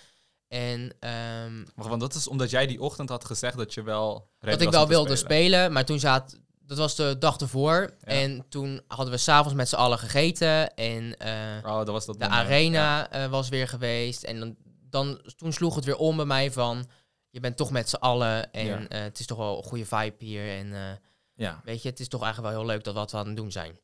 En 0.52 0.94
ehm, 1.00 1.58
Maar 1.74 1.88
want 1.88 2.00
dat 2.00 2.14
is 2.14 2.28
omdat 2.28 2.50
jij 2.50 2.66
die 2.66 2.80
ochtend 2.80 3.08
had 3.08 3.24
gezegd 3.24 3.56
dat 3.56 3.74
je 3.74 3.82
wel 3.82 4.28
dat 4.38 4.60
ik 4.60 4.70
wel 4.70 4.88
wilde 4.88 5.16
spelen. 5.16 5.72
maar 5.72 5.84
toen 5.84 5.98
zat, 5.98 6.40
dat 6.66 6.78
was 6.78 6.94
de 6.96 7.16
dag 7.18 7.36
ervoor. 7.36 7.94
Ja. 8.00 8.06
En 8.06 8.44
toen 8.48 8.80
hadden 8.86 9.10
we 9.10 9.16
s'avonds 9.20 9.54
met 9.54 9.68
z'n 9.68 9.74
allen 9.74 9.98
gegeten 9.98 10.74
en 10.74 11.16
eh, 11.16 11.70
Oh, 11.70 11.76
dat 11.76 11.88
was 11.88 12.06
dat 12.06 12.20
de 12.20 12.28
moment, 12.28 12.46
arena 12.46 13.10
eh, 13.10 13.26
was 13.26 13.48
weer 13.48 13.68
geweest. 13.68 14.22
En 14.22 14.38
dan, 14.38 14.56
dan, 14.90 15.20
toen 15.36 15.52
sloeg 15.52 15.74
het 15.74 15.84
weer 15.84 15.96
om 15.96 16.16
bij 16.16 16.24
mij 16.24 16.52
van, 16.52 16.86
je 17.30 17.40
bent 17.40 17.56
toch 17.56 17.70
met 17.70 17.88
z'n 17.88 17.96
allen 17.96 18.52
en 18.52 18.66
Ja. 18.66 18.88
eh, 18.88 19.02
het 19.02 19.18
is 19.18 19.26
toch 19.26 19.38
wel 19.38 19.56
een 19.56 19.62
goede 19.64 19.86
vibe 19.86 20.24
hier. 20.24 20.48
En 20.58 21.00
Ja, 21.34 21.60
weet 21.64 21.82
je, 21.82 21.88
het 21.88 22.00
is 22.00 22.08
toch 22.08 22.22
eigenlijk 22.22 22.52
wel 22.54 22.62
heel 22.62 22.72
leuk 22.72 22.84
dat 22.84 22.94
wat 22.94 23.10
we 23.10 23.16
aan 23.16 23.26
het 23.26 23.36
doen 23.36 23.52
zijn. 23.52 23.78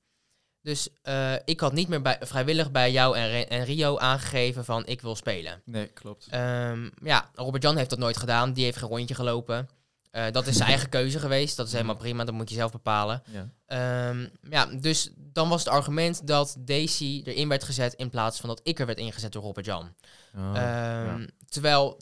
Dus 0.62 0.88
eh, 1.02 1.32
ik 1.44 1.60
had 1.60 1.72
niet 1.72 1.88
meer 1.88 2.02
bij, 2.02 2.18
vrijwillig 2.20 2.70
bij 2.70 2.92
jou 2.92 3.16
en, 3.16 3.48
en 3.48 3.64
Rio 3.64 3.98
aangegeven 3.98 4.64
van 4.64 4.86
ik 4.86 5.00
wil 5.00 5.16
spelen. 5.16 5.62
nee, 5.64 5.86
klopt. 5.86 6.26
Ehm, 6.30 6.88
ja, 7.02 7.30
Robert-Jan 7.34 7.76
heeft 7.76 7.90
dat 7.90 7.98
nooit 7.98 8.16
gedaan. 8.16 8.52
Die 8.52 8.64
heeft 8.64 8.76
geen 8.76 8.88
rondje 8.88 9.14
gelopen. 9.14 9.68
Eh, 10.10 10.30
dat 10.32 10.46
is 10.46 10.56
zijn 10.56 10.68
eigen 10.68 10.88
keuze 10.88 11.18
geweest. 11.18 11.56
Dat 11.56 11.66
is 11.66 11.72
helemaal 11.72 11.96
prima. 11.96 12.24
Dat 12.24 12.34
moet 12.34 12.48
je 12.48 12.54
zelf 12.54 12.72
bepalen. 12.72 13.22
Ja. 13.26 13.48
Ehm, 13.66 14.26
ja, 14.50 14.66
dus 14.66 15.10
dan 15.16 15.48
was 15.48 15.64
het 15.64 15.72
argument 15.72 16.26
dat 16.26 16.56
Daisy 16.58 17.22
erin 17.24 17.48
werd 17.48 17.64
gezet 17.64 17.94
in 17.94 18.10
plaats 18.10 18.40
van 18.40 18.48
dat 18.48 18.60
ik 18.62 18.78
er 18.78 18.86
werd 18.86 18.98
ingezet 18.98 19.32
door 19.32 19.42
Robert-Jan. 19.42 19.94
Oh, 20.36 20.42
Ehm, 20.56 21.20
ja. 21.20 21.26
Terwijl 21.48 22.00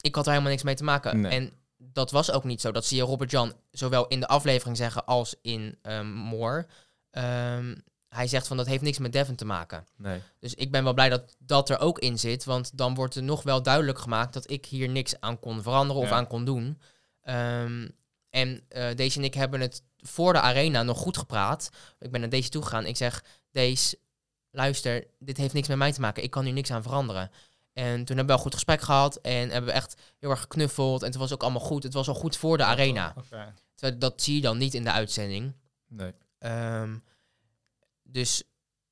ik 0.00 0.14
had 0.14 0.24
er 0.24 0.30
helemaal 0.30 0.50
niks 0.52 0.64
mee 0.64 0.74
te 0.74 0.84
maken. 0.84 1.20
Nee. 1.20 1.32
En 1.32 1.52
dat 1.76 2.10
was 2.10 2.30
ook 2.30 2.44
niet 2.44 2.60
zo. 2.60 2.72
Dat 2.72 2.84
zie 2.86 2.96
je 2.96 3.02
Robert-Jan 3.02 3.52
zowel 3.70 4.06
in 4.06 4.20
de 4.20 4.28
aflevering 4.28 4.76
zeggen 4.76 5.04
als 5.06 5.34
in 5.42 5.78
Moore. 6.04 6.66
Ehm, 7.10 7.76
hij 8.08 8.26
zegt 8.26 8.46
van 8.46 8.56
dat 8.56 8.66
heeft 8.66 8.82
niks 8.82 8.98
met 8.98 9.12
Devon 9.12 9.34
te 9.34 9.44
maken. 9.44 9.86
nee. 9.96 10.22
Dus 10.38 10.54
ik 10.54 10.70
ben 10.70 10.84
wel 10.84 10.94
blij 10.94 11.08
dat 11.08 11.36
dat 11.38 11.70
er 11.70 11.78
ook 11.80 11.98
in 11.98 12.18
zit. 12.18 12.44
Want 12.44 12.78
dan 12.78 12.94
wordt 12.94 13.14
er 13.14 13.22
nog 13.22 13.42
wel 13.42 13.62
duidelijk 13.62 13.98
gemaakt 13.98 14.32
dat 14.32 14.50
ik 14.50 14.66
hier 14.66 14.88
niks 14.88 15.20
aan 15.20 15.40
kon 15.40 15.62
veranderen 15.62 16.02
of 16.02 16.08
Ja. 16.08 16.14
aan 16.16 16.26
kon 16.26 16.44
doen. 16.44 16.80
Ehm, 17.22 17.88
en 18.30 18.64
eh 18.68 18.94
deze 18.94 19.18
en 19.18 19.24
ik 19.24 19.34
hebben 19.34 19.60
het 19.60 19.82
voor 19.96 20.32
de 20.32 20.40
arena 20.40 20.82
nog 20.82 20.98
goed 20.98 21.16
gepraat. 21.16 21.70
Ik 21.98 22.10
ben 22.10 22.20
naar 22.20 22.30
deze 22.30 22.48
toe 22.48 22.62
gegaan. 22.62 22.86
Ik 22.86 22.96
zeg, 22.96 23.24
deze, 23.50 23.98
luister, 24.50 25.06
dit 25.18 25.36
heeft 25.36 25.54
niks 25.54 25.68
met 25.68 25.76
mij 25.76 25.92
te 25.92 26.00
maken. 26.00 26.22
Ik 26.22 26.30
kan 26.30 26.44
hier 26.44 26.52
niks 26.52 26.70
aan 26.70 26.82
veranderen. 26.82 27.30
En 27.72 27.94
toen 27.96 28.16
hebben 28.16 28.24
we 28.26 28.32
wel 28.32 28.38
goed 28.38 28.54
gesprek 28.54 28.80
gehad. 28.80 29.16
En 29.16 29.50
hebben 29.50 29.64
we 29.70 29.72
echt 29.76 30.00
heel 30.18 30.30
erg 30.30 30.40
geknuffeld. 30.40 31.00
En 31.02 31.08
het 31.08 31.16
was 31.16 31.32
ook 31.32 31.42
allemaal 31.42 31.60
goed. 31.60 31.82
Het 31.82 31.92
was 31.92 32.08
al 32.08 32.14
goed 32.14 32.36
voor 32.36 32.56
de 32.56 32.64
arena. 32.64 33.14
Dat 33.98 34.22
zie 34.22 34.34
je 34.34 34.40
dan 34.40 34.58
niet 34.58 34.74
in 34.74 34.84
de 34.84 34.92
uitzending. 34.92 35.52
nee. 35.88 36.12
Ehm, 36.38 36.96
dus, 38.02 38.42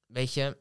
weet 0.06 0.34
je, 0.34 0.56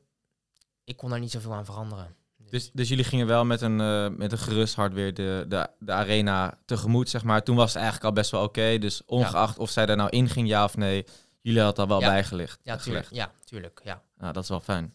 ik 0.83 0.97
kon 0.97 1.09
daar 1.09 1.19
niet 1.19 1.31
zoveel 1.31 1.53
aan 1.53 1.65
veranderen. 1.65 2.15
Dus, 2.37 2.71
dus 2.71 2.89
jullie 2.89 3.03
gingen 3.03 3.27
wel 3.27 3.45
met 3.45 3.61
een, 3.61 3.79
eh, 3.81 4.07
met 4.09 4.31
een 4.31 4.37
gerust 4.37 4.75
hart 4.75 4.93
weer 4.93 5.13
de, 5.13 5.45
de, 5.47 5.69
de 5.79 5.91
arena 5.91 6.59
tegemoet, 6.65 7.09
zeg 7.09 7.23
maar. 7.23 7.43
Toen 7.43 7.55
was 7.55 7.67
het 7.67 7.75
eigenlijk 7.75 8.05
al 8.05 8.13
best 8.13 8.31
wel 8.31 8.43
oké. 8.43 8.77
Dus 8.77 9.05
ongeacht 9.05 9.57
of 9.59 9.69
zij 9.69 9.85
er 9.85 9.95
nou 9.95 10.09
in 10.09 10.29
ging, 10.29 10.47
ja 10.47 10.63
of 10.63 10.77
nee, 10.77 11.05
jullie 11.41 11.61
hadden 11.61 11.83
al 11.83 11.89
wel 11.89 11.99
Ja. 11.99 12.07
bijgelegd. 12.07 12.59
Ja, 12.63 12.77
tuurlijk. 12.77 13.07
Ja, 13.11 13.31
tuurlijk. 13.43 13.81
Ja. 13.83 14.03
Nou, 14.17 14.33
dat 14.33 14.43
is 14.43 14.49
wel 14.49 14.59
fijn. 14.59 14.93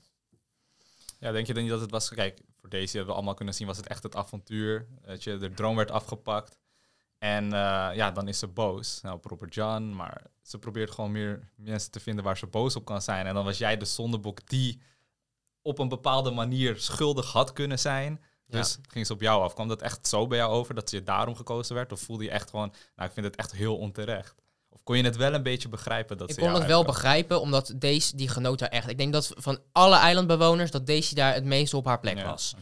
Ja, 1.19 1.33
denk 1.33 1.47
je 1.47 1.55
dan 1.55 1.63
niet 1.63 1.73
dat 1.73 1.81
het 1.81 1.91
was... 1.91 2.09
Kijk, 2.09 2.41
voor 2.57 2.69
deze 2.69 2.91
hebben 2.97 3.07
we 3.07 3.15
allemaal 3.15 3.35
kunnen 3.35 3.55
zien, 3.55 3.67
was 3.67 3.77
het 3.77 3.87
echt 3.87 4.03
het 4.03 4.17
avontuur. 4.17 4.87
Dat 5.03 5.25
je, 5.25 5.37
de 5.37 5.53
droom 5.55 5.77
werd 5.77 5.91
afgepakt. 5.91 6.59
En 7.21 7.45
eh, 7.45 7.91
ja, 7.95 8.11
dan 8.11 8.29
is 8.29 8.39
ze 8.39 8.47
boos 8.47 9.01
nou, 9.03 9.19
Robert 9.23 9.55
John. 9.55 9.93
Maar 9.95 10.23
ze 10.43 10.59
probeert 10.59 10.91
gewoon 10.91 11.13
meer 11.13 11.49
mensen 11.57 11.91
te 11.91 12.01
vinden 12.01 12.25
waar 12.25 12.37
ze 12.37 12.47
boos 12.47 12.77
op 12.77 12.85
kan 12.85 13.03
zijn. 13.03 13.27
En 13.27 13.35
dan 13.35 13.45
was 13.45 13.59
jij 13.59 13.77
de 13.77 13.85
zondebok 13.85 14.49
die 14.49 14.81
op 15.63 15.79
een 15.79 15.89
bepaalde 15.89 16.31
manier 16.31 16.77
schuldig 16.77 17.33
had 17.33 17.53
kunnen 17.53 17.79
zijn. 17.79 18.21
Dus 18.47 18.79
ging 18.89 19.07
ze 19.07 19.13
op 19.13 19.21
jou 19.21 19.43
af. 19.43 19.55
Kwam 19.55 19.69
dat 19.69 19.83
echt 19.83 20.07
zo 20.07 20.27
bij 20.27 20.39
jou 20.39 20.53
over 20.53 20.75
dat 20.75 20.91
je 20.91 21.03
daarom 21.03 21.37
gekozen 21.37 21.75
werd? 21.75 21.93
Of 21.93 22.01
voelde 22.01 22.25
je 22.25 22.31
echt 22.31 22.51
gewoon, 22.51 22.73
nou, 22.97 23.09
ik 23.09 23.15
vind 23.15 23.27
het 23.27 23.37
echt 23.37 23.53
heel 23.53 23.77
onterecht? 23.77 24.35
Of 24.69 24.83
kon 24.83 24.97
je 24.97 25.05
het 25.05 25.17
wel 25.17 25.35
een 25.35 25.43
beetje 25.43 25.69
begrijpen 25.69 26.19
dat 26.19 26.29
Ik 26.29 26.35
ze 26.35 26.41
kon 26.41 26.49
jou 26.49 26.61
het 26.61 26.71
wel 26.71 26.85
begrijpen, 26.85 27.41
omdat 27.41 27.73
deze, 27.77 28.17
die 28.17 28.29
genoot 28.29 28.59
daar 28.59 28.69
echt. 28.69 28.89
Ik 28.89 28.99
denk 28.99 29.13
dat 29.13 29.33
van 29.37 29.59
alle 29.73 29.97
eilandbewoners, 29.97 30.71
dat 30.71 30.87
deze 30.87 31.15
daar 31.15 31.35
het 31.35 31.45
meest 31.45 31.75
op 31.75 31.85
haar 31.85 32.01
plek 32.01 32.17
Ja, 32.17 32.25
was. 32.25 32.55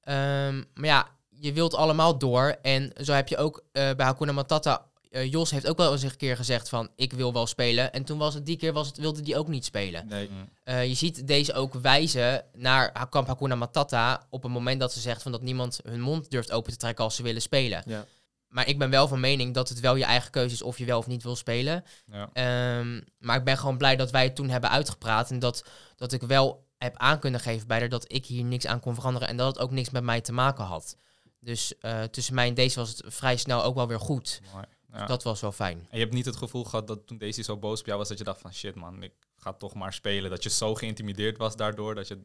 Ehm, 0.00 0.62
maar 0.74 0.88
ja, 0.88 1.08
je 1.44 1.52
wilt 1.52 1.74
allemaal 1.74 2.18
door. 2.18 2.56
En 2.62 2.92
zo 3.02 3.12
heb 3.12 3.28
je 3.28 3.36
ook 3.36 3.64
eh, 3.72 3.90
bij 3.96 4.06
Hakuna 4.06 4.32
Matata... 4.32 4.86
eh, 5.10 5.30
Jos 5.30 5.50
heeft 5.50 5.66
ook 5.68 5.76
wel 5.76 5.92
eens 5.92 6.02
een 6.02 6.16
keer 6.16 6.36
gezegd 6.36 6.68
van, 6.68 6.88
ik 6.96 7.12
wil 7.12 7.32
wel 7.32 7.46
spelen. 7.46 7.92
En 7.92 8.04
toen 8.04 8.18
was 8.18 8.34
het 8.34 8.46
die 8.46 8.56
keer, 8.56 8.72
was 8.72 8.86
het, 8.86 8.96
wilde 8.96 9.20
die 9.20 9.38
ook 9.38 9.48
niet 9.48 9.64
spelen. 9.64 10.06
Nee. 10.08 10.28
Mm. 10.28 10.48
Eh, 10.62 10.86
je 10.86 10.94
ziet 10.94 11.26
deze 11.26 11.52
ook 11.52 11.74
wijzen 11.74 12.44
naar 12.52 13.08
kamp 13.08 13.26
Hakuna 13.26 13.54
Matata... 13.54 14.26
op 14.30 14.42
het 14.42 14.52
moment 14.52 14.80
dat 14.80 14.92
ze 14.92 15.00
zegt 15.00 15.22
van 15.22 15.32
dat 15.32 15.42
niemand 15.42 15.80
hun 15.82 16.00
mond 16.00 16.30
durft 16.30 16.52
open 16.52 16.72
te 16.72 16.78
trekken 16.78 17.04
als 17.04 17.16
ze 17.16 17.22
willen 17.22 17.42
spelen. 17.42 17.82
Ja. 17.86 18.04
Maar 18.48 18.68
ik 18.68 18.78
ben 18.78 18.90
wel 18.90 19.08
van 19.08 19.20
mening 19.20 19.54
dat 19.54 19.68
het 19.68 19.80
wel 19.80 19.96
je 19.96 20.04
eigen 20.04 20.30
keuze 20.30 20.54
is 20.54 20.62
of 20.62 20.78
je 20.78 20.84
wel 20.84 20.98
of 20.98 21.06
niet 21.06 21.22
wil 21.22 21.36
spelen. 21.36 21.84
Ja. 22.12 22.28
Ehm, 22.32 23.00
maar 23.18 23.36
ik 23.36 23.44
ben 23.44 23.58
gewoon 23.58 23.78
blij 23.78 23.96
dat 23.96 24.10
wij 24.10 24.24
het 24.24 24.34
toen 24.34 24.48
hebben 24.48 24.70
uitgepraat. 24.70 25.30
En 25.30 25.38
dat, 25.38 25.64
dat 25.96 26.12
ik 26.12 26.22
wel 26.22 26.66
heb 26.78 26.96
aan 26.96 27.18
kunnen 27.18 27.40
geven 27.40 27.66
bij 27.66 27.78
haar 27.78 27.88
dat 27.88 28.12
ik 28.12 28.26
hier 28.26 28.44
niks 28.44 28.66
aan 28.66 28.80
kon 28.80 28.94
veranderen. 28.94 29.28
En 29.28 29.36
dat 29.36 29.46
het 29.46 29.58
ook 29.58 29.70
niks 29.70 29.90
met 29.90 30.02
mij 30.02 30.20
te 30.20 30.32
maken 30.32 30.64
had. 30.64 30.96
Dus 31.44 31.78
eh, 31.78 32.02
tussen 32.02 32.34
mij 32.34 32.48
en 32.48 32.54
deze 32.54 32.78
was 32.78 32.88
het 32.88 33.02
vrij 33.06 33.36
snel 33.36 33.62
ook 33.62 33.74
wel 33.74 33.88
weer 33.88 34.00
goed. 34.00 34.40
Mooi. 34.52 34.64
Ja. 34.92 35.06
Dat 35.06 35.22
was 35.22 35.40
wel 35.40 35.52
fijn. 35.52 35.78
En 35.78 35.98
je 35.98 36.02
hebt 36.02 36.12
niet 36.14 36.24
het 36.24 36.36
gevoel 36.36 36.64
gehad 36.64 36.86
dat 36.86 37.06
toen 37.06 37.18
Daisy 37.18 37.42
zo 37.42 37.56
boos 37.56 37.80
op 37.80 37.86
jou 37.86 37.98
was, 37.98 38.08
dat 38.08 38.18
je 38.18 38.24
dacht 38.24 38.40
van 38.40 38.54
shit 38.54 38.74
man, 38.74 39.02
ik 39.02 39.12
ga 39.36 39.52
toch 39.52 39.74
maar 39.74 39.92
spelen. 39.92 40.30
Dat 40.30 40.42
je 40.42 40.50
zo 40.50 40.74
geïntimideerd 40.74 41.38
was 41.38 41.56
daardoor, 41.56 41.94
dat 41.94 42.08
je... 42.08 42.18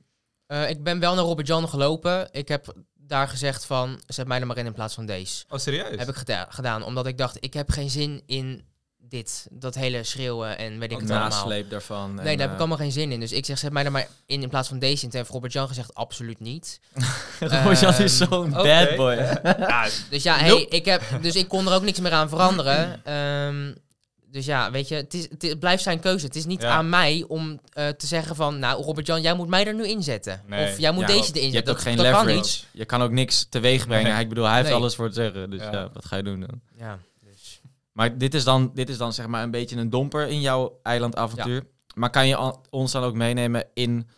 Eh, 0.46 0.70
ik 0.70 0.84
ben 0.84 1.00
wel 1.00 1.16
naar 1.16 1.24
Robert 1.24 1.48
Jan 1.48 1.70
gelopen. 1.70 2.28
Ik 2.32 2.48
heb 2.48 2.74
daar 2.94 3.28
gezegd 3.28 3.66
van, 3.66 4.02
zet 4.08 4.28
mij 4.28 4.40
er 4.40 4.48
maar 4.48 4.58
in 4.58 4.66
in 4.66 4.74
plaats 4.74 4.94
van 4.94 5.06
deze. 5.06 5.46
Oh, 5.50 5.60
serieus? 5.60 5.98
Heb 6.00 6.08
ik 6.10 6.16
geda- 6.16 6.48
gedaan, 6.50 6.84
omdat 6.84 7.06
ik 7.08 7.18
dacht, 7.18 7.38
ik 7.44 7.54
heb 7.54 7.70
geen 7.70 7.90
zin 7.90 8.24
in 8.26 8.68
dit. 9.10 9.48
Dat 9.52 9.76
hele 9.76 10.04
schreeuwen 10.04 10.58
en 10.58 10.80
weet 10.80 10.92
ik 10.92 11.00
het 11.00 11.10
allemaal. 11.10 11.30
nasleep 11.30 11.70
daarvan. 11.70 12.14
Nee, 12.16 12.18
en, 12.18 12.24
daar 12.26 12.38
heb 12.38 12.46
ik 12.48 12.54
eh, 12.54 12.60
allemaal 12.60 12.78
geen 12.78 12.92
zin 12.92 13.12
in. 13.12 13.20
Dus 13.20 13.32
ik 13.32 13.46
zeg, 13.46 13.58
zet 13.58 13.72
mij 13.72 13.86
er 13.86 13.92
maar 13.92 14.08
in 14.26 14.42
in 14.42 14.50
plaats 14.50 14.68
van 14.68 14.80
deze. 14.80 15.04
En 15.04 15.10
toen 15.10 15.20
heeft 15.20 15.32
Robert 15.32 15.54
Jan 15.54 15.68
gezegd, 15.68 15.94
absoluut 15.94 16.40
niet. 16.40 16.80
Rojan 17.40 17.94
is 17.94 18.20
Ehm, 18.20 18.30
zo'n 18.30 18.50
bad 18.52 18.96
boy. 18.96 19.14
Ja, 19.44 19.88
Dus 20.10 20.24
ja, 20.24 20.38
hey, 20.38 20.66
ik 20.70 20.86
heb, 20.86 21.02
dus 21.22 21.36
ik 21.36 21.48
kon 21.48 21.68
er 21.68 21.74
ook 21.74 21.84
niks 21.84 22.00
meer 22.00 22.12
aan 22.12 22.30
veranderen. 22.30 23.00
Ehm, 23.04 23.74
dus 24.32 24.46
ja, 24.46 24.72
weet 24.72 24.88
je, 24.88 24.96
het, 24.96 25.14
is, 25.14 25.28
het, 25.30 25.42
het 25.42 25.60
blijft 25.60 25.84
zijn 25.84 26.00
keuze. 26.00 26.26
Het 26.26 26.36
is 26.36 26.46
niet 26.46 26.62
Ja. 26.62 26.70
aan 26.70 26.90
mij 26.90 27.26
om 27.28 27.60
eh, 27.74 27.88
te 27.88 28.08
zeggen 28.08 28.36
van... 28.36 28.60
Nou, 28.60 28.84
Robert-Jan, 28.84 29.22
jij 29.22 29.34
moet 29.34 29.48
mij 29.48 29.66
er 29.66 29.74
nu 29.74 29.86
inzetten. 29.88 30.42
Nee. 30.48 30.72
Of 30.72 30.78
jij 30.80 30.92
moet 30.92 31.08
Ja, 31.08 31.16
deze 31.16 31.32
erin 31.34 31.50
Je 31.50 31.56
hebt 31.56 31.68
zetten. 31.68 31.74
ook 31.74 31.82
geen 31.82 31.96
dat, 31.98 32.06
kan 32.12 32.26
leverage. 32.26 32.38
niet. 32.48 32.66
Je 32.72 32.86
kan 32.86 33.02
ook 33.02 33.12
niks 33.12 33.48
teweeg 33.50 33.88
brengen. 33.88 34.12
Nee. 34.12 34.22
Ik 34.22 34.30
bedoel, 34.30 34.46
hij 34.46 34.56
heeft 34.56 34.68
Nee. 34.68 34.76
alles 34.78 34.96
voor 34.96 35.08
te 35.08 35.14
zeggen. 35.14 35.50
Dus 35.50 35.62
Ja. 35.62 35.72
ja. 35.72 35.90
wat 35.94 36.06
ga 36.06 36.16
je 36.16 36.24
doen 36.24 36.40
dan? 36.40 36.62
Ja. 36.78 37.00
Maar 38.00 38.18
dit 38.18 38.34
is, 38.34 38.44
dan, 38.44 38.72
dit 38.74 38.90
is 38.90 38.98
dan 38.98 39.14
zeg 39.14 39.28
maar 39.28 39.44
een 39.44 39.52
beetje 39.52 39.76
een 39.76 39.90
domper 39.90 40.28
in 40.28 40.42
jouw 40.42 40.80
eilandavontuur. 40.84 41.68
Maar 41.96 42.10
kan 42.10 42.28
je 42.28 42.56
ons 42.70 42.92
dan 42.92 43.04
ook 43.04 43.14
meenemen 43.16 43.66
in... 43.74 44.10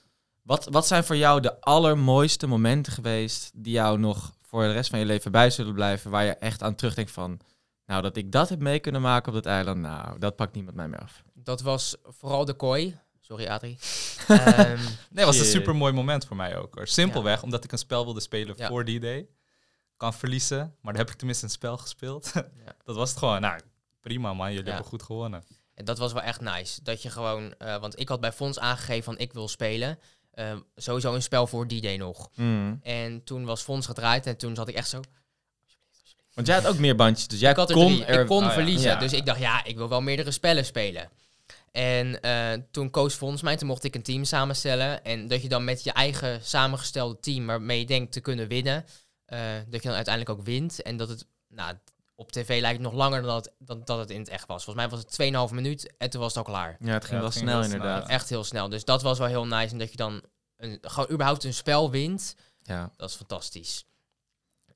Wat, 0.42 0.68
wat 0.72 0.88
zijn 0.88 1.04
voor 1.04 1.16
jou 1.16 1.42
de 1.42 1.62
allermooiste 1.62 2.48
momenten 2.48 2.94
geweest... 2.94 3.52
die 3.54 3.74
jou 3.74 4.00
nog 4.00 4.34
voor 4.42 4.64
de 4.64 4.72
rest 4.72 4.90
van 4.90 5.00
je 5.00 5.06
leven 5.06 5.32
bij 5.32 5.50
zullen 5.50 5.74
blijven... 5.74 6.12
waar 6.12 6.24
je 6.24 6.32
echt 6.36 6.64
aan 6.64 6.76
terugdenkt 6.76 7.12
van... 7.12 7.40
Nou, 7.86 8.02
dat 8.02 8.18
ik 8.18 8.32
dat 8.32 8.50
heb 8.50 8.60
mee 8.60 8.80
kunnen 8.80 9.02
maken 9.02 9.28
op 9.28 9.44
dat 9.44 9.46
eiland, 9.46 9.80
nou, 9.80 10.20
dat 10.20 10.36
pakt 10.36 10.54
niemand 10.54 10.76
mij 10.76 10.88
meer 10.88 11.00
af. 11.00 11.24
Dat 11.34 11.62
was 11.62 11.96
vooral 12.04 12.46
de 12.46 12.54
kooi. 12.54 12.98
Sorry, 13.20 13.48
Adrie. 13.48 13.78
Ehm, 14.28 14.80
Nee, 15.10 15.26
het 15.26 15.26
was 15.26 15.40
een 15.40 15.46
super 15.46 15.76
mooi 15.76 15.94
moment 15.94 16.26
voor 16.26 16.36
mij 16.36 16.58
ook. 16.58 16.76
Hoor. 16.76 16.88
Simpelweg, 16.88 17.44
omdat 17.44 17.64
ik 17.64 17.72
een 17.72 17.78
spel 17.78 18.04
wilde 18.04 18.20
spelen 18.20 18.54
Ja. 18.58 18.68
voor 18.68 18.86
die 18.86 19.00
day. 19.00 19.28
Kan 19.98 20.14
verliezen, 20.14 20.58
maar 20.58 20.94
dan 20.94 21.02
heb 21.02 21.12
ik 21.12 21.18
tenminste 21.18 21.46
een 21.46 21.52
spel 21.52 21.78
gespeeld. 21.78 22.32
Dat 22.86 22.96
was 22.96 23.10
het 23.10 23.20
gewoon. 23.20 23.42
Nou, 23.42 23.60
prima 24.02 24.34
man, 24.34 24.48
jullie 24.50 24.64
Ja. 24.66 24.70
hebben 24.72 24.90
goed 24.90 25.04
gewonnen. 25.04 25.44
en 25.76 25.86
dat 25.86 25.98
was 25.98 26.14
wel 26.14 26.22
echt 26.22 26.42
nice. 26.42 26.84
Dat 26.84 27.02
je 27.02 27.10
gewoon... 27.10 27.54
eh, 27.58 27.78
want 27.80 28.00
ik 28.00 28.10
had 28.10 28.20
bij 28.20 28.32
Fons 28.32 28.60
aangegeven 28.60 29.04
van 29.04 29.18
ik 29.18 29.34
wil 29.34 29.48
spelen. 29.48 30.00
Eh, 30.32 30.56
sowieso 30.76 31.14
een 31.14 31.22
spel 31.22 31.48
voor 31.48 31.68
die 31.68 31.82
day 31.82 31.98
nog. 31.98 32.30
Mm. 32.36 32.80
En 32.84 33.24
toen 33.24 33.46
was 33.46 33.62
Fons 33.62 33.86
gedraaid 33.86 34.26
en 34.26 34.38
toen 34.38 34.56
zat 34.56 34.68
ik 34.68 34.76
echt 34.76 34.90
zo... 34.90 35.00
Want 36.34 36.48
jij 36.48 36.56
had 36.56 36.68
ook 36.68 36.78
meer 36.78 36.96
bandjes, 36.96 37.28
dus 37.28 37.40
jij 37.40 37.52
ik 37.52 37.56
had 37.56 37.70
er 37.70 37.76
kon 37.76 37.86
drie. 37.94 38.06
er... 38.06 38.22
ik 38.22 38.28
kon 38.28 38.38
oh 38.38 38.44
ja. 38.44 38.52
verliezen. 38.52 38.90
Ja. 38.92 39.00
Dus 39.00 39.14
ik 39.14 39.26
dacht, 39.26 39.40
ja, 39.40 39.64
ik 39.64 39.78
wil 39.78 39.90
wel 39.90 40.02
meerdere 40.02 40.32
spellen 40.32 40.66
spelen. 40.66 41.10
En 41.72 42.22
eh, 42.22 42.52
toen 42.72 42.90
koos 42.90 43.14
Fons 43.14 43.42
mij, 43.42 43.58
toen 43.58 43.68
mocht 43.68 43.84
ik 43.84 43.96
een 43.96 44.02
team 44.04 44.24
samenstellen. 44.24 45.04
En 45.04 45.28
dat 45.28 45.42
je 45.42 45.50
dan 45.50 45.64
met 45.64 45.84
je 45.84 45.92
eigen 45.92 46.44
samengestelde 46.44 47.20
team, 47.20 47.46
waarmee 47.46 47.80
je 47.80 47.86
denkt 47.86 48.12
te 48.12 48.20
kunnen 48.20 48.48
winnen, 48.48 48.86
eh, 49.26 49.40
dat 49.68 49.82
je 49.82 49.88
dan 49.88 49.96
uiteindelijk 49.96 50.40
ook 50.40 50.46
wint. 50.46 50.82
En 50.82 50.98
dat 50.98 51.10
het, 51.10 51.26
nou, 51.50 51.76
op 52.22 52.32
tv 52.32 52.48
lijkt 52.62 52.78
het 52.82 52.88
nog 52.92 52.94
langer 52.94 53.22
dan 53.22 53.30
dat, 53.32 53.52
dan 53.60 53.82
dat 53.86 53.98
het 54.00 54.10
in 54.10 54.20
het 54.20 54.30
echt 54.30 54.48
was. 54.48 54.64
Volgens 54.64 54.86
mij 54.86 54.98
was 55.00 55.06
het 55.18 55.50
2,5 55.50 55.56
minuut 55.56 55.94
en 55.98 56.10
toen 56.10 56.22
was 56.22 56.36
het 56.36 56.46
al 56.46 56.54
klaar. 56.54 56.78
Ja, 56.80 56.94
het 56.94 57.04
ging 57.06 57.14
Ja, 57.14 57.18
wel 57.18 57.26
het 57.26 57.34
ging 57.38 57.50
snel 57.50 57.64
inderdaad. 57.64 58.08
Echt 58.10 58.30
heel 58.30 58.44
snel. 58.44 58.70
Dus 58.70 58.86
dat 58.86 59.02
was 59.02 59.18
wel 59.18 59.28
heel 59.28 59.46
nice. 59.48 59.72
En 59.72 59.78
dat 59.78 59.92
je 59.92 59.98
dan 59.98 60.22
een, 60.58 60.78
gewoon 60.82 61.10
überhaupt 61.12 61.44
een 61.44 61.54
spel 61.54 61.92
wint, 61.92 62.36
Ja, 62.62 62.92
dat 62.98 63.10
is 63.10 63.16
fantastisch. 63.16 63.86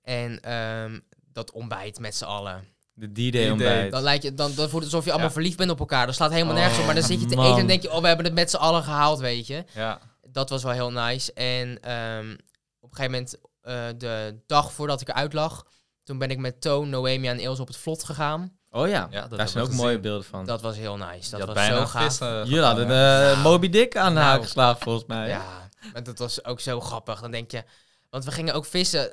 En 0.01 0.39
ehm, 0.41 0.99
dat 1.33 1.51
ontbijt 1.51 1.99
met 1.99 2.15
z'n 2.15 2.23
allen. 2.25 2.67
de 2.93 3.11
D-Day 3.29 3.49
ontbijt. 3.49 3.91
Dan, 3.91 4.01
lijkt 4.01 4.23
je, 4.23 4.33
dan, 4.33 4.53
dan 4.55 4.69
voelt 4.69 4.83
het 4.83 4.91
alsof 4.91 5.03
je 5.03 5.09
allemaal 5.09 5.27
Ja. 5.27 5.33
verliefd 5.33 5.57
bent 5.57 5.71
op 5.71 5.79
elkaar. 5.79 6.05
Dat 6.05 6.15
slaat 6.15 6.31
helemaal 6.31 6.53
Oh, 6.53 6.59
nergens 6.59 6.79
op. 6.79 6.85
Maar 6.85 6.95
dan 6.95 7.03
zit 7.03 7.19
je 7.21 7.25
te 7.25 7.35
man. 7.35 7.45
eten 7.45 7.59
en 7.59 7.67
denk 7.67 7.81
je, 7.81 7.91
oh, 7.91 8.01
we 8.01 8.07
hebben 8.07 8.25
het 8.25 8.33
met 8.35 8.49
z'n 8.49 8.55
allen 8.57 8.83
gehaald, 8.83 9.19
weet 9.19 9.47
je. 9.47 9.63
Ja, 9.73 9.99
Dat 10.27 10.49
was 10.49 10.63
wel 10.63 10.71
heel 10.71 10.91
nice. 10.91 11.33
En 11.33 11.81
ehm, 11.81 12.31
op 12.79 12.91
een 12.91 12.95
gegeven 12.97 13.11
moment, 13.11 13.35
eh, 13.61 13.87
de 13.99 14.41
dag 14.45 14.71
voordat 14.73 15.01
ik 15.01 15.07
eruit 15.09 15.33
lag, 15.33 15.65
toen 16.05 16.17
ben 16.17 16.29
ik 16.29 16.37
met 16.37 16.61
Toon, 16.61 16.89
Noemia 16.89 17.31
en 17.31 17.39
Ilse 17.39 17.61
op 17.61 17.67
het 17.67 17.77
vlot 17.77 18.03
gegaan. 18.03 18.51
Oh 18.71 18.87
ja, 18.87 19.07
Ja, 19.11 19.27
dat 19.27 19.37
daar 19.37 19.47
zijn 19.47 19.63
ook 19.63 19.71
mooie 19.71 19.99
beelden 19.99 20.23
van. 20.25 20.45
Dat 20.45 20.61
was 20.61 20.75
heel 20.77 20.97
nice. 20.97 21.29
Dat 21.29 21.39
je 21.39 21.45
had 21.45 21.45
was 21.45 21.55
bijna 21.55 21.75
zo 21.77 21.85
gaaf. 21.85 22.03
vissen 22.03 22.45
Jullie 22.45 22.63
hadden 22.63 22.87
de 22.87 22.93
Nou. 22.93 23.37
Moby 23.37 23.69
Dick 23.69 23.97
aan 23.97 24.13
de 24.13 24.19
Nou. 24.19 24.25
haak 24.31 24.41
geslagen 24.43 24.81
volgens 24.81 25.05
mij. 25.05 25.27
Ja, 25.27 25.69
maar 25.93 26.03
dat 26.03 26.17
was 26.19 26.45
ook 26.45 26.59
zo 26.59 26.79
grappig. 26.79 27.21
Dan 27.21 27.31
denk 27.31 27.51
je, 27.51 27.63
want 28.09 28.25
we 28.25 28.31
gingen 28.31 28.53
ook 28.53 28.65
vissen. 28.65 29.09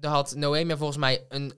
Er 0.00 0.08
had 0.08 0.34
Noemia 0.34 0.76
volgens 0.76 0.98
mij 0.98 1.24
een, 1.28 1.52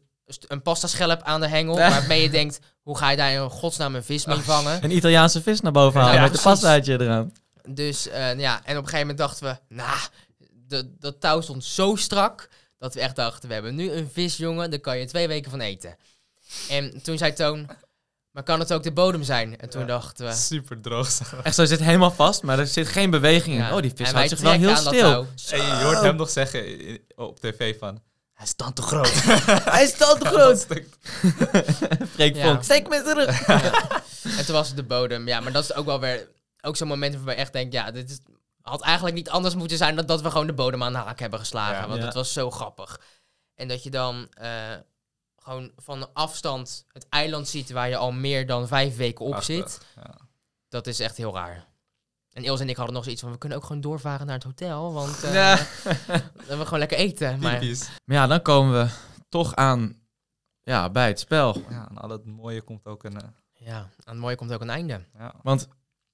een 0.49 0.63
pasta 0.63 0.87
schelp 0.87 1.23
aan 1.23 1.41
de 1.41 1.49
hengel. 1.49 1.79
Ja. 1.79 1.91
Waarmee 1.91 2.23
je 2.23 2.31
denkt, 2.31 2.59
hoe 2.83 2.99
ga 2.99 3.11
je 3.11 3.17
daar 3.17 3.33
in 3.33 3.51
godsnaam 3.51 3.95
een 3.95 4.05
vis 4.05 4.27
mee 4.27 4.37
vangen? 4.39 4.85
Een 4.85 4.97
Italiaanse 4.97 5.43
vis 5.43 5.61
naar 5.61 5.73
boven 5.73 6.01
halen 6.01 6.15
Ja, 6.17 6.23
met 6.23 6.37
een 6.37 6.43
pastaatje 6.43 7.01
eraan. 7.01 7.33
Dus 7.69 8.09
eh, 8.09 8.39
ja, 8.39 8.55
en 8.65 8.77
op 8.77 8.83
een 8.85 8.89
gegeven 8.89 8.99
moment 8.99 9.19
dachten 9.19 9.47
we, 9.47 9.75
nou, 9.75 9.99
de- 10.67 10.95
dat 10.99 11.21
touw 11.21 11.41
stond 11.41 11.65
zo 11.65 11.95
strak, 11.97 12.49
dat 12.79 12.95
we 12.95 13.01
echt 13.01 13.17
dachten, 13.17 13.49
we 13.49 13.55
hebben 13.55 13.75
nu 13.75 13.91
een 13.91 14.11
vis, 14.13 14.37
jongen, 14.37 14.71
daar 14.71 14.79
kan 14.81 14.99
je 14.99 15.07
twee 15.07 15.29
weken 15.29 15.51
van 15.51 15.61
eten. 15.61 15.97
En 16.69 17.03
toen 17.03 17.19
zei 17.19 17.33
Toon, 17.33 17.69
maar 18.31 18.43
kan 18.43 18.59
het 18.61 18.73
ook 18.73 18.83
de 18.83 18.93
bodem 18.93 19.23
zijn? 19.23 19.59
En 19.61 19.69
toen 19.69 19.81
Ja. 19.81 19.87
dachten 19.87 20.27
we... 20.27 20.33
Super 20.33 20.81
droog. 20.81 21.09
Echt 21.43 21.55
zo, 21.55 21.65
zit 21.65 21.81
helemaal 21.81 22.11
vast, 22.11 22.43
maar 22.43 22.59
er 22.59 22.67
zit 22.67 22.89
geen 22.89 23.11
beweging 23.11 23.57
in. 23.57 23.63
ja. 23.63 23.75
Oh, 23.75 23.83
die 23.83 23.93
vis 23.95 24.09
En 24.09 24.15
houdt 24.15 24.29
zich 24.31 24.41
wel 24.41 24.53
heel 24.53 24.77
stil. 24.77 25.27
En 25.51 25.65
je 25.65 25.83
hoort 25.85 26.01
hem 26.01 26.17
nog 26.17 26.31
zeggen 26.31 26.65
op 27.17 27.41
tv 27.41 27.79
van... 27.79 28.01
Hij 28.35 28.47
is 28.47 28.57
dan 28.57 28.73
te 28.73 28.83
groot. 28.83 29.13
Hij 29.75 29.85
is 29.85 29.91
te 29.93 29.99
Dat 30.19 30.27
groot. 30.27 30.67
Freek 32.15 32.37
Ja. 32.37 32.63
Steek 32.63 32.89
me 32.89 33.03
terug. 33.03 33.47
En 34.39 34.45
toen 34.45 34.55
was 34.55 34.67
het 34.69 34.77
de 34.77 34.83
bodem. 34.83 35.27
Ja, 35.27 35.41
maar 35.41 35.53
dat 35.53 35.65
is 35.65 35.75
ook 35.75 35.87
wel 35.87 36.01
weer... 36.01 36.29
Ook 36.61 36.77
zo'n 36.77 36.89
moment 36.89 37.15
waarbij 37.15 37.35
je 37.35 37.41
echt 37.41 37.53
denkt, 37.53 37.73
ja, 37.73 37.91
dit 37.91 38.11
is, 38.11 38.19
had 38.69 38.83
eigenlijk 38.83 39.17
niet 39.17 39.31
anders 39.31 39.55
moeten 39.55 39.77
zijn 39.77 39.97
dan 39.97 40.07
dat 40.07 40.23
we 40.23 40.31
gewoon 40.31 40.47
de 40.47 40.53
bodem 40.53 40.83
aan 40.83 40.93
de 40.93 40.99
haak 40.99 41.19
hebben 41.19 41.39
geslagen. 41.39 41.81
Ja. 41.83 41.87
want 41.89 41.99
Ja. 41.99 42.05
het 42.05 42.15
was 42.15 42.33
zo 42.33 42.51
grappig. 42.51 43.01
En 43.55 43.69
dat 43.69 43.83
je 43.83 43.91
dan 43.91 44.29
eh, 44.31 44.51
gewoon 45.37 45.71
van 45.77 46.03
een 46.03 46.09
afstand 46.13 46.85
het 46.93 47.07
eiland 47.09 47.49
ziet 47.49 47.71
waar 47.71 47.89
je 47.89 47.97
al 47.97 48.13
meer 48.13 48.47
dan 48.47 48.69
vijf 48.69 48.97
weken 48.97 49.25
op 49.25 49.31
Prachtig, 49.31 49.57
zit. 49.57 49.81
Ja. 49.97 50.15
Dat 50.69 50.87
is 50.87 51.01
echt 51.01 51.17
heel 51.17 51.35
raar. 51.35 51.67
En 52.33 52.45
Ilse 52.45 52.63
en 52.63 52.69
ik 52.69 52.77
hadden 52.77 52.95
nog 52.95 53.05
zoiets 53.05 53.23
van, 53.23 53.31
we 53.33 53.39
kunnen 53.39 53.59
ook 53.59 53.65
gewoon 53.65 53.81
doorvaren 53.81 54.27
naar 54.27 54.35
het 54.35 54.45
hotel. 54.45 54.93
Want 54.93 55.23
eh 55.23 55.35
Ja. 55.35 55.57
dan 55.85 55.97
hebben 56.37 56.59
we 56.59 56.65
gewoon 56.65 56.79
lekker 56.79 56.99
eten. 56.99 57.39
Maar. 57.39 57.61
Maar 58.05 58.17
ja, 58.17 58.27
dan 58.27 58.43
komen 58.43 58.73
we 58.85 58.91
toch 59.29 59.55
aan 59.55 60.01
ja, 60.63 60.91
bij 60.91 61.07
het 61.09 61.21
spel. 61.21 61.63
Ja, 61.71 61.89
en 61.89 61.99
al 61.99 62.09
het 62.11 62.25
mooie 62.25 62.63
komt 62.63 62.87
ook 62.87 63.05
een... 63.05 63.21
eh, 63.21 63.29
ja, 63.53 63.77
aan 63.79 63.89
het 64.05 64.17
mooie 64.17 64.37
komt 64.37 64.53
ook 64.53 64.61
een 64.61 64.71
einde. 64.71 65.05
ja. 65.19 65.35
Want 65.43 65.69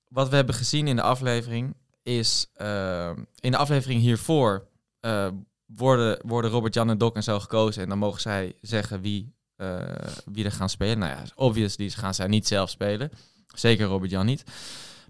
wat 0.08 0.28
we 0.28 0.36
hebben 0.36 0.54
gezien 0.54 0.88
in 0.88 0.96
de 0.96 1.02
aflevering 1.02 1.76
is... 2.04 2.50
eh, 2.54 3.10
in 3.40 3.50
de 3.50 3.56
aflevering 3.56 4.00
hiervoor 4.00 4.68
eh, 5.00 5.28
worden, 5.66 6.18
worden 6.26 6.50
Robert-Jan 6.50 6.90
en 6.90 6.98
Doc 6.98 7.12
en 7.12 7.22
zo 7.22 7.40
gekozen. 7.40 7.82
En 7.82 7.88
dan 7.88 7.98
mogen 7.98 8.20
zij 8.20 8.56
zeggen 8.60 9.00
wie, 9.00 9.34
eh, 9.56 9.80
wie 10.24 10.44
er 10.44 10.52
gaan 10.52 10.68
spelen. 10.68 10.98
Nou 10.98 11.12
ja, 11.12 11.22
obviously 11.34 11.90
gaan 11.90 12.14
zij 12.14 12.26
niet 12.26 12.46
zelf 12.46 12.70
spelen. 12.70 13.10
Zeker 13.54 13.86
Robert-Jan 13.86 14.26
niet. 14.26 14.44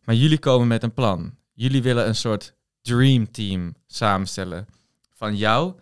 Maar 0.04 0.14
jullie 0.14 0.38
komen 0.38 0.66
met 0.66 0.82
een 0.82 0.94
plan. 0.94 1.34
Jullie 1.52 1.82
willen 1.82 2.06
een 2.06 2.14
soort 2.14 2.54
dream 2.82 3.30
team 3.30 3.74
samenstellen 3.86 4.66
van 5.14 5.36
jou. 5.36 5.74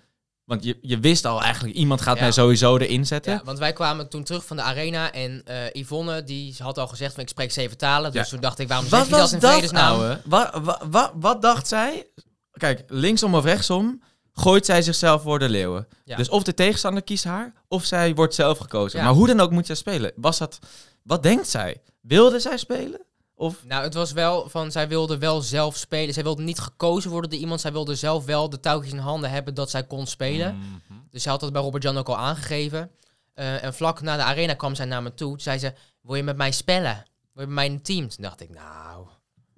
Want 0.45 0.65
je, 0.65 0.79
je 0.81 0.99
wist 0.99 1.25
al 1.25 1.43
eigenlijk, 1.43 1.75
iemand 1.75 2.01
gaat 2.01 2.21
mij 2.21 2.33
sowieso 2.33 2.77
erin 2.77 3.07
zetten. 3.07 3.33
Ja, 3.33 3.41
want 3.45 3.59
wij 3.59 3.73
kwamen 3.73 4.09
toen 4.09 4.25
terug 4.25 4.47
van 4.47 4.57
de 4.57 4.63
arena 4.63 5.13
en 5.13 5.43
eh, 5.45 5.57
Yvonne 5.73 6.25
die 6.25 6.55
had 6.59 6.79
al 6.79 6.87
gezegd 6.87 7.15
van 7.15 7.23
ik 7.23 7.29
spreek 7.29 7.53
zeven 7.53 7.77
talen. 7.77 8.13
Dus 8.13 8.29
toen 8.29 8.41
dacht 8.41 8.59
ik, 8.59 8.69
waarom 8.69 8.87
zeg 8.87 9.05
je 9.05 9.11
dat 9.11 9.33
in 9.33 9.41
vredesnaam? 9.41 9.93
ouwe? 9.93 10.21
Wat, 10.25 10.51
wat, 10.63 10.83
wat, 10.91 11.13
wat 11.15 11.43
dacht 11.43 11.69
zij? 11.69 12.07
Kijk, 12.53 12.85
linksom 12.89 13.35
of 13.35 13.45
rechtsom 13.45 14.03
gooit 14.33 14.67
zij 14.67 14.83
zichzelf 14.83 15.23
voor 15.23 15.39
de 15.39 15.49
leeuwen. 15.49 15.87
Ja. 16.05 16.17
Dus 16.17 16.29
of 16.29 16.43
de 16.43 16.55
tegenstander 16.55 17.03
kiest 17.03 17.25
haar, 17.25 17.53
of 17.69 17.85
zij 17.85 18.15
wordt 18.15 18.35
zelf 18.35 18.59
gekozen. 18.59 18.99
Ja. 18.99 19.05
Maar 19.05 19.15
hoe 19.15 19.27
dan 19.27 19.41
ook 19.41 19.51
moet 19.51 19.67
zij 19.67 19.75
spelen. 19.75 20.13
Was 20.17 20.39
dat, 20.39 20.59
wat 21.03 21.23
denkt 21.23 21.49
zij? 21.49 21.83
Wilde 22.01 22.41
zij 22.41 22.57
spelen? 22.57 23.01
Of, 23.43 23.65
Nou, 23.65 23.83
het 23.83 23.95
was 23.95 24.13
wel 24.13 24.49
van, 24.49 24.73
zij 24.73 24.89
wilde 24.89 25.19
wel 25.19 25.41
zelf 25.41 25.77
spelen. 25.77 26.15
Zij 26.15 26.23
wilde 26.23 26.43
niet 26.43 26.59
gekozen 26.59 27.11
worden 27.11 27.31
door 27.31 27.39
iemand. 27.39 27.61
Zij 27.61 27.73
wilde 27.73 27.95
zelf 27.95 28.25
wel 28.25 28.51
de 28.51 28.61
touwtjes 28.61 28.93
in 28.93 28.99
handen 28.99 29.31
hebben 29.31 29.55
dat 29.55 29.71
zij 29.71 29.85
kon 29.87 30.07
spelen. 30.07 30.57
Mhm. 30.57 30.99
Dus 31.11 31.23
zij 31.23 31.33
had 31.33 31.41
dat 31.41 31.53
bij 31.53 31.63
Robert-Jan 31.63 31.99
ook 31.99 32.09
al 32.09 32.17
aangegeven. 32.19 32.91
Eh, 33.35 33.65
en 33.65 33.75
vlak 33.75 34.01
na 34.01 34.17
de 34.17 34.23
arena 34.23 34.55
kwam 34.55 34.75
zij 34.75 34.85
naar 34.87 35.03
me 35.03 35.15
toe. 35.15 35.31
Toen 35.31 35.41
zei 35.41 35.59
ze, 35.59 35.73
wil 36.01 36.15
je 36.15 36.23
met 36.23 36.37
mij 36.37 36.51
spellen? 36.53 36.95
Wil 37.33 37.43
je 37.43 37.47
met 37.47 37.55
mij 37.55 37.67
in 37.67 37.73
een 37.73 37.83
team? 37.83 38.09
Toen 38.09 38.23
dacht 38.25 38.41
ik, 38.41 38.51
nou... 38.51 39.07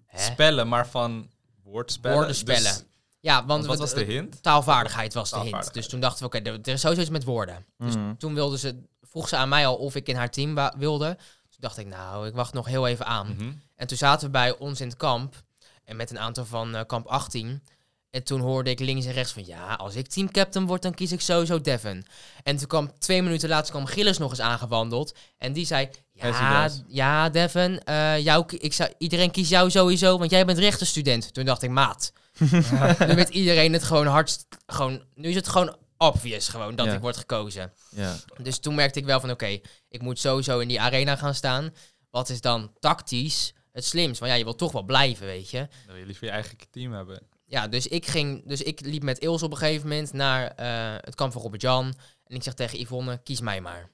Hè? 0.06 0.18
Spellen, 0.22 0.68
maar 0.68 0.86
van 0.88 1.30
woordspellen. 1.62 2.16
Woordenspellen. 2.16 2.62
Dus- 2.62 2.84
Ja, 3.20 3.34
want 3.36 3.48
want 3.48 3.66
wat 3.66 3.78
was 3.78 3.94
de 3.94 4.12
hint? 4.12 4.42
Taalvaardigheid 4.42 5.14
was 5.14 5.30
de 5.30 5.38
hint. 5.40 5.74
Dus 5.74 5.88
toen 5.88 6.00
dachten 6.00 6.18
we, 6.20 6.26
oké, 6.36 6.38
er- 6.50 6.58
er 6.62 6.68
is 6.72 6.80
sowieso 6.80 7.00
iets 7.02 7.10
met 7.10 7.24
woorden. 7.24 7.66
Dus 7.78 7.96
Mhm. 7.96 8.14
toen 8.16 8.34
wilde 8.34 8.58
ze, 8.58 8.82
vroeg 9.02 9.28
ze 9.28 9.36
aan 9.36 9.48
mij 9.48 9.66
al 9.66 9.76
of 9.76 9.94
ik 9.94 10.08
in 10.08 10.16
haar 10.16 10.30
team 10.30 10.54
wilde. 10.76 11.16
Toen 11.50 11.60
dacht 11.62 11.78
ik, 11.78 11.86
nou, 11.86 12.26
ik 12.26 12.34
wacht 12.34 12.52
nog 12.52 12.66
heel 12.66 12.86
even 12.86 13.06
aan. 13.06 13.28
Mhm. 13.36 13.52
En 13.76 13.86
toen 13.86 13.96
zaten 13.96 14.26
we 14.26 14.32
bij 14.32 14.58
ons 14.58 14.80
in 14.80 14.88
het 14.88 14.96
kamp. 14.96 15.42
En 15.84 15.96
met 15.96 16.10
een 16.10 16.18
aantal 16.18 16.44
van 16.44 16.74
eh, 16.74 16.86
kamp 16.86 17.06
18. 17.06 17.62
En 18.10 18.24
toen 18.24 18.40
hoorde 18.40 18.70
ik 18.70 18.80
links 18.80 19.06
en 19.06 19.12
rechts 19.12 19.32
van... 19.32 19.46
Ja, 19.46 19.74
als 19.74 19.94
ik 19.94 20.06
teamcaptain 20.06 20.66
word, 20.66 20.82
dan 20.82 20.94
kies 20.94 21.12
ik 21.12 21.20
sowieso 21.20 21.60
Devin. 21.60 22.06
En 22.42 22.56
toen 22.56 22.66
kwam 22.66 22.98
twee 22.98 23.22
minuten 23.22 23.48
later 23.48 23.70
kwam 23.70 23.86
Gilles 23.86 24.18
nog 24.18 24.30
eens 24.30 24.40
aangewandeld. 24.40 25.14
En 25.38 25.52
die 25.52 25.66
zei... 25.66 25.88
Ja, 26.12 26.70
ja 26.86 27.28
Devin, 27.28 27.84
eh, 27.84 28.18
jou, 28.18 28.44
ik 28.58 28.72
zou, 28.72 28.92
iedereen 28.98 29.30
kiest 29.30 29.50
jou 29.50 29.70
sowieso, 29.70 30.18
want 30.18 30.30
jij 30.30 30.46
bent 30.46 30.58
rechtenstudent. 30.58 31.34
Toen 31.34 31.44
dacht 31.44 31.62
ik, 31.62 31.70
maat. 31.70 32.12
nu 33.08 33.14
weet 33.14 33.28
iedereen 33.28 33.72
het 33.72 33.82
gewoon 33.82 34.06
hardst... 34.06 34.46
Gewoon, 34.66 35.02
nu 35.14 35.28
is 35.28 35.34
het 35.34 35.48
gewoon 35.48 35.76
obvious 35.98 36.48
gewoon 36.48 36.76
dat 36.76 36.86
Ja. 36.86 36.92
ik 36.92 37.00
word 37.00 37.16
gekozen. 37.16 37.72
ja. 37.90 38.16
Dus 38.42 38.58
toen 38.58 38.74
merkte 38.74 38.98
ik 38.98 39.04
wel 39.04 39.20
van, 39.20 39.30
oké, 39.30 39.58
ik 39.88 40.02
moet 40.02 40.18
sowieso 40.18 40.58
in 40.58 40.68
die 40.68 40.80
arena 40.80 41.16
gaan 41.16 41.34
staan. 41.34 41.74
Wat 42.10 42.28
is 42.28 42.40
dan 42.40 42.72
tactisch 42.80 43.54
het 43.74 43.84
slimst? 43.84 44.20
Want 44.20 44.32
ja, 44.32 44.38
je 44.38 44.44
wilt 44.44 44.58
toch 44.58 44.72
wel 44.72 44.82
blijven, 44.82 45.26
weet 45.26 45.50
je. 45.50 45.58
Dan 45.58 45.68
wil 45.86 45.96
je 45.96 46.06
liever 46.06 46.24
je 46.24 46.30
eigen 46.30 46.56
team 46.70 46.92
hebben. 46.92 47.22
Ja, 47.44 47.68
dus 47.68 47.86
ik 47.86 48.06
ging, 48.06 48.46
dus 48.46 48.62
ik 48.62 48.80
liep 48.80 49.02
met 49.02 49.18
Ilse 49.18 49.44
op 49.44 49.50
een 49.50 49.56
gegeven 49.56 49.88
moment 49.88 50.12
naar 50.12 50.46
eh, 50.50 50.94
het 51.00 51.14
kamp 51.14 51.32
van 51.32 51.42
Robert-Jan. 51.42 51.94
En 52.24 52.34
ik 52.36 52.42
zeg 52.42 52.54
tegen 52.54 52.80
Yvonne, 52.80 53.20
kies 53.22 53.40
mij 53.40 53.60
maar. 53.60 53.90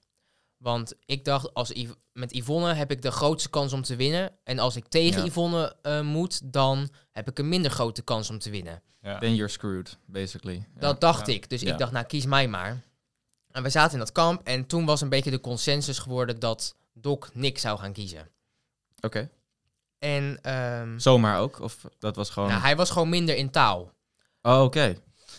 Want 0.57 0.95
ik 1.07 1.25
dacht, 1.25 1.55
als 1.55 1.69
Yv- 1.71 1.93
met 2.13 2.35
Yvonne 2.35 2.73
heb 2.75 2.91
ik 2.91 3.03
de 3.03 3.11
grootste 3.11 3.51
kans 3.51 3.73
om 3.73 3.83
te 3.83 3.97
winnen. 3.97 4.33
En 4.45 4.59
als 4.59 4.77
ik 4.77 4.89
tegen 4.89 5.21
Ja. 5.21 5.27
Yvonne 5.29 5.77
eh, 5.83 6.01
moet, 6.01 6.53
dan 6.53 6.89
heb 7.13 7.29
ik 7.29 7.39
een 7.39 7.49
minder 7.49 7.71
grote 7.71 8.03
kans 8.03 8.31
om 8.31 8.39
te 8.39 8.51
winnen. 8.51 8.83
Ja. 9.03 9.19
Then 9.19 9.35
you're 9.35 9.51
screwed, 9.51 9.99
basically. 10.07 10.55
Ja. 10.75 10.81
Dat 10.81 11.01
dacht 11.01 11.27
ja. 11.27 11.33
ik. 11.33 11.51
Dus 11.51 11.61
Ja. 11.61 11.73
ik 11.73 11.79
dacht, 11.79 11.93
nou, 11.93 12.07
kies 12.07 12.27
mij 12.27 12.49
maar. 12.49 12.83
En 13.51 13.63
we 13.63 13.69
zaten 13.71 13.93
in 13.93 13.99
dat 13.99 14.13
kamp 14.13 14.41
en 14.47 14.67
toen 14.67 14.85
was 14.85 15.01
een 15.01 15.09
beetje 15.09 15.31
de 15.31 15.41
consensus 15.41 15.99
geworden 15.99 16.39
dat 16.39 16.77
Doc 16.93 17.29
Nick 17.33 17.59
zou 17.59 17.79
gaan 17.79 17.93
kiezen. 17.93 18.29
Oké. 19.01 19.31
En 20.01 20.39
ehm, 20.43 20.99
Zomaar 20.99 21.39
ook? 21.39 21.61
Of 21.61 21.77
dat 21.99 22.17
was 22.17 22.31
gewoon... 22.31 22.49
nou, 22.49 22.61
hij 22.61 22.77
was 22.77 22.91
gewoon 22.91 23.09
minder 23.09 23.37
in 23.37 23.51
taal. 23.51 23.93
Oh, 24.43 24.63
oké. 24.63 24.95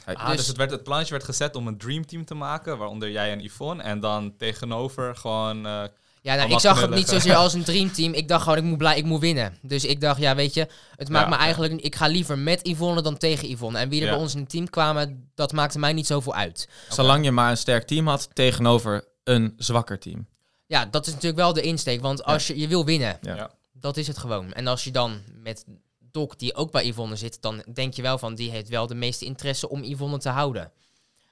Ah, 0.06 0.28
dus, 0.28 0.36
Dus- 0.38 0.48
het, 0.48 0.58
werd, 0.58 0.72
het 0.72 0.84
plannetje 0.84 1.14
werd 1.14 1.26
gezet 1.26 1.56
om 1.56 1.68
een 1.68 1.78
dreamteam 1.78 2.26
te 2.26 2.34
maken, 2.36 2.78
waaronder 2.78 3.12
jij 3.12 3.32
en 3.32 3.44
Yvonne. 3.44 3.84
En 3.84 4.00
dan 4.00 4.36
tegenover 4.38 5.16
gewoon... 5.16 5.66
eh, 5.66 5.84
Ja, 6.22 6.36
nou, 6.36 6.52
ik 6.52 6.60
zag 6.60 6.82
het 6.82 6.90
niet 6.90 7.08
zozeer 7.10 7.36
als 7.46 7.54
een 7.54 7.64
dreamteam. 7.64 8.14
Ik 8.14 8.28
dacht 8.28 8.44
gewoon, 8.44 8.58
ik 8.58 8.64
moet, 8.64 8.78
blij, 8.78 8.98
ik 8.98 9.06
moet 9.06 9.20
winnen. 9.20 9.58
Dus 9.62 9.86
ik 9.86 10.02
dacht, 10.02 10.20
ja, 10.20 10.36
weet 10.36 10.54
je, 10.54 10.68
het 10.96 11.10
maakt 11.10 11.24
Ja, 11.24 11.30
me 11.30 11.36
ja. 11.36 11.42
eigenlijk... 11.42 11.74
Ik 11.74 11.96
ga 11.96 12.08
liever 12.08 12.38
met 12.38 12.68
Yvonne 12.68 13.02
dan 13.02 13.18
tegen 13.18 13.50
Yvonne. 13.50 13.80
En 13.80 13.90
wie 13.90 14.00
er 14.00 14.06
Ja. 14.08 14.12
bij 14.12 14.22
ons 14.22 14.34
in 14.34 14.40
het 14.40 14.50
team 14.50 14.70
kwamen, 14.70 15.32
dat 15.36 15.52
maakte 15.52 15.80
mij 15.80 15.94
niet 15.94 16.08
zoveel 16.08 16.34
uit. 16.36 16.70
Zolang 16.90 17.24
je 17.26 17.32
maar 17.32 17.50
een 17.50 17.58
sterk 17.58 17.88
team 17.88 18.08
had 18.08 18.30
tegenover 18.34 19.04
een 19.24 19.54
zwakker 19.58 20.00
team. 20.00 20.28
Ja, 20.66 20.86
dat 20.86 21.08
is 21.08 21.14
natuurlijk 21.14 21.42
wel 21.42 21.54
de 21.54 21.62
insteek. 21.62 22.02
Want 22.02 22.24
als 22.24 22.48
je, 22.48 22.58
je 22.60 22.68
wil 22.68 22.86
winnen, 22.86 23.18
Ja. 23.22 23.52
Dat 23.82 23.98
is 23.98 24.08
het 24.08 24.18
gewoon. 24.18 24.54
En 24.54 24.68
als 24.68 24.84
je 24.84 24.92
dan 24.92 25.22
met 25.34 25.66
Doc, 26.00 26.36
die 26.38 26.56
ook 26.56 26.72
bij 26.72 26.86
Yvonne 26.88 27.16
zit, 27.16 27.42
dan 27.42 27.64
denk 27.74 27.94
je 27.94 28.02
wel 28.02 28.18
van, 28.18 28.36
die 28.36 28.52
heeft 28.52 28.70
wel 28.70 28.88
de 28.88 28.96
meeste 28.96 29.26
interesse 29.26 29.70
om 29.70 29.84
Yvonne 29.84 30.18
te 30.18 30.30
houden. 30.30 30.72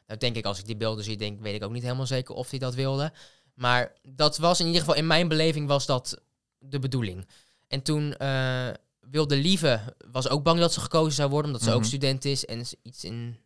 Nou 0.08 0.20
denk 0.20 0.36
ik, 0.36 0.46
als 0.46 0.60
ik 0.60 0.66
die 0.66 0.78
beelden 0.78 1.04
zie, 1.04 1.18
denk, 1.18 1.42
weet 1.42 1.56
ik 1.56 1.64
ook 1.64 1.72
niet 1.72 1.84
helemaal 1.84 2.06
zeker 2.06 2.36
of 2.36 2.50
hij 2.50 2.60
dat 2.60 2.76
wilde. 2.76 3.14
Maar 3.54 3.94
dat 4.02 4.38
was 4.38 4.60
in 4.60 4.66
ieder 4.66 4.82
geval, 4.82 4.96
in 4.96 5.08
mijn 5.08 5.28
beleving 5.28 5.68
was 5.68 5.86
dat 5.86 6.22
de 6.60 6.80
bedoeling. 6.80 7.28
En 7.68 7.82
toen 7.82 8.14
eh, 8.18 8.68
wilde 9.00 9.36
Lieve, 9.36 9.96
was 10.12 10.30
ook 10.30 10.44
bang 10.44 10.60
dat 10.60 10.74
ze 10.74 10.80
gekozen 10.80 11.14
zou 11.14 11.30
worden, 11.30 11.52
omdat 11.52 11.68
ze 11.68 11.74
ook 11.74 11.80
Mhm. 11.80 11.88
student 11.88 12.26
is 12.26 12.46
en 12.46 12.60
is 12.60 12.74
iets 12.84 13.04
in 13.04 13.38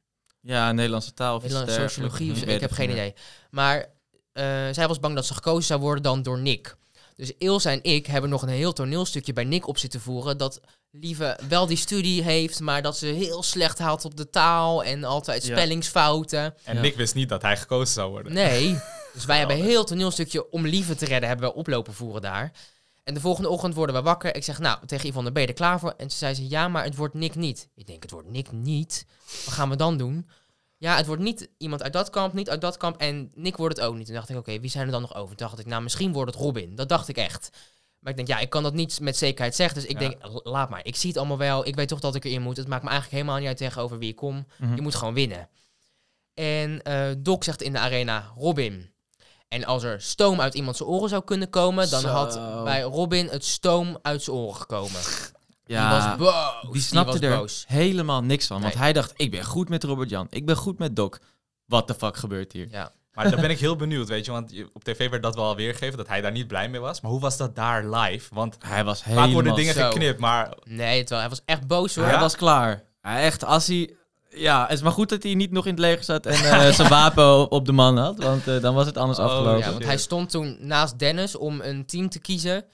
Ja, 0.41 0.71
Nederlandse 0.71 1.13
taal 1.13 1.35
of 1.35 1.41
Nederlandse 1.41 1.79
sociologie 1.81 2.31
of 2.31 2.41
Ik 2.41 2.59
heb 2.61 2.71
geen 2.71 2.89
idee. 2.89 3.13
Maar 3.51 3.79
eh, 4.33 4.43
zij 4.71 4.87
was 4.87 4.99
bang 4.99 5.15
dat 5.15 5.25
ze 5.25 5.33
gekozen 5.33 5.63
zou 5.63 5.79
worden 5.79 6.03
dan 6.03 6.21
door 6.23 6.39
Nick. 6.39 6.75
Dus 7.15 7.31
Ilse 7.37 7.69
en 7.69 7.83
ik 7.83 8.05
hebben 8.05 8.29
nog 8.29 8.41
een 8.41 8.49
heel 8.49 8.73
toneelstukje 8.73 9.33
bij 9.33 9.43
Nick 9.43 9.67
op 9.67 9.77
zitten 9.77 10.01
voeren. 10.01 10.37
Dat 10.37 10.59
Lieve 10.91 11.39
wel 11.49 11.65
die 11.67 11.77
studie 11.77 12.21
heeft, 12.23 12.59
maar 12.59 12.81
dat 12.81 12.97
ze 12.97 13.05
heel 13.05 13.43
slecht 13.43 13.79
haalt 13.79 14.05
op 14.05 14.17
de 14.17 14.29
taal 14.29 14.83
en 14.83 15.03
altijd 15.03 15.45
Ja. 15.45 15.55
spellingsfouten. 15.55 16.55
en. 16.63 16.81
Nick 16.81 16.95
wist 16.95 17.15
niet 17.15 17.29
dat 17.29 17.41
hij 17.41 17.57
gekozen 17.57 17.93
zou 17.93 18.11
worden. 18.11 18.33
Nee. 18.33 18.77
Dus 19.13 19.25
wij 19.25 19.37
hebben 19.37 19.57
een 19.57 19.63
heel 19.63 19.83
toneelstukje 19.83 20.49
om 20.51 20.65
Lieve 20.67 20.95
te 20.95 21.05
redden, 21.05 21.29
hebben 21.29 21.49
we 21.49 21.55
oplopen 21.55 21.93
voeren 21.93 22.21
daar. 22.21 22.51
En 23.03 23.13
de 23.13 23.19
volgende 23.19 23.49
ochtend 23.49 23.73
worden 23.75 23.95
we 23.95 24.01
wakker. 24.01 24.35
Ik 24.35 24.43
zeg, 24.43 24.59
nou, 24.59 24.77
tegen 24.85 25.09
Yvonne, 25.09 25.31
ben 25.31 25.41
je 25.41 25.47
er 25.47 25.53
klaar 25.53 25.79
voor? 25.79 25.93
En 25.97 26.11
ze 26.11 26.17
zei 26.17 26.33
ze, 26.33 26.49
ja, 26.49 26.67
maar 26.67 26.83
het 26.83 26.95
wordt 26.95 27.13
Nick 27.13 27.35
niet. 27.35 27.69
Ik 27.75 27.87
denk, 27.87 28.01
het 28.01 28.11
wordt 28.11 28.29
Nick 28.31 28.51
niet? 28.51 29.05
Wat 29.45 29.53
gaan 29.53 29.69
we 29.69 29.75
dan 29.75 29.97
doen? 29.97 30.29
Ja, 30.83 30.95
het 30.95 31.05
wordt 31.05 31.21
niet 31.21 31.49
iemand 31.57 31.83
uit 31.83 31.93
dat 31.93 32.09
kamp, 32.09 32.33
niet 32.33 32.49
uit 32.49 32.61
dat 32.61 32.77
kamp. 32.77 32.97
En 32.97 33.31
Nick 33.35 33.57
wordt 33.57 33.77
het 33.77 33.85
ook 33.85 33.95
niet. 33.95 34.05
Toen 34.05 34.15
dacht 34.15 34.29
ik, 34.29 34.37
oké, 34.37 34.59
wie 34.59 34.69
zijn 34.69 34.85
er 34.85 34.91
dan 34.91 35.01
nog 35.01 35.15
over? 35.15 35.35
Toen 35.35 35.47
dacht 35.47 35.59
ik, 35.59 35.65
nou, 35.65 35.83
misschien 35.83 36.13
wordt 36.13 36.31
het 36.33 36.41
Robin. 36.41 36.75
Dat 36.75 36.89
dacht 36.89 37.07
ik 37.07 37.17
echt. 37.17 37.49
Maar 37.99 38.11
ik 38.11 38.15
denk, 38.17 38.27
ja, 38.27 38.39
ik 38.39 38.49
kan 38.49 38.63
dat 38.63 38.73
niet 38.73 38.99
met 38.99 39.17
zekerheid 39.17 39.55
zeggen. 39.55 39.75
Dus 39.81 39.89
ik 39.89 39.99
Ja. 40.01 40.07
denk, 40.09 40.17
laat 40.43 40.69
maar. 40.69 40.85
Ik 40.85 40.95
zie 40.95 41.09
het 41.09 41.17
allemaal 41.17 41.37
wel. 41.37 41.67
Ik 41.67 41.75
weet 41.75 41.87
toch 41.87 41.99
dat 41.99 42.15
ik 42.15 42.23
erin 42.25 42.41
moet. 42.41 42.57
Het 42.57 42.67
maakt 42.67 42.83
me 42.83 42.89
eigenlijk 42.89 43.17
helemaal 43.19 43.39
niet 43.39 43.49
uit 43.49 43.57
tegenover 43.57 43.97
wie 43.97 44.09
ik 44.09 44.15
kom. 44.15 44.45
Mhm. 44.57 44.75
Je 44.75 44.81
moet 44.81 44.95
gewoon 44.95 45.13
winnen. 45.13 45.49
En 46.33 46.81
eh 46.81 47.11
Doc 47.17 47.43
zegt 47.43 47.61
in 47.61 47.73
de 47.73 47.79
arena 47.79 48.31
Robin. 48.37 48.91
En 49.47 49.65
als 49.65 49.83
er 49.83 50.01
stoom 50.01 50.41
uit 50.41 50.53
iemand 50.53 50.77
zijn 50.77 50.89
oren 50.89 51.09
zou 51.09 51.23
kunnen 51.23 51.49
komen, 51.49 51.89
dan 51.89 52.01
Zo. 52.01 52.07
had 52.07 52.63
bij 52.63 52.81
Robin 52.81 53.27
het 53.27 53.45
stoom 53.45 53.97
uit 54.01 54.23
zijn 54.23 54.35
oren 54.35 54.55
gekomen. 54.55 55.01
Ja, 55.65 55.89
die 55.89 56.17
was 56.17 56.17
boos. 56.17 56.71
die 56.73 56.81
snapte 56.81 57.11
was 57.19 57.29
er 57.29 57.37
boos. 57.37 57.65
helemaal 57.67 58.21
niks 58.23 58.47
van. 58.47 58.61
Want 58.61 58.73
Nee. 58.73 58.83
hij 58.83 58.93
dacht, 58.93 59.13
ik 59.15 59.31
ben 59.31 59.43
goed 59.43 59.69
met 59.69 59.83
Robert 59.83 60.09
Jan. 60.09 60.27
Ik 60.29 60.45
ben 60.45 60.55
goed 60.55 60.79
met 60.79 60.95
Doc. 60.95 61.17
What 61.65 61.87
the 61.87 61.93
fuck 61.95 62.17
gebeurt 62.17 62.51
hier? 62.51 62.67
Ja. 62.71 62.91
Maar 63.13 63.29
daar 63.31 63.41
ben 63.41 63.49
ik 63.49 63.59
heel 63.59 63.75
benieuwd, 63.75 64.07
weet 64.07 64.25
je. 64.25 64.31
Want 64.31 64.53
op 64.73 64.83
tv 64.83 65.09
werd 65.09 65.23
dat 65.23 65.35
wel 65.35 65.55
weergegeven, 65.55 65.97
dat 65.97 66.07
hij 66.07 66.21
daar 66.21 66.31
niet 66.31 66.47
blij 66.47 66.69
mee 66.69 66.79
was. 66.81 67.01
Maar 67.01 67.11
hoe 67.11 67.19
was 67.19 67.37
dat 67.37 67.55
daar 67.55 67.85
live? 67.85 68.35
Want 68.35 68.55
Hij 68.59 68.83
was 68.83 68.99
vaak 68.99 69.07
helemaal... 69.07 69.31
worden 69.31 69.55
dingen 69.55 69.73
zo. 69.73 69.89
geknipt, 69.89 70.19
maar... 70.19 70.53
Nee, 70.63 70.99
het 70.99 71.09
wel, 71.09 71.19
hij 71.19 71.29
was 71.29 71.41
echt 71.45 71.67
boos 71.67 71.95
hoor. 71.95 72.05
Hij 72.05 72.19
was 72.19 72.35
klaar. 72.35 72.83
Hij 73.01 73.23
echt, 73.23 73.43
als 73.43 73.67
hij... 73.67 73.95
Ja, 74.29 74.61
het 74.61 74.71
is 74.71 74.81
maar 74.81 74.91
goed 74.91 75.09
dat 75.09 75.23
hij 75.23 75.33
niet 75.33 75.51
nog 75.51 75.65
in 75.65 75.71
het 75.71 75.79
leger 75.79 76.03
zat 76.03 76.25
en 76.25 76.33
eh, 76.51 76.69
zijn 76.71 76.89
wapen 76.89 77.51
op, 77.51 77.65
de 77.65 77.71
man 77.71 77.97
had. 77.97 78.17
Want 78.23 78.47
eh, 78.47 78.61
dan 78.61 78.75
was 78.75 78.85
het 78.85 78.97
anders 78.97 79.19
Oh, 79.19 79.25
afgelopen. 79.25 79.57
Ja, 79.59 79.71
want 79.71 79.83
hij 79.85 79.97
stond 79.97 80.29
toen 80.29 80.57
naast 80.59 80.99
Dennis 80.99 81.35
om 81.35 81.61
een 81.61 81.85
team 81.85 82.09
te 82.09 82.19
kiezen. 82.19 82.65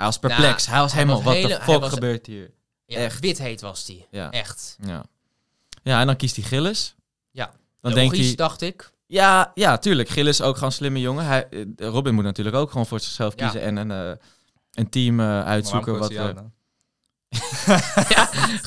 Hij 0.00 0.08
was 0.08 0.18
perplex. 0.18 0.66
hij 0.66 0.78
was 0.80 0.92
helemaal, 0.92 1.22
wat 1.22 1.34
de 1.34 1.58
fuck 1.62 1.80
was- 1.80 1.92
gebeurt 1.92 2.26
hier? 2.26 2.50
Ja, 2.86 2.96
Echt. 2.96 3.20
Wit 3.20 3.38
heet 3.38 3.60
was 3.60 3.84
die. 3.84 4.06
Ja. 4.10 4.30
Echt. 4.30 4.76
Ja. 4.86 5.04
ja, 5.82 6.00
en 6.00 6.06
dan 6.06 6.16
kiest 6.16 6.36
hij 6.36 6.44
Gillis. 6.44 6.94
Ja. 7.30 7.50
Dan 7.80 7.92
denkt 7.92 8.10
Logisch, 8.12 8.26
hij... 8.26 8.36
dacht 8.36 8.60
ik. 8.60 8.90
Ja, 9.06 9.50
ja, 9.54 9.78
tuurlijk. 9.78 10.08
Gillis 10.08 10.40
is 10.40 10.46
ook 10.46 10.54
gewoon 10.54 10.68
een 10.68 10.74
slimme 10.74 11.00
jongen. 11.00 11.24
Hij, 11.24 11.48
eh, 11.48 11.88
Robin 11.88 12.14
moet 12.14 12.24
natuurlijk 12.24 12.56
ook 12.56 12.70
gewoon 12.70 12.86
voor 12.86 13.00
zichzelf 13.00 13.32
Ja. 13.36 13.42
kiezen 13.44 13.60
en 13.60 13.76
een, 13.76 13.90
eh, 13.90 14.24
een 14.72 14.88
team 14.88 15.20
eh, 15.20 15.44
uitzoeken. 15.44 15.98
Wat, 15.98 16.12
dan? 16.12 16.52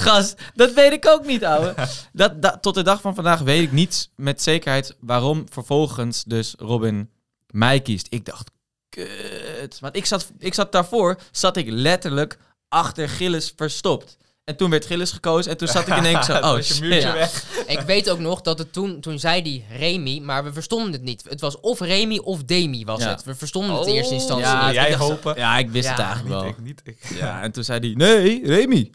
Gast, 0.05 0.41
dat 0.55 0.73
weet 0.73 0.91
ik 0.91 1.07
ook 1.07 1.25
niet, 1.25 1.45
ouwe. 1.45 1.73
Dat, 2.13 2.41
dat, 2.41 2.61
tot 2.61 2.75
de 2.75 2.84
dag 2.84 3.01
van 3.01 3.15
vandaag 3.15 3.39
weet 3.39 3.63
ik 3.63 3.71
niet 3.71 4.09
met 4.15 4.41
zekerheid 4.41 4.95
waarom 4.99 5.45
vervolgens 5.49 6.23
dus 6.23 6.55
Robin 6.57 7.09
mij 7.47 7.81
kiest. 7.81 8.07
Ik 8.09 8.25
dacht, 8.25 8.51
kut. 8.95 9.79
Want 9.79 9.95
ik 9.95 10.05
zat, 10.05 10.31
ik 10.39 10.53
zat 10.53 10.71
daarvoor, 10.71 11.19
zat 11.31 11.57
ik 11.57 11.69
letterlijk 11.69 12.37
achter 12.69 13.09
Gillis 13.09 13.53
verstopt. 13.55 14.17
En 14.43 14.55
toen 14.55 14.69
werd 14.69 14.85
Gillis 14.85 15.11
gekozen 15.11 15.51
en 15.51 15.57
toen 15.57 15.67
zat 15.67 15.87
ik 15.87 15.95
in 15.97 16.05
één 16.05 16.13
keer 16.13 16.23
zo, 16.23 16.33
oh 16.55 16.61
shit. 16.61 16.79
muurtje 16.81 17.07
Ja. 17.07 17.13
weg. 17.13 17.43
Ik 17.77 17.79
weet 17.79 18.09
ook 18.09 18.19
nog 18.19 18.41
dat 18.41 18.57
het 18.59 18.73
toen, 18.73 18.99
toen 19.01 19.19
zei 19.19 19.41
die 19.41 19.65
Remy, 19.77 20.19
maar 20.19 20.43
we 20.43 20.53
verstonden 20.53 20.91
het 20.91 21.01
niet. 21.01 21.23
Het 21.29 21.41
was 21.41 21.59
of 21.59 21.79
Remy 21.79 22.17
of 22.17 22.43
Demi 22.43 22.85
was 22.85 23.01
Ja. 23.01 23.09
het. 23.09 23.23
We 23.23 23.35
verstonden 23.35 23.75
het 23.75 23.87
in 23.87 23.93
eerste 23.93 24.13
instantie 24.13 24.45
Ja, 24.45 24.65
niet. 24.65 24.75
jij 24.75 24.83
Ik 24.83 24.89
dacht 24.97 25.03
zo- 25.03 25.09
hopen. 25.09 25.35
Ja, 25.35 25.57
ik 25.57 25.69
wist 25.69 25.85
Ja, 25.85 25.91
het 25.91 25.99
eigenlijk 25.99 26.29
wel. 26.35 26.43
Niet 26.43 26.51
ik, 26.57 26.63
niet 26.63 26.81
ik. 26.83 27.17
Ja, 27.17 27.41
en 27.43 27.51
toen 27.51 27.63
zei 27.63 27.79
hij, 27.79 27.93
nee, 27.95 28.47
Remy. 28.47 28.91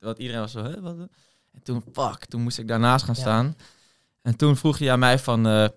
Want 0.00 0.18
iedereen 0.18 0.40
was 0.40 0.52
zo, 0.52 0.62
hè, 0.64 0.80
wat? 0.80 0.96
En 1.52 1.62
toen, 1.62 1.84
fuck, 1.92 2.24
toen 2.24 2.42
moest 2.42 2.58
ik 2.58 2.68
daarnaast 2.68 3.04
gaan 3.04 3.14
Ja. 3.14 3.20
staan. 3.20 3.56
En 4.22 4.36
toen 4.36 4.56
vroeg 4.56 4.78
hij 4.78 4.92
aan 4.92 4.98
mij 4.98 5.18
van, 5.18 5.46
eh, 5.46 5.68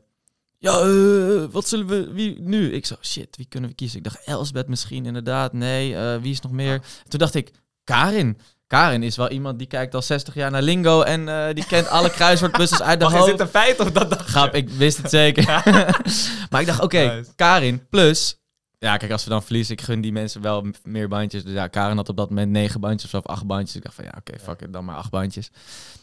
ja, 0.60 0.80
eh, 0.80 1.52
wat 1.52 1.68
zullen 1.68 1.88
we, 1.88 2.12
wie 2.14 2.42
nu? 2.42 2.72
Ik 2.72 2.86
zo, 2.86 2.96
shit, 3.02 3.38
wie 3.38 3.46
kunnen 3.50 3.70
we 3.70 3.76
kiezen? 3.76 3.98
Ik 3.98 4.04
dacht, 4.04 4.24
Elsbeth 4.24 4.68
misschien, 4.68 5.06
inderdaad, 5.06 5.54
nee, 5.54 5.96
eh, 5.96 6.22
wie 6.22 6.32
is 6.32 6.42
nog 6.42 6.52
meer? 6.52 6.82
Toen 7.08 7.20
dacht 7.20 7.36
ik, 7.36 7.52
Karin. 7.84 8.38
Karin 8.68 9.04
is 9.04 9.16
wel 9.16 9.30
iemand 9.30 9.58
die 9.58 9.68
kijkt 9.68 9.96
al 9.96 10.02
60 10.02 10.34
jaar 10.34 10.52
naar 10.52 10.62
Lingo 10.62 11.02
en 11.02 11.30
eh, 11.30 11.54
die 11.54 11.66
kent 11.66 11.88
alle 11.98 12.10
kruiswoordpuzzels 12.10 12.82
uit 12.82 13.00
de 13.00 13.06
is 13.06 13.12
hoofd. 13.12 13.26
dit 13.26 13.40
een 13.40 13.48
feit 13.48 13.80
of 13.80 13.92
dat 13.92 14.10
dacht? 14.10 14.30
Grap, 14.30 14.56
ik 14.56 14.70
wist 14.70 14.98
het 14.98 15.10
zeker. 15.10 15.46
maar 16.50 16.62
ik 16.62 16.68
dacht, 16.68 16.82
oké, 16.82 17.16
Nice. 17.16 17.32
Karin 17.36 17.88
plus... 17.90 18.38
Ja, 18.78 18.98
kijk, 18.98 19.12
als 19.12 19.24
we 19.24 19.30
dan 19.30 19.44
verliezen, 19.44 19.74
ik 19.74 19.82
gun 19.82 20.02
die 20.02 20.12
mensen 20.12 20.42
wel 20.42 20.66
meer 20.84 21.08
bandjes. 21.08 21.44
Dus 21.44 21.54
ja, 21.54 21.68
Karin 21.68 21.98
had 21.98 22.10
op 22.10 22.18
dat 22.18 22.30
moment 22.30 22.52
negen 22.52 22.80
bandjes 22.80 23.14
of 23.14 23.26
acht 23.26 23.46
bandjes. 23.46 23.76
Ik 23.76 23.84
dacht 23.84 23.96
van, 23.96 24.04
ja, 24.04 24.14
oké, 24.18 24.40
fuck 24.40 24.62
it, 24.62 24.74
dan 24.74 24.86
maar 24.86 24.96
acht 24.96 25.10
bandjes. 25.10 25.52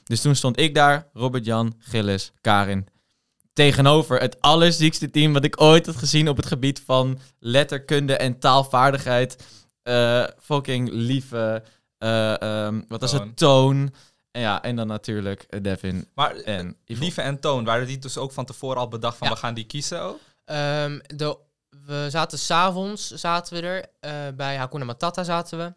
Dus 0.04 0.20
toen 0.20 0.34
stond 0.34 0.60
ik 0.60 0.74
daar, 0.74 1.08
Robert-Jan, 1.12 1.74
Gillis, 1.78 2.32
Karin. 2.40 2.86
Tegenover 3.56 4.20
het 4.20 4.40
allerziekste 4.40 5.10
team 5.10 5.32
wat 5.32 5.44
ik 5.44 5.60
ooit 5.60 5.86
had 5.86 5.96
gezien 5.96 6.28
op 6.28 6.36
het 6.36 6.46
gebied 6.46 6.82
van 6.86 7.18
letterkunde 7.38 8.16
en 8.16 8.38
taalvaardigheid. 8.38 9.44
Eh, 9.82 10.24
fucking 10.40 10.88
lieve, 10.92 11.62
eh, 11.98 12.40
ehm, 12.42 12.80
wat 12.88 13.00
was 13.00 13.12
het, 13.12 13.36
Toon. 13.36 13.94
En 14.30 14.40
ja, 14.40 14.62
en 14.62 14.76
dan 14.76 14.86
natuurlijk 14.86 15.42
eh, 15.48 15.62
Devin 15.62 16.08
Maar 16.14 16.34
en. 16.36 16.76
Lieve 16.86 17.20
en 17.22 17.40
Toon, 17.40 17.64
waren 17.64 17.86
die 17.86 17.98
dus 17.98 18.18
ook 18.18 18.32
van 18.32 18.44
tevoren 18.44 18.76
al 18.76 18.88
bedacht 18.88 19.16
van 19.18 19.28
Ja. 19.28 19.32
we 19.34 19.38
gaan 19.40 19.54
die 19.54 19.64
kiezen 19.66 20.00
ook? 20.02 20.18
Ehm, 20.44 20.98
de, 21.16 21.38
we 21.86 22.06
zaten 22.10 22.38
s'avonds 22.38 23.10
zaten 23.10 23.54
we 23.54 23.66
er. 23.68 23.84
eh, 24.00 24.12
bij 24.36 24.56
Hakuna 24.56 24.84
Matata 24.84 25.24
zaten 25.24 25.58
we. 25.58 25.72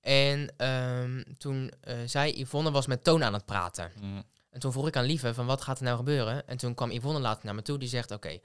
En 0.00 0.52
ehm, 0.56 1.22
toen 1.38 1.72
eh, 1.80 1.94
zei 2.06 2.40
Yvonne 2.40 2.70
was 2.70 2.86
met 2.86 3.04
Toon 3.04 3.24
aan 3.24 3.32
het 3.32 3.44
praten. 3.44 3.90
En 4.58 4.64
toen 4.64 4.72
vroeg 4.72 4.86
ik 4.86 4.96
aan 4.96 5.04
Lieve 5.04 5.34
van 5.34 5.46
wat 5.46 5.62
gaat 5.62 5.78
er 5.78 5.84
nou 5.84 5.96
gebeuren? 5.96 6.46
En 6.46 6.56
toen 6.56 6.74
kwam 6.74 6.90
Yvonne 6.90 7.20
later 7.20 7.44
naar 7.44 7.54
me 7.54 7.62
toe. 7.62 7.78
Die 7.78 7.88
zegt 7.88 8.10
oké, 8.10 8.38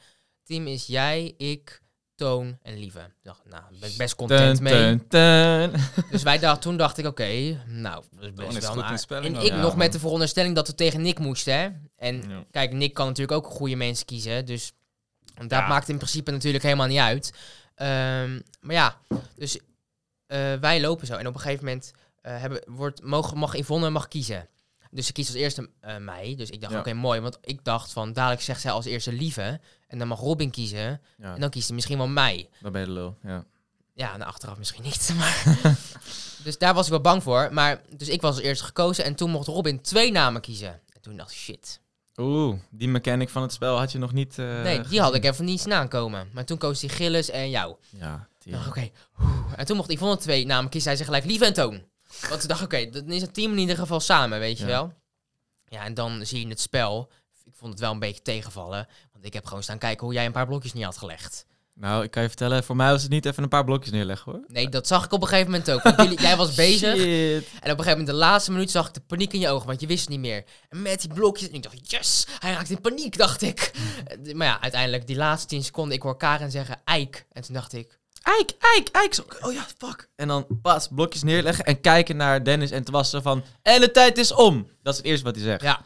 team 0.43 0.67
is 0.67 0.85
jij, 0.85 1.33
ik, 1.37 1.81
Toon 2.15 2.57
en 2.61 2.77
Lieve. 2.77 2.99
Ik 2.99 3.13
dacht, 3.23 3.41
nou, 3.45 3.61
daar 3.69 3.79
ben 3.79 3.89
ik 3.89 3.97
best 3.97 4.15
content 4.15 4.59
mee. 4.59 5.01
Dus 6.11 6.23
wij 6.23 6.39
dacht, 6.39 6.61
toen 6.61 6.77
dacht 6.77 6.97
ik, 6.97 7.05
oké, 7.05 7.57
nou, 7.67 8.03
dat 8.11 8.23
is 8.23 8.33
best 8.33 8.73
wel 8.73 8.83
een 8.83 8.97
spelling 8.97 9.35
En 9.37 9.41
ik 9.41 9.47
Ja, 9.47 9.55
nog 9.55 9.69
man. 9.69 9.77
met 9.77 9.91
de 9.91 9.99
veronderstelling 9.99 10.55
dat 10.55 10.67
we 10.67 10.75
tegen 10.75 11.01
Nick 11.01 11.19
moesten, 11.19 11.53
hè. 11.59 11.69
En 11.95 12.29
Ja. 12.29 12.43
kijk, 12.51 12.71
Nick 12.73 12.93
kan 12.93 13.07
natuurlijk 13.07 13.37
ook 13.45 13.51
goede 13.51 13.75
mensen 13.75 14.05
kiezen, 14.05 14.45
dus 14.45 14.73
dat 15.35 15.49
Ja. 15.51 15.67
maakt 15.67 15.89
in 15.89 15.97
principe 15.97 16.31
natuurlijk 16.31 16.63
helemaal 16.63 16.87
niet 16.87 16.99
uit. 16.99 17.33
Ehm, 17.75 18.39
maar 18.59 18.75
ja, 18.75 18.97
dus 19.35 19.59
eh, 20.27 20.53
wij 20.53 20.81
lopen 20.81 21.07
zo. 21.07 21.15
En 21.15 21.27
op 21.27 21.33
een 21.33 21.39
gegeven 21.41 21.65
moment 21.65 21.91
eh, 22.21 22.39
hebben, 22.39 22.61
wordt, 22.65 23.01
mag, 23.03 23.33
mag 23.33 23.55
Yvonne 23.57 23.89
mag 23.89 24.07
kiezen. 24.07 24.47
Dus 24.95 25.05
ze 25.05 25.11
kiest 25.11 25.29
als 25.29 25.37
eerste 25.37 25.69
eh, 25.79 25.97
mij. 25.97 26.35
Dus 26.37 26.49
ik 26.49 26.61
dacht, 26.61 26.73
Ja. 26.73 26.79
oké, 26.79 26.93
mooi. 26.93 27.19
Want 27.19 27.37
ik 27.41 27.63
dacht 27.63 27.91
van, 27.91 28.13
dadelijk 28.13 28.41
zegt 28.41 28.61
zij 28.61 28.71
als 28.71 28.85
eerste 28.85 29.13
Lieve. 29.13 29.59
En 29.87 29.97
dan 29.99 30.07
mag 30.07 30.19
Robin 30.19 30.49
kiezen. 30.51 31.01
Ja, 31.17 31.33
En 31.33 31.39
dan 31.39 31.49
kiest 31.49 31.65
hij 31.67 31.75
misschien 31.75 31.97
wel 31.97 32.07
mij. 32.07 32.49
dan 32.61 32.71
ben 32.71 32.81
je 32.81 32.87
de 32.87 32.93
lul. 32.93 33.17
Ja. 33.23 33.45
Ja, 33.95 34.17
nou, 34.17 34.29
achteraf 34.29 34.57
misschien 34.57 34.83
niet. 34.83 35.11
Maar 35.17 35.43
dus 36.43 36.57
daar 36.57 36.73
was 36.73 36.85
ik 36.85 36.91
wel 36.91 37.01
bang 37.01 37.23
voor. 37.23 37.49
Maar 37.53 37.81
dus 37.97 38.07
ik 38.09 38.21
was 38.21 38.35
als 38.35 38.43
eerste 38.43 38.65
gekozen. 38.65 39.03
En 39.03 39.15
toen 39.15 39.29
mocht 39.29 39.47
Robin 39.47 39.81
twee 39.81 40.11
namen 40.11 40.41
kiezen. 40.41 40.81
En 40.93 41.01
toen 41.01 41.17
dacht 41.17 41.31
ik, 41.31 41.37
shit. 41.37 41.81
Oeh, 42.17 42.59
die 42.69 42.87
mechanic 42.87 43.29
van 43.29 43.41
het 43.41 43.53
spel 43.53 43.77
had 43.77 43.91
je 43.91 43.97
nog 43.97 44.13
niet. 44.13 44.39
eh, 44.39 44.61
nee, 44.61 44.81
die 44.81 45.01
had 45.01 45.15
ik 45.15 45.23
even 45.25 45.45
niet 45.45 45.71
aankomen. 45.71 46.29
Maar 46.33 46.45
toen 46.45 46.57
koos 46.57 46.81
hij 46.81 46.89
Gilles 46.89 47.29
en 47.29 47.49
jou. 47.49 47.75
Ja, 47.89 48.27
oké. 48.67 48.89
En 49.55 49.65
toen 49.65 49.77
mocht 49.77 49.91
Yvonne 49.91 50.17
twee 50.17 50.45
namen 50.45 50.69
kiezen. 50.69 50.89
Hij 50.89 50.97
zei 50.99 51.09
gelijk 51.09 51.29
Lieve 51.29 51.45
en 51.45 51.53
Toon. 51.53 51.83
Want 52.29 52.39
toen 52.39 52.49
dacht 52.49 52.61
ik, 52.61 52.73
oké, 52.73 52.89
dan 52.89 53.11
is 53.11 53.21
het 53.21 53.33
team 53.33 53.51
in 53.51 53.57
ieder 53.57 53.77
geval 53.77 53.99
samen, 53.99 54.39
weet 54.39 54.57
je 54.57 54.63
Ja. 54.65 54.69
wel. 54.69 54.93
Ja, 55.67 55.83
en 55.85 55.93
dan 55.93 56.25
zie 56.25 56.39
je 56.39 56.47
het 56.47 56.59
spel. 56.61 57.11
Ik 57.45 57.53
vond 57.55 57.71
het 57.71 57.81
wel 57.81 57.91
een 57.91 57.99
beetje 57.99 58.21
tegenvallen. 58.21 58.87
Want 59.11 59.25
ik 59.25 59.33
heb 59.33 59.45
gewoon 59.45 59.63
staan 59.63 59.77
kijken 59.77 60.05
hoe 60.05 60.13
jij 60.15 60.25
een 60.25 60.31
paar 60.31 60.47
blokjes 60.47 60.73
niet 60.73 60.83
had 60.83 60.97
gelegd. 60.97 61.45
Nou, 61.75 62.03
ik 62.03 62.11
kan 62.11 62.21
je 62.21 62.27
vertellen, 62.27 62.63
voor 62.63 62.75
mij 62.75 62.91
was 62.91 63.01
het 63.01 63.11
niet 63.11 63.25
even 63.25 63.43
een 63.43 63.49
paar 63.49 63.63
blokjes 63.63 63.91
neerleggen 63.91 64.31
hoor. 64.31 64.43
Nee, 64.47 64.69
dat 64.69 64.87
zag 64.87 65.05
ik 65.05 65.11
op 65.11 65.21
een 65.21 65.27
gegeven 65.27 65.51
moment 65.51 65.71
ook. 65.71 65.81
Want 65.83 65.95
jullie, 66.01 66.21
jij 66.21 66.35
was 66.37 66.53
bezig. 66.65 66.95
Shit. 66.97 67.47
En 67.61 67.71
op 67.71 67.77
een 67.77 67.83
gegeven 67.83 67.89
moment, 67.89 68.07
de 68.07 68.13
laatste 68.13 68.51
minuut, 68.51 68.71
zag 68.71 68.87
ik 68.87 68.93
de 68.93 68.99
paniek 68.99 69.33
in 69.33 69.39
je 69.39 69.49
ogen. 69.49 69.67
Want 69.67 69.81
je 69.81 69.87
wist 69.87 69.99
het 70.01 70.09
niet 70.09 70.19
meer. 70.19 70.43
En 70.69 70.81
met 70.81 71.01
die 71.01 71.13
blokjes. 71.13 71.49
En 71.49 71.55
ik 71.55 71.63
dacht, 71.63 71.91
yes, 71.91 72.27
hij 72.39 72.51
raakt 72.53 72.69
in 72.69 72.81
paniek, 72.81 73.17
dacht 73.17 73.41
ik. 73.41 73.71
Eh, 74.05 74.33
Maar 74.33 74.47
ja, 74.47 74.61
uiteindelijk, 74.61 75.07
die 75.07 75.15
laatste 75.15 75.47
10 75.47 75.63
seconden, 75.63 75.95
ik 75.95 76.01
hoor 76.01 76.17
Karen 76.17 76.51
zeggen, 76.51 76.81
eik. 76.83 77.25
En 77.31 77.41
toen 77.41 77.53
dacht 77.53 77.73
ik, 77.73 77.99
Eik, 78.23 78.51
eik, 78.59 78.87
eik. 78.91 79.13
Zo, 79.13 79.23
Oh 79.41 79.53
ja, 79.53 79.65
fuck. 79.77 80.09
En 80.15 80.27
dan 80.27 80.45
pas 80.61 80.87
blokjes 80.87 81.23
neerleggen 81.23 81.65
en 81.65 81.81
kijken 81.81 82.15
naar 82.15 82.43
Dennis 82.43 82.71
en 82.71 83.05
ze 83.05 83.21
van... 83.21 83.43
En 83.61 83.81
de 83.81 83.91
tijd 83.91 84.17
is 84.17 84.33
om. 84.33 84.67
Dat 84.81 84.93
is 84.93 84.99
het 84.99 85.07
eerste 85.07 85.25
wat 85.25 85.35
hij 85.35 85.43
zegt. 85.43 85.61
ja. 85.61 85.81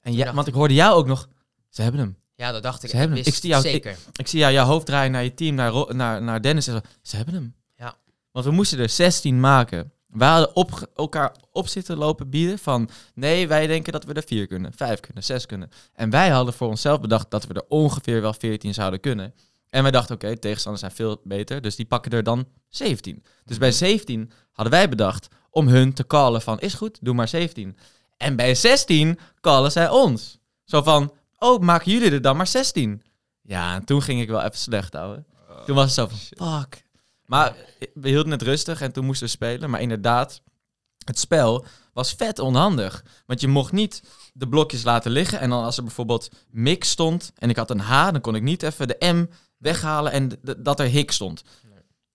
En 0.00 0.12
ja, 0.14 0.34
want 0.34 0.46
ik 0.46 0.54
hoorde 0.54 0.74
jou 0.74 0.94
ook 0.94 1.06
nog... 1.06 1.28
Ze 1.68 1.82
hebben 1.82 2.00
hem. 2.00 2.16
Ja, 2.34 2.52
dat 2.52 2.62
dacht 2.62 2.82
ik. 2.82 2.90
Ze 2.90 2.96
hebben 2.96 3.16
ik 3.16 3.24
hem. 3.24 3.32
Ik 3.34 3.40
zie 3.40 3.48
jou- 3.50 3.62
zeker. 3.62 3.96
Ik 4.12 4.28
zie 4.28 4.38
jou, 4.38 4.52
jouw 4.52 4.66
hoofd 4.66 4.86
draaien 4.86 5.12
naar 5.12 5.24
je 5.24 5.34
team, 5.34 5.54
naar, 5.54 5.94
naar, 5.94 6.22
naar 6.22 6.42
Dennis. 6.42 6.66
En 6.66 6.72
zo, 6.72 6.80
ze 7.02 7.16
hebben 7.16 7.34
hem. 7.34 7.54
Ja. 7.76 7.94
Want 8.32 8.44
we 8.44 8.50
moesten 8.50 8.78
er 8.78 8.88
16 8.88 9.40
maken. 9.40 9.92
We 10.06 10.24
hadden 10.24 10.56
op, 10.56 10.90
elkaar 10.96 11.34
op 11.52 11.68
zitten 11.68 11.96
lopen 11.96 12.30
bieden 12.30 12.58
van... 12.58 12.88
Nee, 13.14 13.48
wij 13.48 13.66
denken 13.66 13.92
dat 13.92 14.04
we 14.04 14.12
er 14.12 14.22
4 14.26 14.46
kunnen, 14.46 14.72
5 14.72 15.00
kunnen, 15.00 15.24
6 15.24 15.46
kunnen. 15.46 15.70
En 15.94 16.10
wij 16.10 16.28
hadden 16.28 16.54
voor 16.54 16.68
onszelf 16.68 17.00
bedacht 17.00 17.30
dat 17.30 17.46
we 17.46 17.54
er 17.54 17.64
ongeveer 17.68 18.20
wel 18.20 18.32
14 18.34 18.74
zouden 18.74 19.00
kunnen. 19.00 19.34
En 19.72 19.82
wij 19.82 19.90
dachten, 19.90 20.14
oké, 20.14 20.38
tegenstanders 20.38 20.84
zijn 20.84 20.96
veel 20.96 21.20
beter. 21.24 21.60
Dus 21.60 21.76
die 21.76 21.86
pakken 21.86 22.12
er 22.12 22.22
dan 22.22 22.48
17. 22.68 23.24
Dus 23.44 23.58
bij 23.58 23.72
17 23.72 24.32
hadden 24.52 24.74
wij 24.74 24.88
bedacht 24.88 25.28
om 25.50 25.68
hun 25.68 25.92
te 25.92 26.06
callen 26.06 26.42
van... 26.42 26.60
Is 26.60 26.74
goed, 26.74 26.98
doe 27.00 27.14
maar 27.14 27.28
17. 27.28 27.78
En 28.16 28.36
bij 28.36 28.54
16 28.54 29.18
callen 29.40 29.72
zij 29.72 29.88
ons. 29.88 30.38
Zo 30.64 30.82
van, 30.82 31.12
oh, 31.38 31.60
maken 31.60 31.92
jullie 31.92 32.10
er 32.10 32.22
dan 32.22 32.36
maar 32.36 32.46
16? 32.46 33.02
Ja, 33.42 33.74
en 33.74 33.84
toen 33.84 34.02
ging 34.02 34.20
ik 34.20 34.28
wel 34.28 34.40
even 34.42 34.58
slecht, 34.58 34.94
ouwe. 34.94 35.24
Toen 35.66 35.74
was 35.74 35.84
het 35.84 35.94
zo 35.94 36.06
van, 36.06 36.18
fuck. 36.18 36.84
Maar 37.26 37.54
we 37.94 38.08
hielden 38.08 38.32
het 38.32 38.42
rustig 38.42 38.80
en 38.80 38.92
toen 38.92 39.04
moesten 39.04 39.26
we 39.26 39.32
spelen. 39.32 39.70
Maar 39.70 39.80
inderdaad, 39.80 40.42
het 41.04 41.18
spel 41.18 41.64
was 41.92 42.12
vet 42.12 42.38
onhandig. 42.38 43.04
Want 43.26 43.40
je 43.40 43.48
mocht 43.48 43.72
niet 43.72 44.02
de 44.32 44.48
blokjes 44.48 44.82
laten 44.82 45.10
liggen. 45.10 45.40
En 45.40 45.50
dan 45.50 45.64
als 45.64 45.76
er 45.76 45.82
bijvoorbeeld 45.82 46.28
mix 46.50 46.90
stond 46.90 47.32
en 47.34 47.50
ik 47.50 47.56
had 47.56 47.70
een 47.70 47.80
H, 47.80 48.10
dan 48.10 48.20
kon 48.20 48.34
ik 48.34 48.42
niet 48.42 48.62
even 48.62 48.88
de 48.88 49.12
M 49.12 49.26
weghalen 49.62 50.12
en 50.12 50.30
dat 50.58 50.80
er 50.80 50.86
hik 50.86 51.10
stond. 51.10 51.42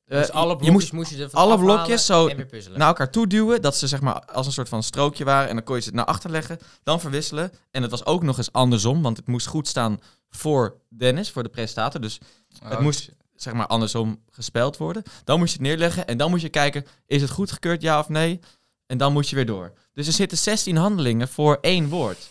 Eh, 0.05 0.17
Dus 0.19 0.31
alle 0.31 0.49
je 0.49 0.55
blokjes 0.57 0.71
moest 0.73 0.91
moest 0.93 1.11
je 1.11 1.23
er 1.23 1.29
van 1.29 1.41
alle 1.41 1.57
blokjes 1.57 2.05
zo 2.05 2.29
naar 2.75 2.87
elkaar 2.87 3.11
toe 3.11 3.27
duwen. 3.27 3.61
Dat 3.61 3.75
ze 3.77 3.87
zeg 3.87 4.01
maar 4.01 4.25
als 4.25 4.45
een 4.45 4.51
soort 4.51 4.69
van 4.69 4.83
strookje 4.83 5.23
waren. 5.23 5.49
En 5.49 5.55
dan 5.55 5.63
kon 5.63 5.75
je 5.75 5.81
ze 5.81 5.91
naar 5.91 6.05
achter 6.05 6.29
leggen. 6.29 6.59
Dan 6.83 6.99
verwisselen. 6.99 7.51
En 7.71 7.81
het 7.81 7.91
was 7.91 8.05
ook 8.05 8.23
nog 8.23 8.37
eens 8.37 8.51
andersom. 8.51 9.01
Want 9.01 9.17
het 9.17 9.27
moest 9.27 9.47
goed 9.47 9.67
staan 9.67 9.99
voor 10.29 10.75
Dennis, 10.89 11.31
voor 11.31 11.43
de 11.43 11.49
presentator. 11.49 12.01
Dus 12.01 12.19
het 12.63 12.73
Oh, 12.73 12.79
moest 12.79 13.09
zeg 13.35 13.53
maar 13.53 13.67
andersom 13.67 14.21
gespeld 14.31 14.77
worden. 14.77 15.03
Dan 15.23 15.39
moest 15.39 15.51
je 15.53 15.57
het 15.59 15.67
neerleggen. 15.67 16.07
En 16.07 16.17
dan 16.17 16.29
moet 16.29 16.41
je 16.41 16.49
kijken, 16.49 16.85
is 17.05 17.21
het 17.21 17.31
goedgekeurd 17.31 17.81
ja 17.81 17.99
of 17.99 18.09
nee? 18.09 18.39
En 18.85 18.97
dan 18.97 19.13
moet 19.13 19.29
je 19.29 19.35
weer 19.35 19.45
door. 19.45 19.73
Dus 19.93 20.07
er 20.07 20.13
zitten 20.13 20.37
16 20.37 20.75
handelingen 20.75 21.27
voor 21.27 21.57
één 21.61 21.89
woord. 21.89 22.29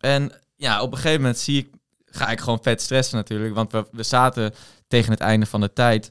En 0.00 0.32
ja, 0.56 0.82
op 0.82 0.90
een 0.92 0.98
gegeven 0.98 1.20
moment 1.20 1.38
zie 1.38 1.58
ik, 1.58 1.70
ga 2.10 2.28
ik 2.28 2.40
gewoon 2.40 2.58
vet 2.62 2.80
stressen 2.82 3.16
natuurlijk. 3.16 3.54
Want 3.54 3.72
we, 3.72 3.86
we 3.90 4.02
zaten 4.02 4.54
tegen 4.88 5.10
het 5.10 5.20
einde 5.20 5.46
van 5.46 5.60
de 5.60 5.72
tijd. 5.72 6.10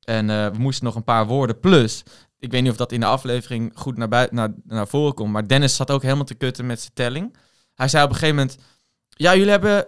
En 0.00 0.30
eh, 0.30 0.46
we 0.46 0.58
moesten 0.58 0.84
nog 0.84 0.94
een 0.94 1.04
paar 1.04 1.26
woorden. 1.26 1.60
Plus, 1.60 2.02
ik 2.38 2.50
weet 2.50 2.62
niet 2.62 2.70
of 2.70 2.76
dat 2.76 2.92
in 2.92 3.00
de 3.00 3.06
aflevering 3.06 3.72
goed 3.74 3.96
naar, 3.96 4.08
buiten, 4.08 4.36
naar, 4.36 4.52
naar 4.64 4.88
voren 4.88 5.14
komt. 5.14 5.32
Maar 5.32 5.48
Dennis 5.48 5.76
zat 5.76 5.90
ook 5.90 6.02
helemaal 6.02 6.24
te 6.24 6.34
kutten 6.34 6.66
met 6.66 6.80
zijn 6.80 6.94
telling. 6.94 7.36
Hij 7.74 7.88
zei 7.88 8.04
op 8.04 8.10
een 8.10 8.16
gegeven 8.16 8.36
moment... 8.36 8.58
Ja, 9.08 9.34
jullie 9.34 9.50
hebben 9.50 9.86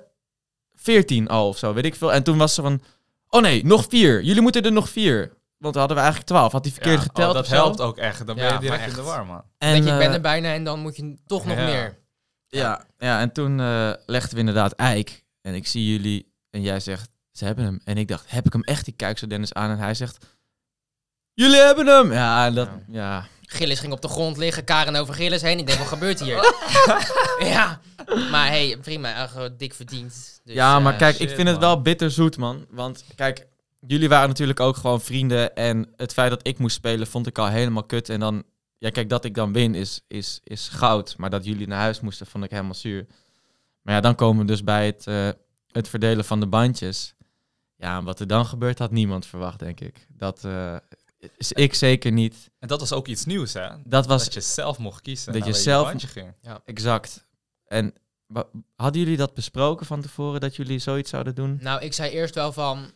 14 0.75 1.29
al 1.29 1.49
of 1.49 1.59
zo, 1.59 1.73
weet 1.75 1.85
ik 1.85 1.95
veel. 1.95 2.13
En 2.13 2.23
toen 2.23 2.39
was 2.39 2.55
ze 2.55 2.63
van... 2.63 2.83
Oh 3.29 3.41
nee, 3.43 3.65
nog 3.67 3.87
vier. 3.89 4.23
Jullie 4.23 4.43
moeten 4.43 4.63
er 4.63 4.73
nog 4.73 4.89
vier. 4.89 5.33
Want 5.59 5.75
we 5.75 5.81
hadden 5.81 5.97
we 5.97 6.03
eigenlijk 6.03 6.33
12. 6.33 6.53
Had 6.53 6.65
hij 6.65 6.73
verkeerd 6.73 6.97
Ja, 6.97 7.03
geteld 7.03 7.29
oh, 7.29 7.35
dat 7.35 7.49
helpt 7.49 7.81
ook 7.81 7.99
echt. 7.99 8.27
Dan 8.27 8.37
ben 8.37 8.45
Ja, 8.45 8.53
je 8.53 8.59
direct 8.59 8.89
in 8.89 8.95
de 8.95 9.03
war, 9.03 9.27
man. 9.27 9.43
En, 9.59 9.71
je, 9.71 9.77
ik 9.91 9.99
ben 9.99 10.09
eh, 10.09 10.15
er 10.15 10.21
bijna 10.21 10.53
en 10.53 10.65
dan 10.65 10.81
moet 10.81 10.97
je 10.97 11.17
toch 11.27 11.45
nog 11.47 11.57
Ja. 11.57 11.65
meer. 11.65 11.99
Ja, 12.49 12.85
ja, 12.99 13.21
en 13.21 13.33
toen 13.33 13.61
eh, 13.61 13.93
legden 14.07 14.33
we 14.33 14.39
inderdaad 14.39 14.73
Eik. 14.73 15.22
En 15.43 15.55
ik 15.55 15.67
zie 15.67 15.93
jullie 15.93 16.33
en 16.51 16.63
jij 16.63 16.81
zegt, 16.81 17.11
ze 17.33 17.45
hebben 17.45 17.65
hem. 17.65 17.81
En 17.85 17.97
ik 17.97 18.09
dacht, 18.09 18.31
heb 18.31 18.47
ik 18.47 18.53
hem 18.53 18.63
echt? 18.63 18.87
Ik 18.87 18.97
kijk 18.97 19.19
zo 19.19 19.27
Dennis 19.27 19.53
aan 19.53 19.71
en 19.71 19.79
hij 19.79 19.95
zegt, 19.95 20.27
jullie 21.35 21.61
hebben 21.61 21.87
hem! 21.87 22.13
Ja, 22.13 22.47
en 22.47 22.55
dat, 22.55 22.69
ja. 22.89 23.27
Gillis 23.41 23.81
ging 23.81 23.93
op 23.93 24.01
de 24.01 24.09
grond 24.09 24.37
liggen, 24.37 24.65
Karen 24.65 24.97
over 24.97 25.15
Gillis 25.15 25.43
heen. 25.43 25.59
Ik 25.59 25.67
denk, 25.67 25.79
wat 25.79 25.89
gebeurt 25.89 26.21
hier? 26.21 26.55
ja, 27.53 27.81
maar 28.31 28.47
hey, 28.47 28.79
prima, 28.83 29.29
dik 29.57 29.75
verdiend. 29.75 30.41
Dus, 30.45 30.55
ja, 30.55 30.81
maar 30.81 30.93
eh, 30.93 30.99
kijk, 30.99 31.19
ik 31.19 31.31
vind 31.31 31.49
het 31.49 31.59
wel 31.59 31.83
bitterzoet, 31.83 32.37
man. 32.37 32.67
Want 32.71 33.05
kijk, 33.15 33.47
jullie 33.87 34.09
waren 34.09 34.29
natuurlijk 34.29 34.61
ook 34.61 34.77
gewoon 34.77 35.01
vrienden. 35.01 35.55
En 35.55 35.93
het 35.97 36.13
feit 36.13 36.31
dat 36.31 36.47
ik 36.47 36.59
moest 36.59 36.77
spelen, 36.77 37.07
vond 37.07 37.27
ik 37.27 37.39
al 37.39 37.49
helemaal 37.49 37.85
kut. 37.85 38.09
En 38.09 38.21
dan, 38.21 38.43
ja, 38.79 38.91
kijk, 38.91 39.09
dat 39.09 39.25
ik 39.25 39.35
dan 39.35 39.53
win 39.53 39.75
is, 39.75 40.01
is, 40.09 40.41
is 40.45 40.69
goud. 40.69 41.15
Maar 41.17 41.31
dat 41.31 41.45
jullie 41.45 41.67
naar 41.67 41.81
huis 41.81 42.01
moesten, 42.01 42.27
vond 42.27 42.45
ik 42.45 42.51
helemaal 42.51 42.75
zuur. 42.75 43.07
Maar 43.83 43.95
ja, 43.95 44.01
dan 44.01 44.15
komen 44.15 44.41
we 44.41 44.51
dus 44.53 44.65
bij 44.65 44.87
het, 44.87 45.07
eh, 45.07 45.29
het 45.71 45.89
verdelen 45.89 46.25
van 46.25 46.41
de 46.41 46.47
bandjes. 46.47 47.15
Ja, 47.77 48.03
wat 48.03 48.21
er 48.21 48.27
dan 48.27 48.47
gebeurt, 48.47 48.79
had 48.79 48.91
niemand 48.91 49.27
verwacht, 49.27 49.59
denk 49.59 49.81
ik. 49.81 50.07
Dat 50.09 50.45
eh, 50.45 50.77
is 51.37 51.53
ik 51.53 51.75
zeker 51.75 52.13
niet. 52.13 52.51
En 52.59 52.69
dat 52.69 52.81
was 52.81 52.93
ook 52.93 53.07
iets 53.07 53.25
nieuws, 53.25 53.53
hè? 53.53 53.69
Dat 53.85 54.07
was 54.07 54.25
dat 54.25 54.35
je 54.35 54.41
zelf 54.41 54.79
mocht 54.79 55.01
kiezen. 55.01 55.33
dat 55.33 55.45
je 55.47 55.53
zelf- 55.53 55.87
bandje 55.87 56.07
ging. 56.07 56.35
exact. 56.65 57.27
En 57.67 57.95
hadden 58.77 59.01
jullie 59.03 59.17
dat 59.17 59.35
besproken 59.35 59.87
van 59.87 60.01
tevoren, 60.01 60.41
dat 60.41 60.57
jullie 60.57 60.79
zoiets 60.79 61.11
zouden 61.11 61.35
doen? 61.35 61.59
Nou, 61.61 61.81
ik 61.83 61.93
zei 61.93 62.11
eerst 62.11 62.35
wel 62.35 62.53
van 62.53 62.91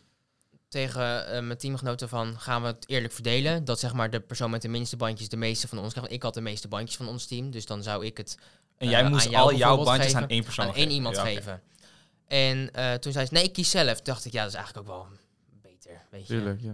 tegen 0.69 1.27
eh, 1.27 1.43
mijn 1.43 1.57
teamgenoten 1.57 2.09
van 2.09 2.39
gaan 2.39 2.61
we 2.61 2.67
het 2.67 2.89
eerlijk 2.89 3.13
verdelen. 3.13 3.65
Dat 3.65 3.79
zeg 3.79 3.93
maar 3.93 4.09
de 4.09 4.19
persoon 4.19 4.49
met 4.49 4.61
de 4.61 4.67
minste 4.67 4.97
bandjes 4.97 5.29
de 5.29 5.37
meeste 5.37 5.67
van 5.67 5.77
ons 5.77 5.93
krijgt. 5.93 6.11
Ik 6.11 6.23
had 6.23 6.33
de 6.33 6.41
meeste 6.41 6.67
bandjes 6.67 6.97
van 6.97 7.07
ons 7.07 7.25
team, 7.25 7.51
dus 7.51 7.65
dan 7.65 7.83
zou 7.83 8.05
ik 8.05 8.17
het 8.17 8.37
En 8.77 8.89
jij 8.89 9.03
eh, 9.03 9.09
moest 9.09 9.25
aan 9.25 9.31
jou 9.31 9.51
al 9.51 9.57
jouw 9.57 9.75
bandjes 9.83 10.05
geven, 10.05 10.21
aan 10.21 10.27
één 10.29 10.43
persoon 10.43 10.65
aan 10.65 10.71
één 10.73 10.79
geven. 10.81 10.95
iemand 10.95 11.15
Ja, 11.15 11.21
oké. 11.21 11.31
geven. 11.31 11.61
En 12.27 12.73
eh, 12.73 12.93
toen 12.93 13.11
zei 13.11 13.25
ze, 13.25 13.33
nee, 13.33 13.43
ik 13.43 13.53
kies 13.53 13.69
zelf. 13.69 13.93
Toen 13.95 14.03
dacht 14.03 14.25
ik, 14.25 14.31
ja, 14.31 14.41
dat 14.43 14.49
is 14.51 14.57
eigenlijk 14.57 14.87
ook 14.89 14.93
wel 14.95 15.07
beter, 15.61 16.01
weet 16.09 16.27
je. 16.27 16.33
Tuurlijk, 16.33 16.61
ja. 16.61 16.73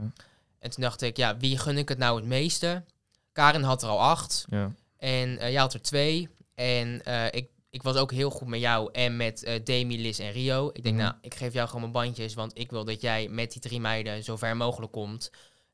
En 0.59 0.69
toen 0.69 0.83
dacht 0.83 1.01
ik, 1.01 1.17
ja, 1.17 1.37
wie 1.37 1.57
gun 1.57 1.77
ik 1.77 1.89
het 1.89 1.97
nou 1.97 2.15
het 2.15 2.25
meeste? 2.25 2.83
Karen 3.31 3.63
had 3.63 3.83
er 3.83 3.89
al 3.89 4.01
acht. 4.01 4.45
ja. 4.49 4.71
En 4.97 5.37
eh 5.37 5.51
jij 5.51 5.59
had 5.61 5.73
er 5.73 5.81
twee. 5.81 6.29
En 6.55 7.05
eh, 7.05 7.25
ik, 7.31 7.47
ik 7.69 7.83
was 7.83 7.95
ook 7.95 8.11
heel 8.11 8.29
goed 8.29 8.47
met 8.47 8.59
jou 8.59 8.89
en 8.91 9.17
met 9.17 9.43
eh 9.43 9.63
Demi, 9.63 10.01
Liz 10.01 10.19
en 10.19 10.31
Rio. 10.31 10.69
Ik 10.73 10.83
denk, 10.83 10.95
Mhm. 10.95 11.03
nou, 11.03 11.15
ik 11.21 11.33
geef 11.35 11.53
jou 11.53 11.65
gewoon 11.67 11.81
mijn 11.81 11.93
bandjes, 11.93 12.33
want 12.33 12.57
ik 12.59 12.71
wil 12.71 12.85
dat 12.85 13.01
jij 13.01 13.27
met 13.27 13.51
die 13.51 13.61
drie 13.61 13.79
meiden 13.79 14.23
zo 14.23 14.35
ver 14.37 14.57
mogelijk 14.57 14.91
komt. 14.91 15.31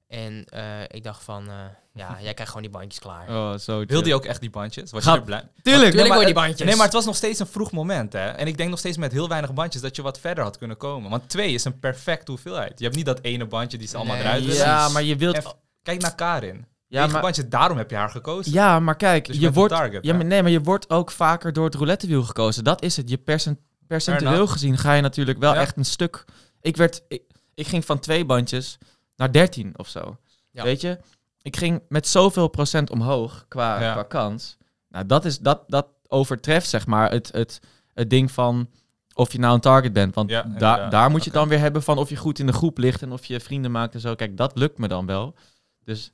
En 0.10 0.45
eh, 0.45 0.82
ik 0.88 1.03
dacht 1.03 1.24
van, 1.24 1.47
eh, 1.49 1.53
ja, 1.93 2.18
jij 2.22 2.34
krijgt 2.34 2.47
gewoon 2.51 2.62
die 2.62 2.72
bandjes 2.72 2.99
klaar. 2.99 3.30
Oh, 3.30 3.57
zo 3.57 3.86
Wilde 3.86 4.07
je 4.07 4.16
ook 4.16 4.26
echt 4.26 4.39
die 4.41 4.49
bandjes? 4.49 4.91
Was 4.91 5.03
je 5.03 5.10
Ga- 5.10 5.16
er 5.16 5.22
blij? 5.22 5.43
Tuurlijk! 5.62 5.93
Wil 5.93 6.20
je 6.20 6.26
die 6.26 6.34
bandjes. 6.34 6.68
Nee, 6.68 6.76
maar 6.76 6.86
het 6.86 6.93
was 6.93 7.05
nog 7.05 7.16
steeds 7.16 7.39
een 7.39 7.47
vroeg 7.47 7.72
moment, 7.72 8.14
hè? 8.14 8.28
En 8.28 8.47
ik 8.47 8.57
denk 8.57 8.70
nog 8.70 8.80
steeds 8.80 8.97
met 8.97 9.12
heel 9.12 9.28
weinig 9.28 9.53
bandjes 9.53 9.82
dat 9.82 9.95
je 9.95 10.01
wat 10.01 10.20
verder 10.20 10.43
had 10.43 10.57
kunnen 10.57 10.78
komen. 10.78 11.10
Want 11.10 11.30
twee 11.30 11.53
is 11.53 11.64
een 11.66 11.80
perfecte 11.80 12.32
hoeveelheid. 12.32 12.80
Je 12.80 12.84
hebt 12.84 12.95
niet 12.95 13.05
dat 13.05 13.20
ene 13.22 13.45
bandje 13.45 13.78
die 13.78 13.88
ze 13.88 13.95
allemaal 13.97 14.16
Nee, 14.16 14.24
eruit 14.24 14.41
willen. 14.45 14.57
Ja, 14.66 14.89
maar 14.89 15.03
je 15.03 15.16
wilt... 15.16 15.36
En 15.36 15.43
kijk 15.84 16.01
naar 16.01 16.16
Karin. 16.16 16.66
Ja, 16.88 17.07
maar, 17.07 17.22
bandjes, 17.22 17.49
daarom 17.49 17.78
heb 17.78 17.89
je 17.89 17.95
haar 17.95 18.10
gekozen. 18.10 18.51
ja, 18.53 18.80
maar 18.80 18.95
kijk, 18.95 19.26
Dus 19.26 19.38
je 19.38 19.51
wordt... 19.51 19.74
target, 19.74 20.03
ja, 20.03 20.12
hè? 20.12 20.18
maar, 20.18 20.26
nee, 20.26 20.41
maar 20.41 20.51
je 20.51 20.62
wordt 20.62 20.89
ook 20.89 21.12
vaker 21.12 21.53
door 21.53 21.66
het 21.66 21.76
roulettewiel 21.76 22.24
gekozen. 22.24 22.64
Dat 22.64 22.82
is 22.84 22.97
het. 22.97 23.10
Je 23.10 23.18
percent, 23.18 23.60
percentueel 23.88 24.47
gezien 24.47 24.78
ga 24.78 24.93
je 24.93 25.01
natuurlijk 25.01 25.39
wel 25.39 25.53
Ja. 25.53 25.60
echt 25.60 25.78
een 25.78 25.86
stuk... 25.86 26.26
Ik, 26.62 26.78
werd, 26.78 27.01
ik, 27.07 27.22
ik 27.53 27.68
ging 27.68 27.86
van 27.86 27.99
twee 27.99 28.26
bandjes 28.26 28.78
naar 29.20 29.32
dertien 29.32 29.74
of 29.78 29.88
zo. 29.88 30.17
Ja. 30.51 30.63
Weet 30.63 30.82
je? 30.82 30.97
Ik 31.41 31.55
ging 31.57 31.82
met 31.89 32.07
zoveel 32.07 32.47
procent 32.47 32.89
omhoog 32.89 33.45
qua, 33.47 33.82
Ja. 33.82 33.93
qua 33.93 34.03
kans. 34.03 34.57
Nou, 34.89 35.05
dat, 35.05 35.26
is, 35.26 35.39
dat, 35.39 35.63
dat 35.67 35.88
overtreft 36.07 36.70
zeg 36.70 36.88
maar 36.88 37.11
het, 37.11 37.32
het, 37.32 37.59
het 37.93 38.09
ding 38.09 38.32
van 38.32 38.70
of 39.13 39.32
je 39.32 39.39
nou 39.39 39.53
een 39.53 39.59
target 39.59 39.93
bent. 39.93 40.15
Want 40.15 40.30
Ja, 40.30 40.41
daar 40.43 40.89
daar 40.89 41.09
moet 41.11 41.24
je 41.24 41.32
dan 41.32 41.47
weer 41.47 41.59
hebben 41.59 41.84
van 41.84 41.97
of 41.97 42.09
je 42.09 42.15
goed 42.15 42.39
in 42.39 42.45
de 42.45 42.53
groep 42.53 42.78
ligt 42.78 43.01
en 43.01 43.11
of 43.11 43.26
je 43.26 43.39
vrienden 43.39 43.72
maakt 43.72 43.93
en 43.93 43.99
zo. 43.99 44.15
Kijk, 44.15 44.38
dat 44.38 44.57
lukt 44.57 44.78
me 44.78 44.88
dan 44.88 45.05
wel. 45.05 45.36
Dus 45.84 46.11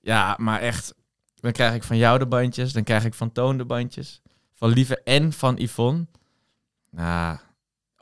ja, 0.00 0.36
maar 0.40 0.60
echt, 0.60 0.94
dan 1.40 1.52
krijg 1.52 1.74
ik 1.74 1.82
van 1.82 1.96
jou 1.96 2.18
de 2.18 2.26
bandjes, 2.26 2.72
dan 2.72 2.82
krijg 2.82 3.04
ik 3.04 3.14
van 3.14 3.32
Toon 3.32 3.56
de 3.58 3.64
bandjes, 3.64 4.20
van 4.52 4.68
Lieve 4.68 5.02
en 5.02 5.32
van 5.32 5.56
Yvonne. 5.56 6.06
Nou, 6.90 7.38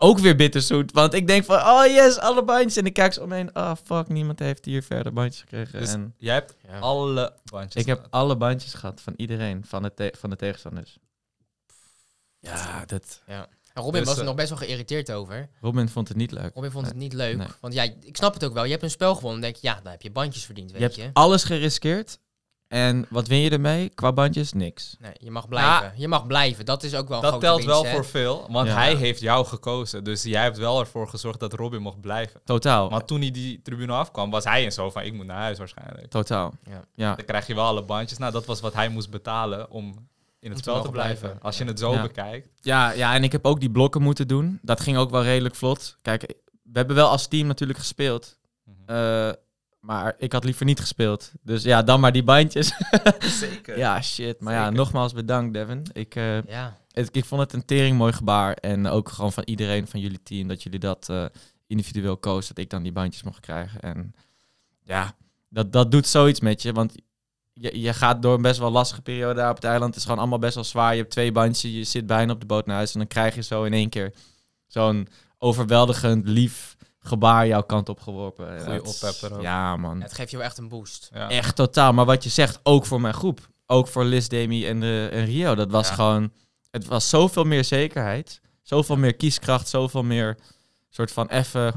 ook 0.03 0.19
weer 0.19 0.37
bitterzoet, 0.37 0.93
want 0.93 1.15
ik 1.15 1.27
denk 1.27 1.45
van, 1.45 1.57
oh 1.59 1.87
yes, 1.87 2.19
alle 2.19 2.45
bandjes. 2.45 2.77
En 2.77 2.87
ik 2.87 2.93
kijk 2.93 3.13
zo 3.13 3.23
omheen, 3.23 3.53
ah 3.53 3.77
fuck, 3.85 4.09
niemand 4.09 4.39
heeft 4.39 4.65
hier 4.65 4.83
verder 4.83 5.13
bandjes 5.13 5.41
gekregen. 5.41 5.81
Dus 5.81 5.93
en 5.93 6.15
jij 6.19 6.35
hebt 6.35 6.55
Ja. 6.69 6.79
alle 6.79 7.35
bandjes 7.45 7.83
ik 7.83 7.89
heb 7.89 8.07
alle 8.11 8.37
bandjes 8.37 8.75
gehad 8.75 9.01
van 9.01 9.13
iedereen, 9.17 9.65
van 9.67 9.83
de, 9.83 9.95
te- 9.95 10.15
van 10.19 10.31
de 10.31 10.37
tegenstanders. 10.37 10.99
Ja, 12.39 12.85
dat... 12.87 13.23
En 13.27 13.83
Robin 13.83 14.01
Dus, 14.01 14.05
was 14.09 14.15
er 14.15 14.21
eh, 14.23 14.27
nog 14.27 14.37
best 14.37 14.49
wel 14.49 14.59
geïrriteerd 14.59 15.13
over. 15.13 15.49
Robin 15.61 15.89
vond 15.89 16.09
het 16.09 16.17
niet 16.17 16.31
leuk. 16.31 16.55
Robin 16.55 16.71
vond 16.71 16.87
het 16.87 16.97
niet 16.97 17.13
leuk. 17.13 17.37
Nee. 17.37 17.47
Want 17.61 17.75
ja, 17.75 17.83
ik 17.83 18.17
snap 18.17 18.35
het 18.35 18.45
ook 18.45 18.53
wel. 18.53 18.65
Je 18.65 18.71
hebt 18.71 18.83
een 18.83 18.91
spel 18.91 19.15
gewonnen. 19.15 19.41
Dan 19.41 19.51
denk 19.51 19.63
je, 19.63 19.69
ja, 19.69 19.81
dan 19.83 19.91
heb 19.93 20.03
je 20.03 20.11
bandjes 20.11 20.45
verdiend, 20.45 20.67
Je 20.71 20.73
weet 20.79 20.83
hebt 20.83 20.95
je. 20.95 21.11
alles 21.13 21.45
geriskeerd 21.45 22.19
En 22.73 23.07
wat 23.11 23.27
win 23.29 23.39
je 23.39 23.51
ermee? 23.51 23.89
Qua 23.89 24.13
bandjes? 24.13 24.53
Niks. 24.53 24.97
Nee, 25.01 25.13
je 25.19 25.31
mag 25.31 25.49
blijven. 25.49 25.93
je 25.97 26.09
mag 26.09 26.27
blijven. 26.27 26.65
Dat 26.65 26.83
is 26.83 26.95
ook 26.95 27.09
wel 27.09 27.17
een 27.17 27.23
Dat 27.23 27.31
grote 27.31 27.47
telt 27.47 27.57
winst, 27.65 27.73
wel 27.75 27.85
hè. 27.85 27.93
voor 27.93 28.05
veel, 28.05 28.47
want 28.51 28.69
Ja. 28.69 28.75
hij 28.75 28.95
heeft 28.95 29.21
jou 29.21 29.47
gekozen. 29.47 30.05
Dus 30.05 30.23
jij 30.23 30.43
hebt 30.43 30.59
wel 30.59 30.81
ervoor 30.81 31.09
gezorgd 31.09 31.41
dat 31.41 31.53
Robin 31.53 31.83
mocht 31.83 32.01
blijven. 32.01 32.41
Totaal. 32.45 32.91
Want 32.91 33.07
toen 33.07 33.21
hij 33.21 33.31
die 33.31 33.63
tribune 33.63 33.93
afkwam, 33.93 34.31
was 34.31 34.45
hij 34.45 34.65
en 34.65 34.73
zo 34.73 34.91
van, 34.91 35.03
ik 35.03 35.13
moet 35.13 35.27
naar 35.27 35.41
huis 35.41 35.59
waarschijnlijk. 35.59 36.11
Totaal. 36.11 36.53
Ja. 36.65 36.85
Ja. 36.95 37.15
Dan 37.15 37.25
krijg 37.25 37.47
je 37.47 37.55
wel 37.55 37.65
alle 37.65 37.83
bandjes. 37.83 38.19
Nou, 38.19 38.33
dat 38.33 38.47
was 38.47 38.61
wat 38.61 38.75
hij 38.75 38.89
moest 38.89 39.11
betalen 39.11 39.71
om 39.71 40.09
in 40.41 40.51
het 40.51 40.63
te 40.63 40.71
spel 40.71 40.83
te 40.83 40.91
blijven. 40.91 41.19
blijven. 41.19 41.43
Als 41.43 41.59
je 41.59 41.65
het 41.65 41.79
zo 41.79 41.93
Ja. 41.93 42.03
bekijkt. 42.03 42.49
Ja, 42.61 42.91
ja, 42.93 43.15
en 43.15 43.25
ik 43.25 43.33
heb 43.33 43.47
ook 43.47 43.61
die 43.61 43.71
blokken 43.71 44.03
moeten 44.03 44.29
doen. 44.29 44.59
Dat 44.63 44.81
ging 44.81 44.97
ook 44.97 45.11
wel 45.11 45.23
redelijk 45.23 45.55
vlot. 45.55 45.97
Kijk, 46.03 46.23
we 46.63 46.79
hebben 46.79 46.97
wel 46.97 47.09
als 47.09 47.27
team 47.27 47.47
natuurlijk 47.47 47.79
gespeeld. 47.79 48.39
Mhm. 48.65 49.33
Maar 49.83 50.15
ik 50.19 50.33
had 50.33 50.45
liever 50.45 50.65
niet 50.65 50.81
gespeeld. 50.81 51.33
Dus 51.43 51.63
ja, 51.63 51.83
dan 51.83 52.01
maar 52.01 52.13
die 52.13 52.23
bandjes. 52.23 52.73
Zeker. 53.41 53.79
ja, 53.79 54.03
shit. 54.03 54.41
Maar 54.41 54.55
ja, 54.55 54.71
nogmaals 54.71 55.13
bedankt, 55.13 55.55
Devin. 55.55 55.83
Ik, 55.93 56.15
eh, 56.15 56.43
Ja. 56.43 56.77
het- 56.93 57.17
ik 57.17 57.25
vond 57.25 57.41
het 57.41 57.53
een 57.53 57.65
tering 57.65 57.97
mooi 57.99 58.13
gebaar. 58.13 58.55
En 58.55 58.87
ook 58.87 59.09
gewoon 59.09 59.33
van 59.33 59.43
iedereen 59.47 59.87
van 59.87 60.01
jullie 60.01 60.23
team. 60.23 60.49
Dat 60.49 60.63
jullie 60.63 60.79
dat 60.79 61.09
eh, 61.09 61.25
individueel 61.67 62.17
koos. 62.17 62.49
Dat 62.49 62.59
ik 62.59 62.71
dan 62.71 62.83
die 62.83 62.93
bandjes 62.93 63.23
mocht 63.23 63.41
krijgen. 63.41 63.81
En 63.81 64.15
ja, 64.83 65.15
dat, 65.49 65.73
dat 65.73 65.91
doet 65.91 66.07
zoiets 66.07 66.41
met 66.41 66.63
je. 66.63 66.73
Want 66.73 66.95
je, 67.53 67.81
je 67.81 67.93
gaat 67.93 68.23
door 68.23 68.35
een 68.35 68.43
best 68.43 68.59
wel 68.59 68.71
lastige 68.71 69.03
periode 69.03 69.35
daar 69.35 69.51
op 69.51 69.57
het 69.57 69.65
eiland. 69.65 69.87
Het 69.89 69.97
is 69.97 70.03
gewoon 70.03 70.19
allemaal 70.19 70.39
best 70.39 70.55
wel 70.55 70.65
zwaar. 70.65 70.93
Je 70.93 70.99
hebt 71.01 71.11
twee 71.13 71.33
bandjes. 71.33 71.73
Je 71.73 71.85
zit 71.85 72.07
bijna 72.07 72.33
op 72.33 72.41
de 72.41 72.47
boot 72.47 72.67
naar 72.67 72.77
huis. 72.77 72.93
En 72.93 72.99
dan 72.99 73.09
krijg 73.09 73.35
je 73.35 73.43
zo 73.43 73.65
in 73.65 73.73
één 73.73 73.89
keer 73.89 74.13
zo'n 74.67 75.09
overweldigend 75.39 76.29
lief 76.29 76.77
gebaar 77.03 77.47
jouw 77.47 77.63
kant 77.63 77.89
op 77.89 78.01
geworpen. 78.01 78.61
Goeie 78.61 78.79
Dat 78.79 78.87
is- 78.89 79.03
oppepper 79.03 79.37
ook. 79.37 79.43
Ja, 79.43 79.77
man. 79.77 80.01
Het 80.03 80.13
geeft 80.13 80.31
je 80.31 80.37
wel 80.37 80.47
echt 80.47 80.59
een 80.59 80.69
boost. 80.69 81.11
Ja. 81.13 81.29
Echt 81.31 81.57
totaal. 81.57 81.93
Maar 81.93 82.05
wat 82.05 82.25
je 82.25 82.31
zegt, 82.31 82.61
ook 82.63 82.87
voor 82.87 83.01
mijn 83.01 83.15
groep. 83.15 83.49
Ook 83.67 83.89
voor 83.89 84.05
Liz, 84.05 84.27
Demi 84.27 84.67
en, 84.67 84.81
de, 84.81 85.09
en 85.13 85.25
Rio. 85.25 85.55
Dat 85.55 85.71
was 85.71 85.89
Ja. 85.89 85.95
gewoon... 85.95 86.33
Het 86.71 86.87
was 86.87 87.09
zoveel 87.09 87.45
meer 87.45 87.65
zekerheid. 87.65 88.41
Zoveel 88.63 88.97
meer 88.97 89.15
kieskracht. 89.17 89.69
Zoveel 89.69 90.03
meer 90.03 90.39
soort 90.89 91.13
van 91.13 91.29
even... 91.29 91.75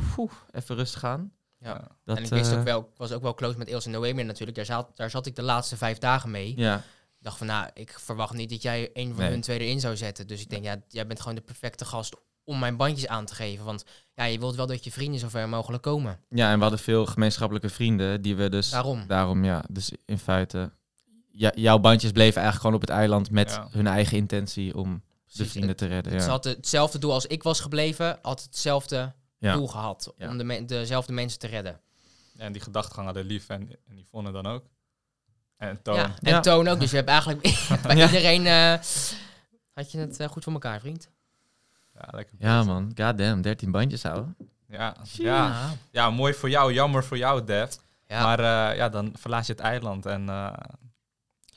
Even 0.52 0.76
rustig 0.76 1.00
gaan. 1.00 1.32
Ja. 1.60 1.88
Dat, 2.06 2.18
en 2.18 2.24
ik 2.24 2.30
wist 2.30 2.52
eh, 2.52 2.58
ook 2.58 2.64
wel, 2.64 2.80
ik 2.80 2.98
was 2.98 3.12
ook 3.12 3.22
wel 3.22 3.34
close 3.34 3.58
met 3.58 3.68
Ilse 3.68 3.90
Noemi 3.90 4.24
natuurlijk. 4.24 4.58
Daar 4.58 4.66
zat, 4.66 4.92
daar 4.96 5.10
zat 5.10 5.26
ik 5.26 5.36
de 5.36 5.42
laatste 5.42 5.78
vijf 5.78 5.98
dagen 5.98 6.32
mee. 6.32 6.54
Ja, 6.58 6.76
Ik 6.78 7.32
dacht 7.32 7.38
van, 7.38 7.48
nou, 7.48 7.70
ik 7.74 7.96
verwacht 8.00 8.34
niet 8.34 8.50
dat 8.50 8.62
jij 8.62 8.90
een 8.94 9.08
van 9.14 9.18
Nee. 9.24 9.30
hun 9.32 9.42
twee 9.42 9.60
erin 9.60 9.80
zou 9.80 9.96
zetten. 9.98 10.28
Dus 10.28 10.42
ik 10.42 10.50
denk, 10.50 10.64
ja, 10.64 10.76
jij 10.88 11.08
bent 11.08 11.20
gewoon 11.20 11.36
de 11.36 11.42
perfecte 11.42 11.86
gast 11.86 12.16
om 12.46 12.60
mijn 12.60 12.78
bandjes 12.78 13.08
aan 13.08 13.26
te 13.26 13.36
geven. 13.36 13.66
Want 13.66 13.84
ja, 14.14 14.24
je 14.24 14.40
wilt 14.40 14.56
wel 14.56 14.66
dat 14.68 14.84
je 14.84 14.92
vrienden 14.92 15.20
zo 15.20 15.30
ver 15.30 15.50
mogelijk 15.50 15.84
komen. 15.84 16.20
ja, 16.30 16.50
en 16.50 16.56
we 16.56 16.62
hadden 16.62 16.80
veel 16.80 17.06
gemeenschappelijke 17.06 17.70
vrienden. 17.70 18.22
Die 18.22 18.36
we 18.36 18.50
dus... 18.50 18.70
Daarom. 18.70 19.04
Daarom, 19.08 19.44
ja. 19.46 19.64
Dus 19.70 19.92
in 20.06 20.20
feite... 20.20 20.72
Ja, 21.38 21.52
jouw 21.56 21.80
bandjes 21.80 22.12
bleven 22.12 22.42
eigenlijk 22.42 22.62
gewoon 22.62 22.76
op 22.76 22.82
het 22.82 22.90
eiland 22.90 23.32
met 23.32 23.52
Ja. 23.52 23.68
hun 23.72 23.88
eigen 23.88 24.18
intentie 24.18 24.78
om 24.78 25.04
de 25.34 25.46
vrienden 25.46 25.76
te 25.76 25.86
redden. 25.86 26.12
Ze 26.22 26.26
Ja. 26.26 26.32
had 26.32 26.44
hetzelfde 26.44 27.00
doel 27.00 27.12
als 27.14 27.26
ik 27.26 27.44
was 27.44 27.60
gebleven, 27.60 28.20
had 28.22 28.42
hetzelfde 28.44 29.14
Ja. 29.38 29.54
doel 29.54 29.68
gehad. 29.68 30.14
Ja. 30.18 30.30
Om 30.30 30.38
de 30.38 30.44
me- 30.44 30.66
dezelfde 30.66 31.14
mensen 31.14 31.40
te 31.40 31.48
redden. 31.48 31.80
En 32.38 32.52
die 32.52 32.62
gedachtegang 32.62 33.06
hadden 33.06 33.26
Lief 33.26 33.50
en, 33.50 33.70
en 33.88 33.98
Yvonne 34.00 34.32
dan 34.32 34.46
ook. 34.46 34.64
En 35.58 35.82
Toon. 35.82 35.96
Ja, 35.96 36.04
en 36.22 36.32
Ja. 36.32 36.40
Toon 36.40 36.68
ook. 36.68 36.80
Dus 36.80 36.90
je 36.90 36.96
hebt 36.96 37.10
eigenlijk 37.10 37.42
bij 37.42 37.96
Ja. 37.98 38.06
iedereen... 38.12 38.46
eh, 38.46 38.80
had 39.74 39.92
je 39.92 39.98
het 39.98 40.20
eh, 40.20 40.28
goed 40.28 40.44
voor 40.44 40.54
elkaar, 40.54 40.80
vriend? 40.80 41.10
Ja, 42.00 42.08
lekker 42.12 42.36
Ja, 42.40 42.64
man. 42.64 42.92
Goddamn, 42.96 43.42
13 43.42 43.72
bandjes 43.72 44.04
houden. 44.04 44.36
Ja, 44.68 44.96
ja. 45.14 45.70
ja, 45.92 46.10
mooi 46.10 46.34
voor 46.34 46.50
jou. 46.50 46.74
Jammer 46.74 47.04
voor 47.04 47.18
jou, 47.18 47.44
Dev. 47.44 47.74
Ja. 48.08 48.24
Maar 48.24 48.40
eh, 48.40 48.78
ja, 48.78 48.90
dan 48.90 49.14
verlaat 49.18 49.46
je 49.46 49.52
het 49.52 49.62
eiland 49.62 50.06
en... 50.06 50.22
eh, 50.22 50.26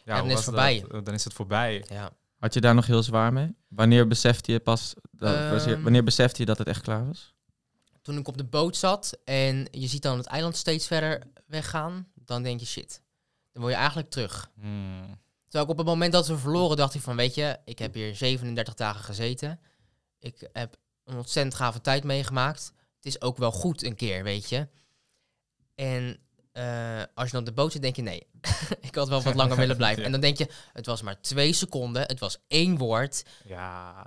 ja, 0.04 0.14
dan 0.14 0.18
hoe 0.20 0.28
is 0.30 0.34
het 0.34 0.44
voorbij. 0.44 0.84
dat? 0.88 1.04
Dan 1.04 1.14
is 1.14 1.24
het 1.24 1.32
voorbij. 1.32 1.84
ja. 1.88 2.10
Had 2.38 2.54
je 2.54 2.60
daar 2.60 2.74
nog 2.74 2.86
heel 2.86 3.02
zwaar 3.02 3.32
mee? 3.32 3.54
Wanneer 3.68 4.06
besefte 4.08 4.52
je 4.52 4.58
pas... 4.60 4.94
dat- 5.10 5.66
Ehm. 5.66 5.82
wanneer 5.82 6.04
besefte 6.04 6.40
je 6.40 6.46
dat 6.46 6.58
het 6.58 6.66
echt 6.66 6.80
klaar 6.82 7.06
was? 7.06 7.34
Toen 8.02 8.18
ik 8.18 8.28
op 8.28 8.36
de 8.38 8.44
boot 8.44 8.76
zat 8.76 9.18
en 9.24 9.68
je 9.70 9.86
ziet 9.86 10.02
dan 10.02 10.16
het 10.18 10.26
eiland 10.26 10.56
steeds 10.56 10.86
verder 10.86 11.22
weggaan, 11.46 12.06
dan 12.14 12.42
denk 12.42 12.60
je 12.60 12.66
shit. 12.66 13.02
Dan 13.52 13.62
wil 13.62 13.70
je 13.70 13.76
eigenlijk 13.78 14.10
terug. 14.10 14.50
Hmm. 14.60 15.18
Terwijl 15.42 15.64
ik 15.64 15.70
op 15.70 15.78
het 15.78 15.86
moment 15.86 16.12
dat 16.12 16.26
we 16.26 16.38
verloren, 16.38 16.76
dacht 16.76 16.94
ik 16.94 17.00
van, 17.00 17.16
weet 17.16 17.34
je, 17.34 17.58
ik 17.64 17.78
heb 17.78 17.94
hier 17.94 18.16
37 18.16 18.74
dagen 18.74 19.04
gezeten. 19.04 19.60
Ik 20.18 20.48
heb 20.52 20.76
een 21.04 21.16
ontzettend 21.16 21.54
gave 21.54 21.80
tijd 21.80 22.04
meegemaakt. 22.04 22.72
Het 22.96 23.06
is 23.06 23.20
ook 23.20 23.36
wel 23.36 23.52
goed 23.52 23.82
een 23.84 23.96
keer, 23.96 24.22
weet 24.22 24.48
je. 24.48 24.68
En 25.74 26.18
eh, 26.52 27.02
als 27.14 27.26
je 27.26 27.32
dan 27.32 27.44
de 27.44 27.52
boot 27.52 27.72
zit, 27.72 27.82
denk 27.82 27.96
je, 27.96 28.02
nee, 28.02 28.26
ik 28.80 28.94
had 28.94 29.08
wel 29.08 29.22
wat 29.22 29.34
langer 29.34 29.56
willen 29.56 29.76
blijven. 29.76 29.98
Ja. 30.00 30.06
En 30.06 30.12
dan 30.12 30.20
denk 30.20 30.38
je, 30.38 30.48
het 30.72 30.86
was 30.86 31.02
maar 31.02 31.20
twee 31.20 31.52
seconden, 31.52 32.02
het 32.02 32.18
was 32.20 32.38
één 32.48 32.76
woord, 32.78 33.24
Ja. 33.44 34.06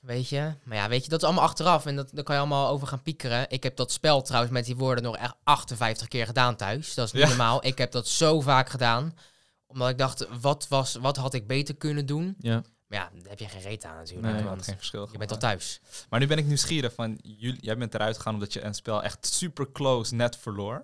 weet 0.00 0.28
je. 0.28 0.52
Maar 0.64 0.76
ja, 0.76 0.88
weet 0.88 1.04
je, 1.04 1.10
dat 1.10 1.18
is 1.20 1.24
allemaal 1.26 1.44
achteraf 1.44 1.86
en 1.86 1.96
dat, 1.96 2.10
daar 2.12 2.24
kan 2.24 2.34
je 2.34 2.40
allemaal 2.40 2.68
over 2.68 2.86
gaan 2.86 3.02
piekeren. 3.02 3.50
Ik 3.50 3.62
heb 3.62 3.76
dat 3.76 3.92
spel 3.92 4.22
trouwens 4.22 4.52
met 4.52 4.64
die 4.64 4.76
woorden 4.76 5.04
nog 5.04 5.16
echt 5.16 5.34
58 5.42 6.08
keer 6.08 6.26
gedaan 6.26 6.56
thuis. 6.56 6.94
Dat 6.94 7.06
is 7.06 7.12
niet 7.12 7.22
Ja. 7.22 7.28
normaal. 7.28 7.66
Ik 7.66 7.78
heb 7.78 7.92
dat 7.92 8.08
zo 8.08 8.40
vaak 8.40 8.68
gedaan 8.68 9.14
omdat 9.66 9.88
ik 9.88 9.98
dacht, 9.98 10.26
wat, 10.40 10.68
was, 10.68 10.94
wat 10.94 11.16
had 11.16 11.34
ik 11.34 11.46
beter 11.46 11.76
kunnen 11.76 12.06
doen? 12.06 12.34
Ja. 12.38 12.62
Maar 12.88 12.98
ja, 12.98 13.10
daar 13.20 13.28
heb 13.28 13.38
je 13.38 13.48
geen 13.48 13.60
reet 13.60 13.84
aan 13.84 13.96
natuurlijk. 13.96 14.26
Nee, 14.26 14.36
dat 14.36 14.44
want 14.44 14.64
geen 14.64 14.76
verschil 14.76 15.08
je 15.12 15.18
bent 15.18 15.30
al 15.30 15.38
thuis. 15.38 15.80
Maar 16.08 16.20
nu 16.20 16.26
ben 16.26 16.38
ik 16.38 16.46
nieuwsgierig 16.46 16.94
van, 16.94 17.18
jullie, 17.22 17.60
jij 17.60 17.76
bent 17.76 17.94
eruit 17.94 18.16
gegaan 18.16 18.34
omdat 18.34 18.52
je 18.52 18.62
een 18.62 18.74
spel 18.74 19.02
echt 19.02 19.26
super 19.26 19.72
close 19.72 20.14
net 20.14 20.36
verloor. 20.36 20.82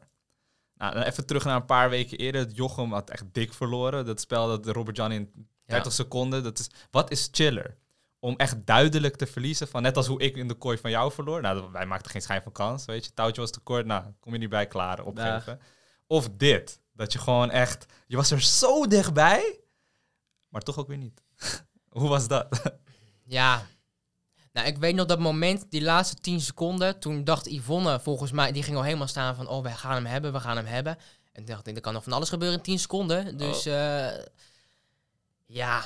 Nou, 0.76 0.94
dan 0.94 1.02
even 1.02 1.26
terug 1.26 1.44
naar 1.44 1.56
een 1.56 1.64
paar 1.64 1.90
weken 1.90 2.18
eerder. 2.18 2.48
Jochem 2.48 2.92
had 2.92 3.10
echt 3.10 3.24
dik 3.32 3.52
verloren. 3.52 4.06
Dat 4.06 4.20
spel 4.20 4.46
dat 4.46 4.66
Robert 4.66 4.96
Jan 4.96 5.12
in 5.12 5.48
30 5.66 5.92
seconden. 5.92 6.42
Dat 6.42 6.58
is, 6.58 6.70
wat 6.90 7.10
is 7.10 7.28
chiller? 7.32 7.76
Om 8.18 8.36
echt 8.36 8.66
duidelijk 8.66 9.16
te 9.16 9.26
verliezen. 9.26 9.68
Van 9.68 9.82
net 9.82 9.96
als 9.96 10.06
hoe 10.06 10.20
ik 10.20 10.36
in 10.36 10.48
de 10.48 10.54
kooi 10.54 10.78
van 10.78 10.90
jou 10.90 11.12
verloor. 11.12 11.40
Nou, 11.40 11.70
wij 11.72 11.86
maakten 11.86 12.10
geen 12.10 12.22
schijn 12.22 12.42
van 12.42 12.52
kans. 12.52 12.84
Weet 12.84 13.04
je, 13.04 13.12
touwtje 13.14 13.40
was 13.40 13.50
te 13.50 13.60
kort. 13.60 13.86
Nou, 13.86 14.04
kom 14.20 14.32
je 14.32 14.38
niet 14.38 14.48
bij 14.48 14.66
klaar. 14.66 15.04
Opgeven. 15.04 15.60
Of 16.06 16.28
dit. 16.36 16.80
Dat 16.92 17.12
je 17.12 17.18
gewoon 17.18 17.50
echt. 17.50 17.86
Je 18.06 18.16
was 18.16 18.30
er 18.30 18.40
zo 18.40 18.86
dichtbij. 18.86 19.60
Maar 20.48 20.62
toch 20.62 20.78
ook 20.78 20.88
weer 20.88 20.98
niet. 20.98 21.22
hoe 21.94 22.08
was 22.08 22.28
dat? 22.28 22.46
Ja. 23.26 23.66
Nou, 24.52 24.66
ik 24.66 24.78
weet 24.78 24.94
nog 24.94 25.06
dat 25.06 25.18
moment, 25.18 25.66
die 25.70 25.82
laatste 25.82 26.14
10 26.14 26.40
seconden, 26.40 26.98
toen 26.98 27.24
dacht 27.24 27.46
Yvonne 27.50 28.00
volgens 28.00 28.30
mij, 28.32 28.52
die 28.52 28.62
ging 28.62 28.76
al 28.76 28.82
helemaal 28.82 29.06
staan 29.06 29.34
van, 29.34 29.48
oh, 29.48 29.62
we 29.62 29.70
gaan 29.70 29.94
hem 29.94 30.06
hebben, 30.06 30.32
we 30.32 30.40
gaan 30.40 30.56
hem 30.56 30.66
hebben. 30.66 30.96
En 31.32 31.44
toen 31.44 31.54
dacht 31.54 31.66
ik, 31.66 31.74
er 31.74 31.80
kan 31.80 31.92
nog 31.92 32.02
van 32.02 32.12
alles 32.12 32.28
gebeuren 32.28 32.56
in 32.58 32.64
10 32.64 32.78
seconden. 32.78 33.36
Dus, 33.36 33.66
eh, 33.66 34.06
ja. 35.46 35.82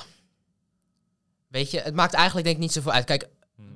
Weet 1.47 1.71
je, 1.71 1.79
het 1.79 1.93
maakt 1.95 2.13
eigenlijk 2.13 2.45
denk 2.45 2.57
ik 2.57 2.63
niet 2.63 2.73
zoveel 2.73 2.91
uit. 2.91 3.05
Kijk, 3.05 3.29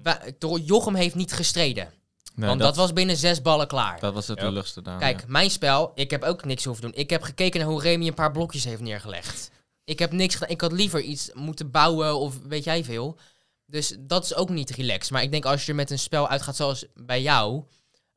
wij- 0.04 0.36
Jochem 0.66 0.96
heeft 0.96 1.16
niet 1.16 1.34
gestreden. 1.34 1.94
Nee, 2.36 2.48
want 2.48 2.60
dat, 2.62 2.76
was 2.76 2.94
binnen 2.94 3.18
zes 3.18 3.42
ballen 3.42 3.68
klaar. 3.68 4.00
dat 4.00 4.14
was 4.14 4.28
het 4.28 4.40
Ja. 4.40 4.46
lulligste 4.46 4.82
daar. 4.82 5.00
Kijk, 5.00 5.28
mijn 5.28 5.50
spel, 5.52 5.92
ik 5.96 6.12
heb 6.12 6.24
ook 6.24 6.46
niks 6.46 6.64
hoeven 6.66 6.84
doen. 6.84 6.94
Ik 6.96 7.10
heb 7.10 7.22
gekeken 7.22 7.60
naar 7.60 7.70
hoe 7.70 7.82
Remy 7.82 8.08
een 8.08 8.14
paar 8.14 8.32
blokjes 8.32 8.64
heeft 8.64 8.82
neergelegd. 8.82 9.52
Ik 9.86 10.00
heb 10.00 10.12
niks 10.12 10.34
gedaan. 10.34 10.50
Ik 10.50 10.62
had 10.62 10.72
liever 10.72 11.02
iets 11.02 11.30
moeten 11.34 11.72
bouwen 11.72 12.20
of 12.20 12.40
weet 12.48 12.64
jij 12.64 12.84
veel. 12.84 13.18
Dus 13.66 13.96
dat 14.00 14.24
is 14.24 14.36
ook 14.36 14.50
niet 14.50 14.70
relaxed. 14.70 15.12
Maar 15.12 15.24
ik 15.24 15.32
denk 15.32 15.46
als 15.46 15.66
je 15.66 15.74
met 15.74 15.92
een 15.92 16.00
spel 16.00 16.28
uitgaat 16.28 16.56
zoals 16.56 16.86
bij 16.94 17.22
jou, 17.22 17.64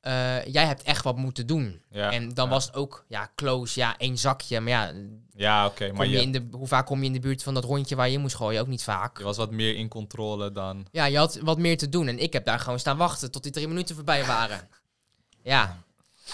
eh, 0.01 0.45
jij 0.45 0.67
hebt 0.67 0.83
echt 0.83 1.05
wat 1.05 1.17
moeten 1.17 1.47
doen. 1.47 1.83
Ja, 1.91 2.13
en 2.13 2.35
dan 2.35 2.45
ja. 2.45 2.51
was 2.51 2.67
het 2.67 2.75
ook, 2.75 3.05
ja, 3.09 3.31
close, 3.35 3.81
ja, 3.81 3.99
één 3.99 4.19
zakje. 4.19 4.61
Maar 4.61 4.71
ja, 4.73 4.93
Ja, 5.35 5.67
oké. 5.67 5.93
maar 5.93 6.07
je, 6.07 6.21
in 6.21 6.33
de, 6.33 6.47
hoe 6.51 6.67
vaak 6.67 6.87
kom 6.87 7.01
je 7.01 7.07
in 7.07 7.13
de 7.13 7.19
buurt 7.19 7.43
van 7.43 7.55
dat 7.55 7.65
rondje 7.65 7.97
waar 7.97 8.09
je 8.09 8.15
in 8.15 8.21
moest 8.21 8.35
gooien? 8.35 8.61
Ook 8.61 8.67
niet 8.67 8.83
vaak. 8.83 9.19
je 9.19 9.25
was 9.25 9.37
wat 9.37 9.51
meer 9.51 9.75
in 9.75 9.89
controle 9.89 10.53
dan... 10.53 10.87
Ja, 10.93 11.05
je 11.05 11.17
had 11.19 11.39
wat 11.43 11.59
meer 11.59 11.79
te 11.79 11.89
doen. 11.89 12.09
En 12.09 12.19
ik 12.19 12.33
heb 12.33 12.45
daar 12.45 12.59
gewoon 12.61 12.79
staan 12.79 12.97
wachten 12.97 13.31
tot 13.31 13.43
die 13.43 13.53
drie 13.53 13.69
minuten 13.69 13.95
voorbij 13.95 14.25
waren. 14.25 14.69
ja. 15.43 15.85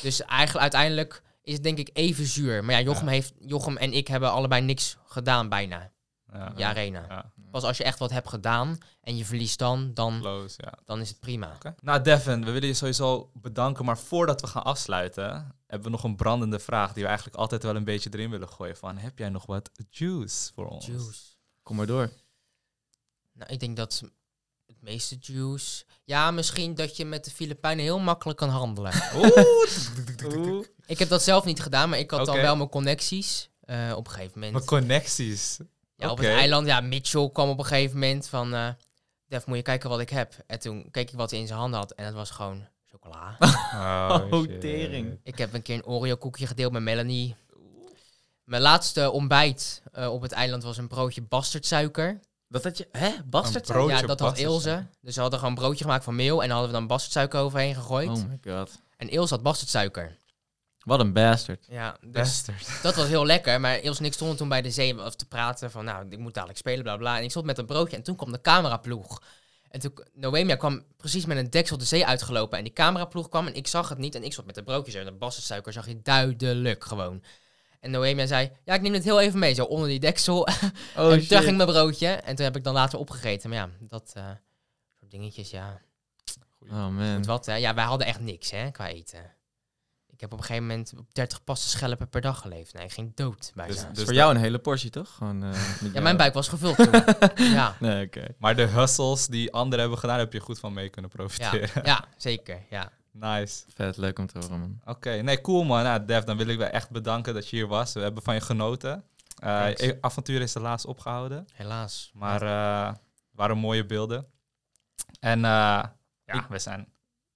Dus 0.03 0.22
eigenlijk 0.22 0.62
uiteindelijk 0.62 1.22
is 1.43 1.61
denk 1.61 1.78
ik 1.78 1.90
even 1.93 2.26
zuur. 2.26 2.64
Maar 2.64 2.74
ja, 2.74 2.80
Jochem, 2.80 3.05
Ja. 3.05 3.11
Heeft, 3.11 3.32
Jochem 3.40 3.76
en 3.76 3.93
ik 3.93 4.09
hebben 4.09 4.30
allebei 4.30 4.62
niks 4.62 4.97
gedaan 5.07 5.49
bijna. 5.49 5.90
Ja, 6.32 6.53
Ja, 6.57 6.68
Arena. 6.68 7.05
ja, 7.09 7.32
Pas 7.51 7.62
als 7.62 7.76
je 7.76 7.84
echt 7.84 7.99
wat 7.99 8.11
hebt 8.11 8.28
gedaan 8.28 8.78
en 9.01 9.16
je 9.16 9.24
verliest 9.24 9.59
dan, 9.59 9.95
dan, 9.95 10.20
close, 10.20 10.62
ja. 10.62 10.72
dan 10.84 11.01
is 11.01 11.09
het 11.09 11.20
prima. 11.20 11.53
Oké. 11.55 11.74
Nou, 11.80 12.03
Devin, 12.03 12.45
we 12.45 12.51
willen 12.51 12.68
je 12.68 12.74
sowieso 12.74 13.30
bedanken. 13.34 13.84
Maar 13.84 13.99
voordat 13.99 14.40
we 14.40 14.47
gaan 14.47 14.64
afsluiten, 14.64 15.57
hebben 15.66 15.86
we 15.90 15.97
nog 15.97 16.05
een 16.05 16.16
brandende 16.16 16.59
vraag 16.59 16.93
die 16.93 17.03
we 17.03 17.09
eigenlijk 17.09 17.38
altijd 17.38 17.62
wel 17.62 17.76
een 17.76 17.84
beetje 17.84 18.11
erin 18.12 18.30
willen 18.30 18.49
gooien. 18.49 18.76
Van, 18.76 18.97
heb 18.99 19.18
jij 19.18 19.28
nog 19.28 19.47
wat 19.47 19.70
juice 19.90 20.53
voor 20.53 20.66
ons? 20.66 20.86
Juice. 20.86 21.20
Kom 21.62 21.76
maar 21.76 21.86
door. 21.86 22.11
Nou, 23.32 23.53
ik 23.53 23.61
denk 23.61 23.76
dat 23.76 24.03
meeste 24.83 25.16
juice... 25.20 25.85
Ja, 26.05 26.30
misschien 26.30 26.74
dat 26.74 26.97
je 26.97 27.05
met 27.05 27.24
de 27.24 27.30
Filipijnen 27.30 27.85
heel 27.85 27.99
makkelijk 27.99 28.39
kan 28.39 28.49
handelen. 28.49 28.93
Oeh. 29.16 30.64
ik 30.87 30.99
heb 30.99 31.09
dat 31.09 31.22
zelf 31.22 31.45
niet 31.45 31.61
gedaan, 31.62 31.89
maar 31.89 31.99
ik 31.99 32.11
had 32.11 32.26
dan 32.26 32.35
Oké. 32.35 32.43
wel 32.45 32.57
mijn 32.57 32.68
connecties. 32.68 33.49
eh, 33.61 33.93
op 33.97 34.07
een 34.07 34.12
gegeven 34.12 34.33
moment. 34.35 34.53
Mijn 34.53 34.64
connecties. 34.64 35.59
Ja, 35.97 36.11
op 36.11 36.18
het 36.18 36.26
eiland, 36.26 36.66
ja, 36.66 36.80
Mitchell 36.80 37.30
kwam 37.33 37.49
op 37.49 37.59
een 37.59 37.64
gegeven 37.64 37.99
moment 37.99 38.28
van... 38.28 38.55
eh 38.55 38.68
Def, 39.26 39.47
moet 39.47 39.57
je 39.57 39.62
kijken 39.62 39.89
wat 39.91 40.01
ik 40.01 40.11
heb. 40.11 40.35
En 40.47 40.59
toen 40.59 40.91
keek 40.91 41.11
ik 41.11 41.16
wat 41.16 41.30
hij 41.30 41.41
in 41.41 41.47
zijn 41.47 41.59
handen 41.59 41.78
had 41.80 41.91
en 41.93 42.05
het 42.05 42.14
was 42.14 42.30
gewoon 42.30 42.66
chocola. 42.91 43.37
Oh, 43.74 44.26
Oh, 44.30 44.45
shit. 44.45 44.61
tering. 44.61 45.20
ik 45.22 45.39
heb 45.39 45.55
een 45.55 45.62
keer 45.62 45.74
een 45.74 45.85
Oreo 45.87 46.16
koekje 46.16 46.47
gedeeld 46.47 46.72
met 46.72 46.83
Melanie. 46.83 47.37
Mijn 48.45 48.62
laatste 48.62 49.11
ontbijt 49.11 49.83
eh, 49.93 50.12
op 50.12 50.22
het 50.22 50.33
eiland 50.33 50.62
was 50.62 50.76
een 50.76 50.89
broodje 50.89 51.22
bastardsuiker. 51.22 52.20
Dat 52.53 52.64
had 52.64 52.78
je... 52.78 52.88
Hè? 52.92 53.11
Bastard? 53.24 53.66
Ja, 53.66 54.03
dat 54.03 54.20
had. 54.20 54.38
Ilse. 54.38 54.86
Dus 55.00 55.14
ze 55.14 55.20
hadden 55.20 55.38
gewoon 55.38 55.55
een 55.55 55.62
broodje 55.62 55.84
gemaakt 55.84 56.05
van 56.05 56.14
meel 56.14 56.42
en 56.42 56.48
dan 56.48 56.57
hadden 56.57 56.74
we 56.74 56.78
dan 56.78 56.86
bastardsuiker 56.86 57.40
overheen 57.40 57.74
gegooid. 57.74 58.09
Oh 58.09 58.24
my 58.28 58.38
god. 58.53 58.80
En 58.96 59.09
Ilse 59.09 59.34
had 59.34 59.42
bastardsuiker. 59.42 60.16
Wat 60.84 61.00
een 61.00 61.12
bastard. 61.12 61.66
Ja, 61.68 61.96
dus 62.00 62.12
Bastard. 62.12 62.68
dat 62.82 62.94
was 62.94 63.07
heel 63.07 63.26
lekker. 63.26 63.61
Maar 63.61 63.78
Ilse 63.80 64.00
en 64.00 64.07
ik 64.07 64.12
stonden 64.12 64.36
toen 64.36 64.48
bij 64.48 64.62
de 64.62 64.70
zee 64.70 65.05
of 65.05 65.14
te 65.14 65.26
praten 65.26 65.70
van, 65.70 65.84
nou, 65.84 66.07
ik 66.09 66.18
moet 66.18 66.34
dadelijk 66.34 66.59
spelen, 66.59 66.82
bla 66.82 66.96
bla. 66.96 67.16
En 67.18 67.22
ik 67.22 67.30
stond 67.30 67.46
met 67.46 67.59
een 67.59 67.66
broodje 67.66 67.96
en 67.96 68.03
toen 68.03 68.16
kwam 68.16 68.32
de 68.32 68.40
cameraploeg. 68.40 69.22
En 69.68 69.80
toen, 69.80 69.92
Noemia 70.12 70.57
kwam 70.57 70.84
precies 70.96 71.26
met 71.26 71.36
een 71.36 71.50
deksel 71.50 71.78
de 71.78 71.84
zee 71.84 72.07
uitgelopen. 72.07 72.59
En 72.59 72.64
die 72.64 72.72
cameraploeg 72.72 73.28
kwam 73.28 73.46
en 73.46 73.55
ik 73.55 73.66
zag 73.66 73.88
het 73.88 73.98
niet. 73.98 74.14
En 74.14 74.24
ik 74.24 74.32
stond 74.32 74.46
met 74.46 74.57
een 74.57 74.64
broodje 74.64 74.92
zo. 74.92 74.98
En 74.98 75.05
de 75.05 75.12
bastardsuiker 75.12 75.72
zag 75.72 75.86
je 75.86 76.03
duidelijk 76.03 76.84
gewoon. 76.84 77.22
En 77.83 77.91
Noemia 77.91 78.26
zei, 78.26 78.51
ja, 78.64 78.74
ik 78.74 78.80
neem 78.80 78.93
het 78.93 79.05
heel 79.05 79.20
even 79.20 79.39
mee, 79.39 79.55
zo 79.55 79.64
onder 79.64 79.89
die 79.89 80.01
deksel. 80.01 80.47
Oh 80.97 81.12
en 81.12 81.28
toen 81.28 81.43
ging 81.43 81.57
mijn 81.57 81.68
broodje. 81.68 82.07
En 82.07 82.35
toen 82.37 82.45
heb 82.45 82.57
ik 82.57 82.64
dan 82.64 82.74
later 82.74 82.99
opgegeten. 82.99 83.51
Maar 83.51 83.59
ja, 83.59 83.68
dat 83.80 84.12
eh, 84.14 84.24
soort 84.99 85.11
dingetjes, 85.11 85.51
ja. 85.51 85.80
Oh 86.70 86.89
man. 86.89 87.24
Wat, 87.24 87.47
hè. 87.47 87.55
Ja, 87.55 87.74
wij 87.74 87.85
hadden 87.85 88.07
echt 88.07 88.20
niks, 88.20 88.51
hè, 88.51 88.70
qua 88.70 88.89
eten. 88.89 89.35
Ik 90.09 90.20
heb 90.20 90.33
op 90.33 90.39
een 90.39 90.45
gegeven 90.45 90.66
moment 90.66 90.93
op 90.99 91.14
30 91.14 91.45
passen 91.45 91.70
schelpen 91.70 92.09
per 92.09 92.20
dag 92.20 92.41
geleefd. 92.41 92.74
Nee, 92.74 92.85
ik 92.85 92.93
ging 92.93 93.14
dood 93.14 93.53
bijna. 93.55 93.72
Dus- 93.72 93.85
dus 93.93 94.05
voor 94.05 94.14
jou 94.14 94.35
een 94.35 94.41
hele 94.41 94.59
portie, 94.59 94.91
toch? 94.91 95.14
Gewoon, 95.14 95.43
eh, 95.43 95.53
ja, 95.80 95.89
jou. 95.93 96.03
mijn 96.03 96.16
buik 96.16 96.35
was 96.35 96.49
gevuld 96.49 96.76
toen. 96.76 96.91
ja, 97.59 97.76
Nee, 97.80 98.07
oké. 98.07 98.26
Maar 98.39 98.57
de 98.57 98.66
hustles 98.66 99.26
die 99.26 99.53
anderen 99.53 99.80
hebben 99.80 99.99
gedaan, 99.99 100.18
heb 100.18 100.33
je 100.33 100.41
goed 100.41 100.59
van 100.59 100.72
mee 100.72 100.89
kunnen 100.89 101.11
ja, 101.14 101.16
profiteren. 101.16 101.85
ja, 101.85 102.05
zeker, 102.16 102.62
ja. 102.70 102.93
Nice. 103.13 103.65
Vet, 103.75 103.97
leuk 103.97 104.19
om 104.19 104.27
te 104.27 104.39
horen, 104.39 104.61
man. 104.61 104.81
Oké, 104.85 105.11
nee, 105.11 105.41
cool 105.41 105.65
man. 105.65 105.83
Nou, 105.83 106.05
Dev, 106.05 106.25
dan 106.25 106.37
wil 106.37 106.47
ik 106.47 106.59
wel 106.59 106.69
echt 106.69 106.91
bedanken 106.91 107.35
dat 107.35 107.49
je 107.49 107.57
hier 107.57 107.67
was. 107.67 107.93
We 107.93 108.01
hebben 108.01 108.23
van 108.23 108.35
je 108.35 108.41
genoten. 108.41 109.05
Je 109.37 109.99
avontuur 110.01 110.41
is 110.41 110.55
helaas 110.55 110.87
opgehouden, 110.87 111.47
Helaas. 111.53 112.11
maar 112.15 112.41
het 112.89 112.99
waren 113.31 113.59
mooie 113.59 113.87
beelden. 113.87 114.27
En 115.21 115.45
eh, 115.45 115.83
ja, 116.25 116.47
we 116.49 116.59
zijn... 116.59 116.87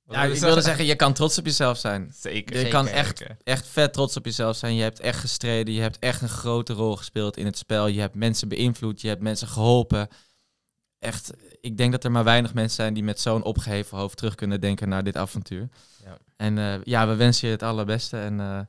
Ja, 0.08 0.24
ik 0.24 0.40
wilde 0.40 0.60
zeggen, 0.70 0.84
je 0.84 0.96
kan 0.96 1.12
trots 1.12 1.38
op 1.38 1.44
jezelf 1.44 1.78
zijn. 1.78 2.12
Zeker. 2.14 2.54
Je 2.54 2.60
Zeker. 2.60 2.72
kan 2.74 2.86
echt, 2.86 3.18
Zeker. 3.18 3.36
echt 3.44 3.66
vet 3.66 3.92
trots 3.92 4.16
op 4.16 4.24
jezelf 4.24 4.56
zijn. 4.56 4.74
Je 4.74 4.82
hebt 4.82 5.00
echt 5.00 5.18
gestreden. 5.20 5.74
Je 5.74 5.80
hebt 5.80 5.98
echt 5.98 6.22
een 6.22 6.28
grote 6.28 6.72
rol 6.72 6.96
gespeeld 6.96 7.36
in 7.36 7.46
het 7.46 7.58
spel. 7.58 7.86
Je 7.86 8.00
hebt 8.00 8.14
mensen 8.14 8.48
beïnvloed. 8.48 9.00
Je 9.00 9.08
hebt 9.08 9.22
mensen 9.22 9.48
geholpen. 9.48 10.08
Echt, 10.98 11.32
ik 11.66 11.76
denk 11.76 11.92
dat 11.92 12.04
er 12.04 12.10
maar 12.10 12.24
weinig 12.24 12.54
mensen 12.54 12.76
zijn 12.76 12.94
die 12.94 13.04
met 13.04 13.20
zo'n 13.20 13.42
opgeheven 13.42 13.98
hoofd 13.98 14.16
terug 14.16 14.34
kunnen 14.34 14.60
denken 14.60 14.88
naar 14.88 15.04
dit 15.04 15.16
avontuur. 15.16 15.68
Ja. 16.04 16.16
En 16.36 16.58
eh, 16.58 16.82
ja, 16.82 17.06
we 17.06 17.14
wensen 17.14 17.46
je 17.48 17.54
het 17.54 17.62
allerbeste. 17.62 18.18
En 18.18 18.40
eh, 18.40 18.60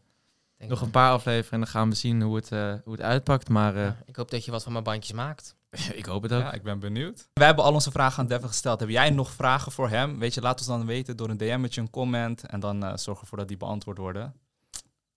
Denk 0.57 0.69
nog 0.69 0.81
een 0.81 0.91
paar 0.91 1.11
afleveringen 1.11 1.51
en 1.51 1.59
dan 1.59 1.67
gaan 1.67 1.89
we 1.89 1.95
zien 1.95 2.21
hoe 2.21 2.35
het, 2.35 2.51
eh, 2.51 2.73
hoe 2.83 2.93
het 2.93 3.01
uitpakt. 3.01 3.49
Maar 3.49 3.75
eh, 3.75 3.83
Ja, 3.83 3.97
ik 4.05 4.15
hoop 4.15 4.31
dat 4.31 4.45
je 4.45 4.51
wat 4.51 4.63
van 4.63 4.71
mijn 4.71 4.83
bandjes 4.83 5.15
maakt. 5.15 5.55
ik 5.93 6.05
hoop 6.05 6.23
het 6.23 6.33
ook. 6.33 6.41
Ja, 6.41 6.53
ik 6.53 6.63
ben 6.63 6.79
benieuwd. 6.79 7.29
Wij 7.33 7.45
hebben 7.45 7.65
al 7.65 7.73
onze 7.73 7.91
vragen 7.91 8.19
aan 8.19 8.27
Devin 8.27 8.47
gesteld. 8.47 8.79
Heb 8.79 8.89
jij 8.89 9.09
nog 9.09 9.31
vragen 9.31 9.71
voor 9.71 9.89
hem? 9.89 10.19
Weet 10.19 10.33
je, 10.33 10.41
laat 10.41 10.57
ons 10.57 10.67
dan 10.67 10.85
weten 10.85 11.17
door 11.17 11.29
een 11.29 11.37
DM'tje, 11.37 11.81
een 11.81 11.89
comment. 11.89 12.45
En 12.45 12.59
dan 12.59 12.83
eh 12.83 12.95
zorg 12.95 13.21
ervoor 13.21 13.37
dat 13.37 13.47
die 13.47 13.57
beantwoord 13.57 13.97
worden. 13.97 14.33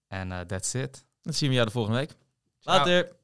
En 0.08 0.32
eh, 0.32 0.40
that's 0.40 0.74
it. 0.74 1.04
Dan 1.22 1.32
zien 1.32 1.48
we 1.48 1.54
jou 1.54 1.66
de 1.66 1.72
volgende 1.72 1.98
week. 1.98 2.16
Ciao. 2.60 2.76
Later. 2.76 3.18